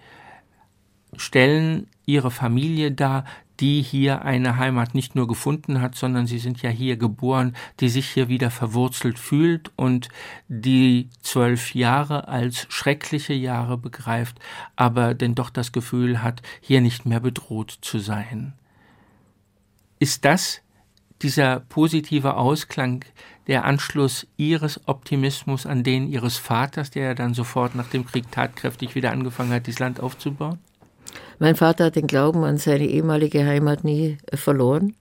stellen 1.16 1.86
ihre 2.04 2.30
Familie 2.30 2.92
dar, 2.92 3.24
die 3.60 3.82
hier 3.82 4.22
eine 4.22 4.56
Heimat 4.56 4.94
nicht 4.94 5.14
nur 5.14 5.26
gefunden 5.26 5.80
hat, 5.80 5.96
sondern 5.96 6.26
sie 6.26 6.38
sind 6.38 6.62
ja 6.62 6.70
hier 6.70 6.96
geboren, 6.96 7.56
die 7.80 7.88
sich 7.88 8.08
hier 8.08 8.28
wieder 8.28 8.50
verwurzelt 8.50 9.18
fühlt 9.18 9.72
und 9.76 10.08
die 10.46 11.08
zwölf 11.22 11.74
Jahre 11.74 12.28
als 12.28 12.66
schreckliche 12.68 13.34
Jahre 13.34 13.76
begreift, 13.76 14.38
aber 14.76 15.14
denn 15.14 15.34
doch 15.34 15.50
das 15.50 15.72
Gefühl 15.72 16.22
hat, 16.22 16.42
hier 16.60 16.80
nicht 16.80 17.04
mehr 17.04 17.20
bedroht 17.20 17.78
zu 17.80 17.98
sein. 17.98 18.52
Ist 19.98 20.24
das 20.24 20.60
dieser 21.22 21.60
positive 21.60 22.36
Ausklang 22.36 23.04
der 23.46 23.64
Anschluss 23.64 24.26
ihres 24.36 24.80
Optimismus 24.86 25.66
an 25.66 25.82
den 25.82 26.08
ihres 26.08 26.36
Vaters, 26.36 26.90
der 26.90 27.04
ja 27.04 27.14
dann 27.14 27.34
sofort 27.34 27.74
nach 27.74 27.88
dem 27.88 28.06
Krieg 28.06 28.30
tatkräftig 28.30 28.94
wieder 28.94 29.10
angefangen 29.10 29.52
hat, 29.52 29.66
dieses 29.66 29.80
Land 29.80 30.00
aufzubauen? 30.00 30.58
Mein 31.38 31.56
Vater 31.56 31.86
hat 31.86 31.96
den 31.96 32.06
Glauben 32.06 32.44
an 32.44 32.58
seine 32.58 32.86
ehemalige 32.86 33.46
Heimat 33.46 33.84
nie 33.84 34.18
äh, 34.26 34.36
verloren. 34.36 34.94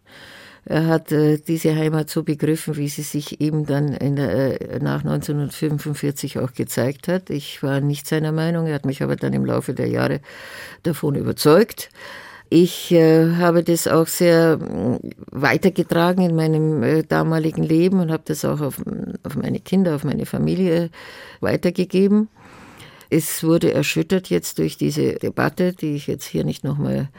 Er 0.65 0.88
hat 0.88 1.11
äh, 1.11 1.38
diese 1.38 1.76
Heimat 1.76 2.09
so 2.09 2.24
begriffen, 2.24 2.76
wie 2.76 2.89
sie 2.89 3.01
sich 3.01 3.39
eben 3.41 3.65
dann 3.65 3.97
der, 3.99 4.61
äh, 4.61 4.80
nach 4.80 5.03
1945 5.03 6.39
auch 6.39 6.53
gezeigt 6.53 7.07
hat. 7.07 7.30
Ich 7.30 7.63
war 7.63 7.80
nicht 7.80 8.05
seiner 8.05 8.32
Meinung, 8.32 8.68
er 8.68 8.76
hat 8.76 8.86
mich 8.86 9.01
aber 9.01 9.15
dann 9.15 9.34
im 9.34 9.45
Laufe 9.45 9.74
der 9.74 9.88
Jahre 9.88 10.20
davon 10.84 11.15
überzeugt. 11.15 11.89
Ich 12.49 12.91
äh, 12.91 13.35
habe 13.35 13.63
das 13.63 13.87
auch 13.87 14.07
sehr 14.07 14.59
äh, 14.61 15.09
weitergetragen 15.31 16.23
in 16.23 16.35
meinem 16.35 16.81
äh, 16.81 17.03
damaligen 17.03 17.63
Leben 17.63 17.99
und 17.99 18.11
habe 18.11 18.23
das 18.25 18.45
auch 18.45 18.61
auf, 18.61 18.81
auf 19.23 19.35
meine 19.35 19.59
Kinder, 19.59 19.95
auf 19.95 20.03
meine 20.03 20.25
Familie 20.25 20.89
weitergegeben. 21.41 22.29
Es 23.09 23.43
wurde 23.43 23.73
erschüttert 23.73 24.29
jetzt 24.29 24.59
durch 24.59 24.77
diese 24.77 25.15
Debatte, 25.15 25.73
die 25.73 25.95
ich 25.95 26.07
jetzt 26.07 26.25
hier 26.25 26.43
nicht 26.43 26.63
nochmal 26.63 27.09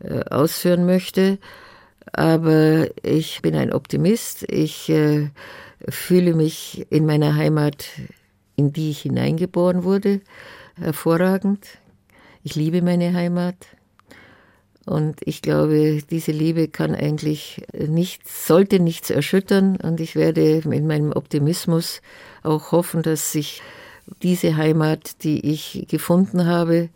äh, 0.00 0.24
ausführen 0.30 0.84
möchte. 0.84 1.38
Aber 2.12 2.88
ich 3.02 3.40
bin 3.42 3.54
ein 3.54 3.72
Optimist. 3.72 4.44
Ich 4.50 4.88
äh, 4.88 5.30
fühle 5.88 6.34
mich 6.34 6.86
in 6.90 7.06
meiner 7.06 7.36
Heimat, 7.36 7.86
in 8.56 8.72
die 8.72 8.90
ich 8.90 9.02
hineingeboren 9.02 9.84
wurde, 9.84 10.20
hervorragend. 10.74 11.66
Ich 12.42 12.56
liebe 12.56 12.82
meine 12.82 13.14
Heimat. 13.14 13.56
Und 14.84 15.20
ich 15.24 15.42
glaube, 15.42 16.02
diese 16.10 16.32
Liebe 16.32 16.68
kann 16.68 16.94
eigentlich 16.94 17.62
nichts, 17.72 18.46
sollte 18.46 18.80
nichts 18.80 19.10
erschüttern. 19.10 19.76
Und 19.76 20.00
ich 20.00 20.16
werde 20.16 20.58
in 20.58 20.86
meinem 20.86 21.12
Optimismus 21.12 22.02
auch 22.42 22.72
hoffen, 22.72 23.02
dass 23.02 23.32
sich 23.32 23.62
diese 24.22 24.56
Heimat, 24.56 25.22
die 25.22 25.52
ich 25.52 25.86
gefunden 25.88 26.46
habe, 26.46 26.88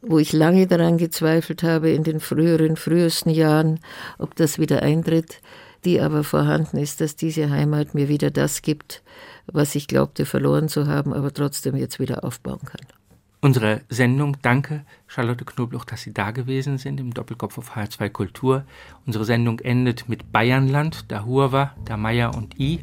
wo 0.00 0.18
ich 0.18 0.32
lange 0.32 0.66
daran 0.66 0.98
gezweifelt 0.98 1.62
habe 1.62 1.90
in 1.90 2.04
den 2.04 2.20
früheren, 2.20 2.76
frühesten 2.76 3.30
Jahren, 3.30 3.80
ob 4.18 4.34
das 4.36 4.58
wieder 4.58 4.82
eintritt, 4.82 5.40
die 5.84 6.00
aber 6.00 6.24
vorhanden 6.24 6.78
ist, 6.78 7.00
dass 7.00 7.16
diese 7.16 7.50
Heimat 7.50 7.94
mir 7.94 8.08
wieder 8.08 8.30
das 8.30 8.62
gibt, 8.62 9.02
was 9.46 9.74
ich 9.74 9.86
glaubte 9.86 10.26
verloren 10.26 10.68
zu 10.68 10.86
haben, 10.86 11.12
aber 11.12 11.32
trotzdem 11.32 11.76
jetzt 11.76 12.00
wieder 12.00 12.24
aufbauen 12.24 12.60
kann. 12.64 12.97
Unsere 13.40 13.82
Sendung, 13.88 14.36
danke 14.42 14.84
Charlotte 15.06 15.44
Knobloch, 15.44 15.84
dass 15.84 16.02
Sie 16.02 16.12
da 16.12 16.32
gewesen 16.32 16.76
sind 16.76 16.98
im 16.98 17.14
Doppelkopf 17.14 17.56
auf 17.58 17.76
H2 17.76 18.10
Kultur. 18.10 18.64
Unsere 19.06 19.24
Sendung 19.24 19.60
endet 19.60 20.08
mit 20.08 20.32
Bayernland, 20.32 21.04
da 21.08 21.24
Hurwa, 21.24 21.72
da 21.84 21.96
Meier 21.96 22.34
und 22.34 22.58
I. 22.58 22.80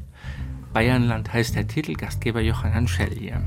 Bayernland 0.71 1.33
heißt 1.33 1.55
der 1.55 1.67
Titel, 1.67 1.93
Gastgeber 1.93 2.39
Johann 2.39 2.73
Hanschell 2.73 3.13
hier. 3.13 3.43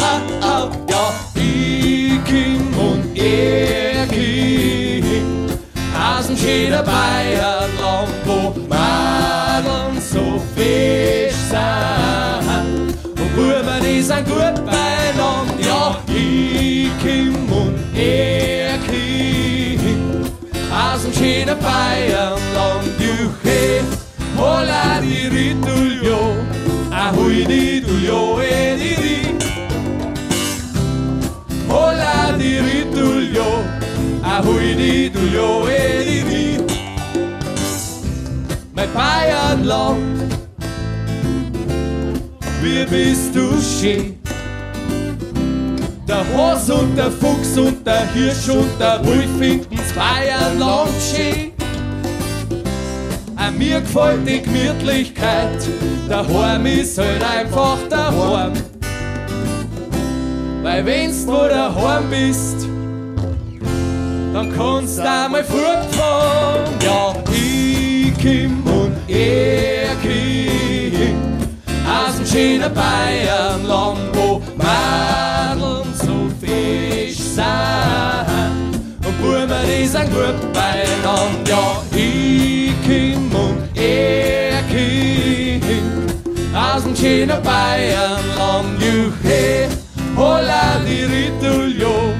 ja. 0.00 1.14
Ich 1.34 2.24
King 2.24 2.74
und 2.76 3.16
er 3.16 4.06
King, 4.06 5.48
Hasen 5.94 6.36
jeder 6.36 6.82
Bayern 6.82 7.70
lang, 7.80 8.08
wo 8.24 8.54
Madeln 8.68 10.00
so 10.00 10.42
fisch 10.54 11.34
sind. 11.50 12.94
Und 13.04 13.34
Buben, 13.34 13.80
die 13.82 14.02
sind 14.02 14.26
gut 14.26 14.54
beieinander, 14.64 15.54
ja. 15.60 15.96
Ich 16.08 16.90
King 17.02 17.48
und 17.48 17.78
er 17.96 18.78
King, 18.78 20.26
Hasen 20.70 21.12
jeder 21.12 21.56
Bayern 21.56 22.40
lang, 22.54 22.84
juche, 22.98 23.84
hola 24.36 25.00
di 25.00 25.28
ritulio, 25.28 26.36
ahui 26.90 27.44
die 27.44 27.80
tulio, 27.80 28.40
e 28.40 28.76
di 28.76 28.88
ritulio. 28.88 29.05
Ahui 34.36 34.74
di 34.74 35.10
dulio 35.10 35.66
e 35.66 36.22
di. 36.28 36.58
Mein 38.74 38.92
Bayernland, 38.92 40.34
wie 42.60 42.84
bist 42.84 43.34
du 43.34 43.46
schön? 43.62 44.18
Der 46.06 46.24
Hase 46.34 46.74
und 46.74 46.96
der 46.96 47.10
Fuchs 47.10 47.56
und 47.56 47.86
der 47.86 48.06
Hirsch 48.12 48.48
und 48.48 48.78
der 48.78 49.04
Wolf 49.06 49.32
finden's 49.38 49.92
Bayernland 49.94 50.90
schön. 51.08 51.52
A 53.36 53.50
mir 53.50 53.80
gefällt 53.80 54.28
die 54.28 54.42
Gemütlichkeit, 54.42 55.60
der 56.10 56.26
Heim 56.28 56.66
ist 56.66 56.98
halt 56.98 57.24
einfach 57.24 57.78
der 57.90 58.08
Heim. 58.18 58.52
Weil 60.62 60.84
wenn's 60.84 61.26
wo 61.26 61.48
der 61.48 61.74
Heim 61.74 62.04
bist, 62.10 62.65
dann 64.36 64.54
kannst 64.54 64.98
du 64.98 65.10
einmal 65.10 65.42
fortfahren. 65.42 66.70
Ja, 66.82 67.14
ich 67.32 68.12
komm 68.20 68.66
und 68.70 68.94
er 69.08 69.96
komm 70.02 71.46
aus 71.88 72.16
dem 72.16 72.26
schönen 72.26 72.74
Bayernland, 72.74 73.98
wo 74.12 74.42
Madeln 74.56 75.88
so 75.94 76.28
fisch 76.38 77.16
sind. 77.16 77.46
Und 79.06 79.22
Buben, 79.22 79.62
die 79.66 79.86
sind 79.86 80.10
gut 80.10 80.52
beieinander. 80.52 81.32
Ja, 81.48 81.82
ich 81.96 82.74
komm 82.84 83.34
und 83.40 83.58
er 83.74 84.60
kommt 84.68 85.64
aus 86.54 86.82
dem 86.82 86.94
schönen 86.94 87.42
Bayernland. 87.42 88.82
Juche, 88.82 89.68
hola 90.14 90.78
di 90.84 91.04
ritulio, 91.04 92.12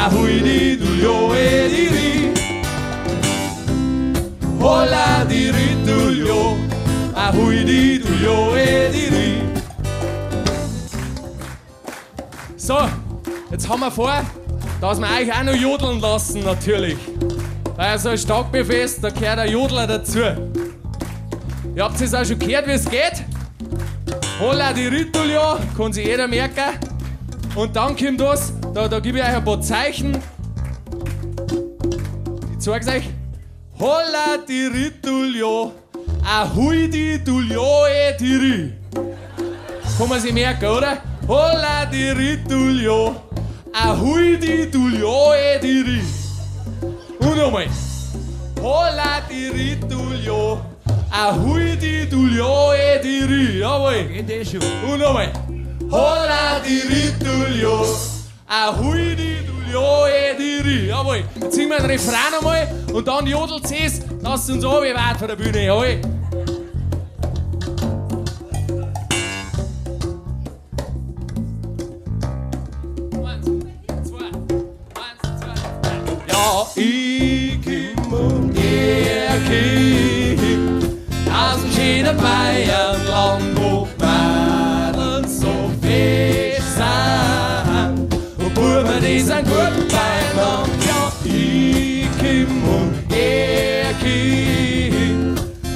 ahui 0.00 0.40
di 0.40 0.76
dulio 0.78 1.34
e 1.34 1.68
di 1.68 1.88
ri. 1.94 2.32
Hola 4.58 5.24
di 5.28 5.50
ritulio, 5.50 6.56
ahui 7.12 7.64
di 7.64 7.98
dulio 7.98 8.56
e 8.56 8.88
di 8.90 9.08
ri. 9.08 9.42
So, 12.56 12.78
jetzt 13.50 13.68
haben 13.68 13.80
wir 13.80 13.90
vor, 13.90 14.24
dass 14.80 14.98
wir 14.98 15.06
euch 15.06 15.30
auch 15.32 15.42
noch 15.42 15.54
jodeln 15.54 16.00
lassen, 16.00 16.44
natürlich. 16.44 16.98
Weil 17.76 17.98
so 17.98 18.08
ein 18.10 18.18
Stockbefest, 18.18 19.04
da 19.04 19.10
gehört 19.10 19.38
ein 19.38 19.52
Jodler 19.52 19.86
dazu. 19.86 20.20
Ihr 21.76 21.84
habt 21.84 22.00
es 22.00 22.14
auch 22.14 22.24
schon 22.24 22.38
gehört, 22.38 22.66
wie 22.66 22.72
es 22.72 22.88
geht. 22.88 23.24
Holla 24.40 24.72
die 24.72 24.86
Ritulio, 24.86 25.58
kann 25.76 25.92
sich 25.92 26.06
jeder 26.06 26.26
merken. 26.26 26.78
Und 27.54 27.76
dann 27.76 27.94
kommt 27.96 28.20
das, 28.20 28.54
da, 28.74 28.88
da 28.88 29.00
gebe 29.00 29.18
ich 29.18 29.24
euch 29.24 29.36
ein 29.36 29.44
paar 29.44 29.60
Zeichen. 29.60 30.16
Ich 32.52 32.58
zeig's 32.58 32.88
euch. 32.88 33.04
Holla 33.78 34.36
di 34.46 34.66
ritulio, 34.66 35.72
ahui 36.22 36.88
di 36.88 37.18
dulio 37.24 37.86
e 37.86 38.14
di 38.18 38.36
ri. 38.36 38.72
Kann 39.96 40.08
man 40.08 40.20
sich 40.20 40.32
merken, 40.32 40.68
oder? 40.68 40.98
Holla 41.26 41.86
di 41.90 42.10
ritulio, 42.10 43.16
ahui 43.72 44.36
di 44.38 44.70
dulio 44.70 45.32
e 45.32 45.58
di 45.58 45.82
ri. 45.82 46.02
Und 47.20 47.36
nochmal. 47.36 47.68
Holla 48.62 49.22
di 49.28 49.48
ritulio, 49.48 50.60
ahui 51.10 51.76
di 51.76 52.06
dulio 52.06 52.72
e 52.72 53.00
di 53.02 53.24
ri. 53.24 53.58
Jawohl. 53.60 54.08
Geht 54.08 54.30
eh 54.30 54.44
schon. 54.44 54.60
Und 54.90 55.00
nochmal. 55.00 55.32
Holla 55.90 56.60
di 56.62 56.82
Ah, 58.52 58.72
hui, 58.72 59.14
di, 59.14 59.36
du, 59.46 59.52
ja, 59.70 60.08
eh, 60.08 60.34
di, 60.36 60.60
ri. 60.60 60.86
Jawohl. 60.88 61.22
Jetzt 61.40 61.54
singen 61.54 61.70
wir 61.70 61.76
den 61.76 61.86
Refrain 61.86 62.34
einmal 62.36 62.66
und 62.92 63.06
dann 63.06 63.24
jodelt 63.24 63.70
es, 63.70 64.00
dass 64.20 64.42
es 64.42 64.50
uns 64.50 64.64
runterweht 64.64 65.16
von 65.20 65.28
der 65.28 65.36
Bühne. 65.36 65.66
Jawohl. 65.66 66.00
Ikim 76.74 78.12
und 78.12 78.56
Erkim 78.56 79.60
aus 81.32 81.60
dem 81.60 81.72
schönen 81.72 82.16
Bayernland. 82.16 83.59
Colombia 90.34 91.10
Kim 92.18 92.48
und 92.64 92.94
Erkin 93.12 94.54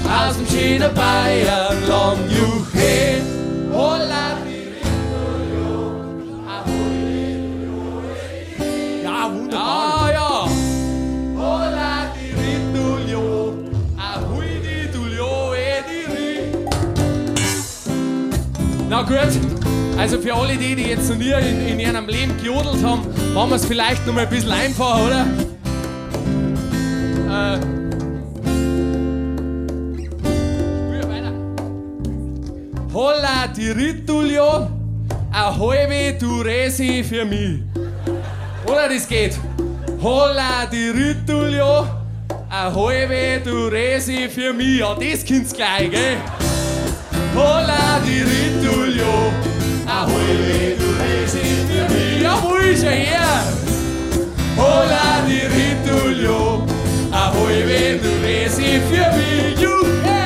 aus 0.04 0.36
dem 0.36 0.46
schönen 0.46 0.94
Bayern 0.94 1.76
lang 1.88 2.18
Juchin. 2.30 3.22
Hola, 3.72 4.36
Ja, 9.02 9.30
wunderbar. 9.32 10.06
Ah, 10.06 10.10
ja. 10.12 10.48
Hola, 11.36 12.12
Tiritulio, 12.14 13.54
ahui, 13.98 14.60
Titulio, 14.62 15.54
ediri. 15.54 16.32
Na 18.88 19.02
gut, 19.02 19.32
also 19.98 20.20
für 20.20 20.34
alle 20.34 20.56
die, 20.56 20.74
die 20.76 20.84
jetzt 20.90 21.08
noch 21.10 21.16
nie 21.16 21.32
in, 21.32 21.66
in 21.68 21.80
ihrem 21.80 22.06
Leben 22.06 22.36
gejodelt 22.36 22.82
haben, 22.84 23.02
machen 23.34 23.50
wir 23.50 23.56
es 23.56 23.66
vielleicht 23.66 24.06
noch 24.06 24.14
mal 24.14 24.22
ein 24.22 24.30
bisschen 24.30 24.52
einfacher, 24.52 25.04
oder? 25.06 25.26
Äh. 27.28 27.56
Spür 30.76 31.08
weiter. 31.10 31.32
Hola 32.92 33.48
di 33.56 33.70
ritulio, 33.72 34.68
ahoive 35.32 36.16
tu 36.18 36.42
resi 36.42 37.02
für 37.02 37.24
mich. 37.24 37.62
Oder 38.66 38.88
das 38.88 39.08
geht. 39.08 39.36
Hola 40.00 40.66
di 40.70 40.90
ritulio, 40.90 41.88
ahoive 42.48 43.42
tu 43.42 43.66
resi 43.66 44.28
für 44.28 44.52
mich. 44.52 44.78
Ja, 44.78 44.94
das 44.94 45.24
kind's 45.24 45.52
gleich, 45.52 45.90
gell? 45.90 46.18
Hola 47.34 47.98
di 48.04 48.22
ritulio, 48.22 49.32
für 49.84 50.68
mich. 50.68 50.73
engenheiro. 52.74 53.14
Hola, 54.56 55.24
dirito 55.26 56.10
yo, 56.10 56.64
a 57.12 57.30
voy 57.30 57.62
vendo 57.62 58.08
ese 58.26 58.80
fiamillo. 58.90 60.23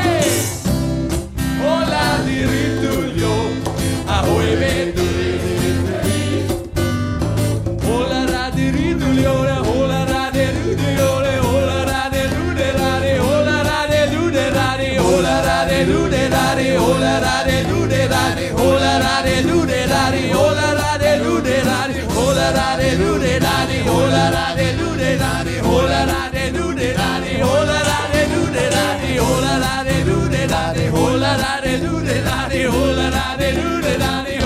la 22.52 22.54
la 22.54 22.76
de 22.76 22.96
do 22.96 23.18
de 23.18 23.38
da 23.38 23.66
de 23.66 23.82
ho 23.88 24.06
la 24.08 24.30
la 24.30 24.54
de 24.54 24.76
do 24.76 24.96
de 24.96 25.16
da 25.18 25.44
de 25.44 25.60
ho 25.60 25.82
la 25.82 26.04
la 26.10 26.30
de 26.30 26.50
do 26.50 26.72
de 26.72 26.94
da 26.94 27.20
de 27.20 27.42
ho 27.42 27.64
la 27.68 27.80
la 27.88 27.98
de 28.12 28.22
do 28.32 28.42
de 28.56 28.64
da 28.74 28.86
de 29.02 29.18
ho 29.18 29.40
la 29.44 29.54
la 29.64 29.84
de 29.84 30.04
do 30.08 30.28
de 30.28 30.46
da 30.46 30.72
de 30.72 30.88
ho 30.94 31.16
la 31.22 31.32
la 31.42 31.60
de 31.64 31.78
do 31.84 32.00
de 32.00 32.22
da 32.22 32.48
de 32.48 32.66
ho 32.72 32.84
la 32.98 33.08
la 33.16 33.26
de 33.40 33.48
do 33.58 33.80
de 33.84 33.96
da 33.98 34.22
de 34.24 34.37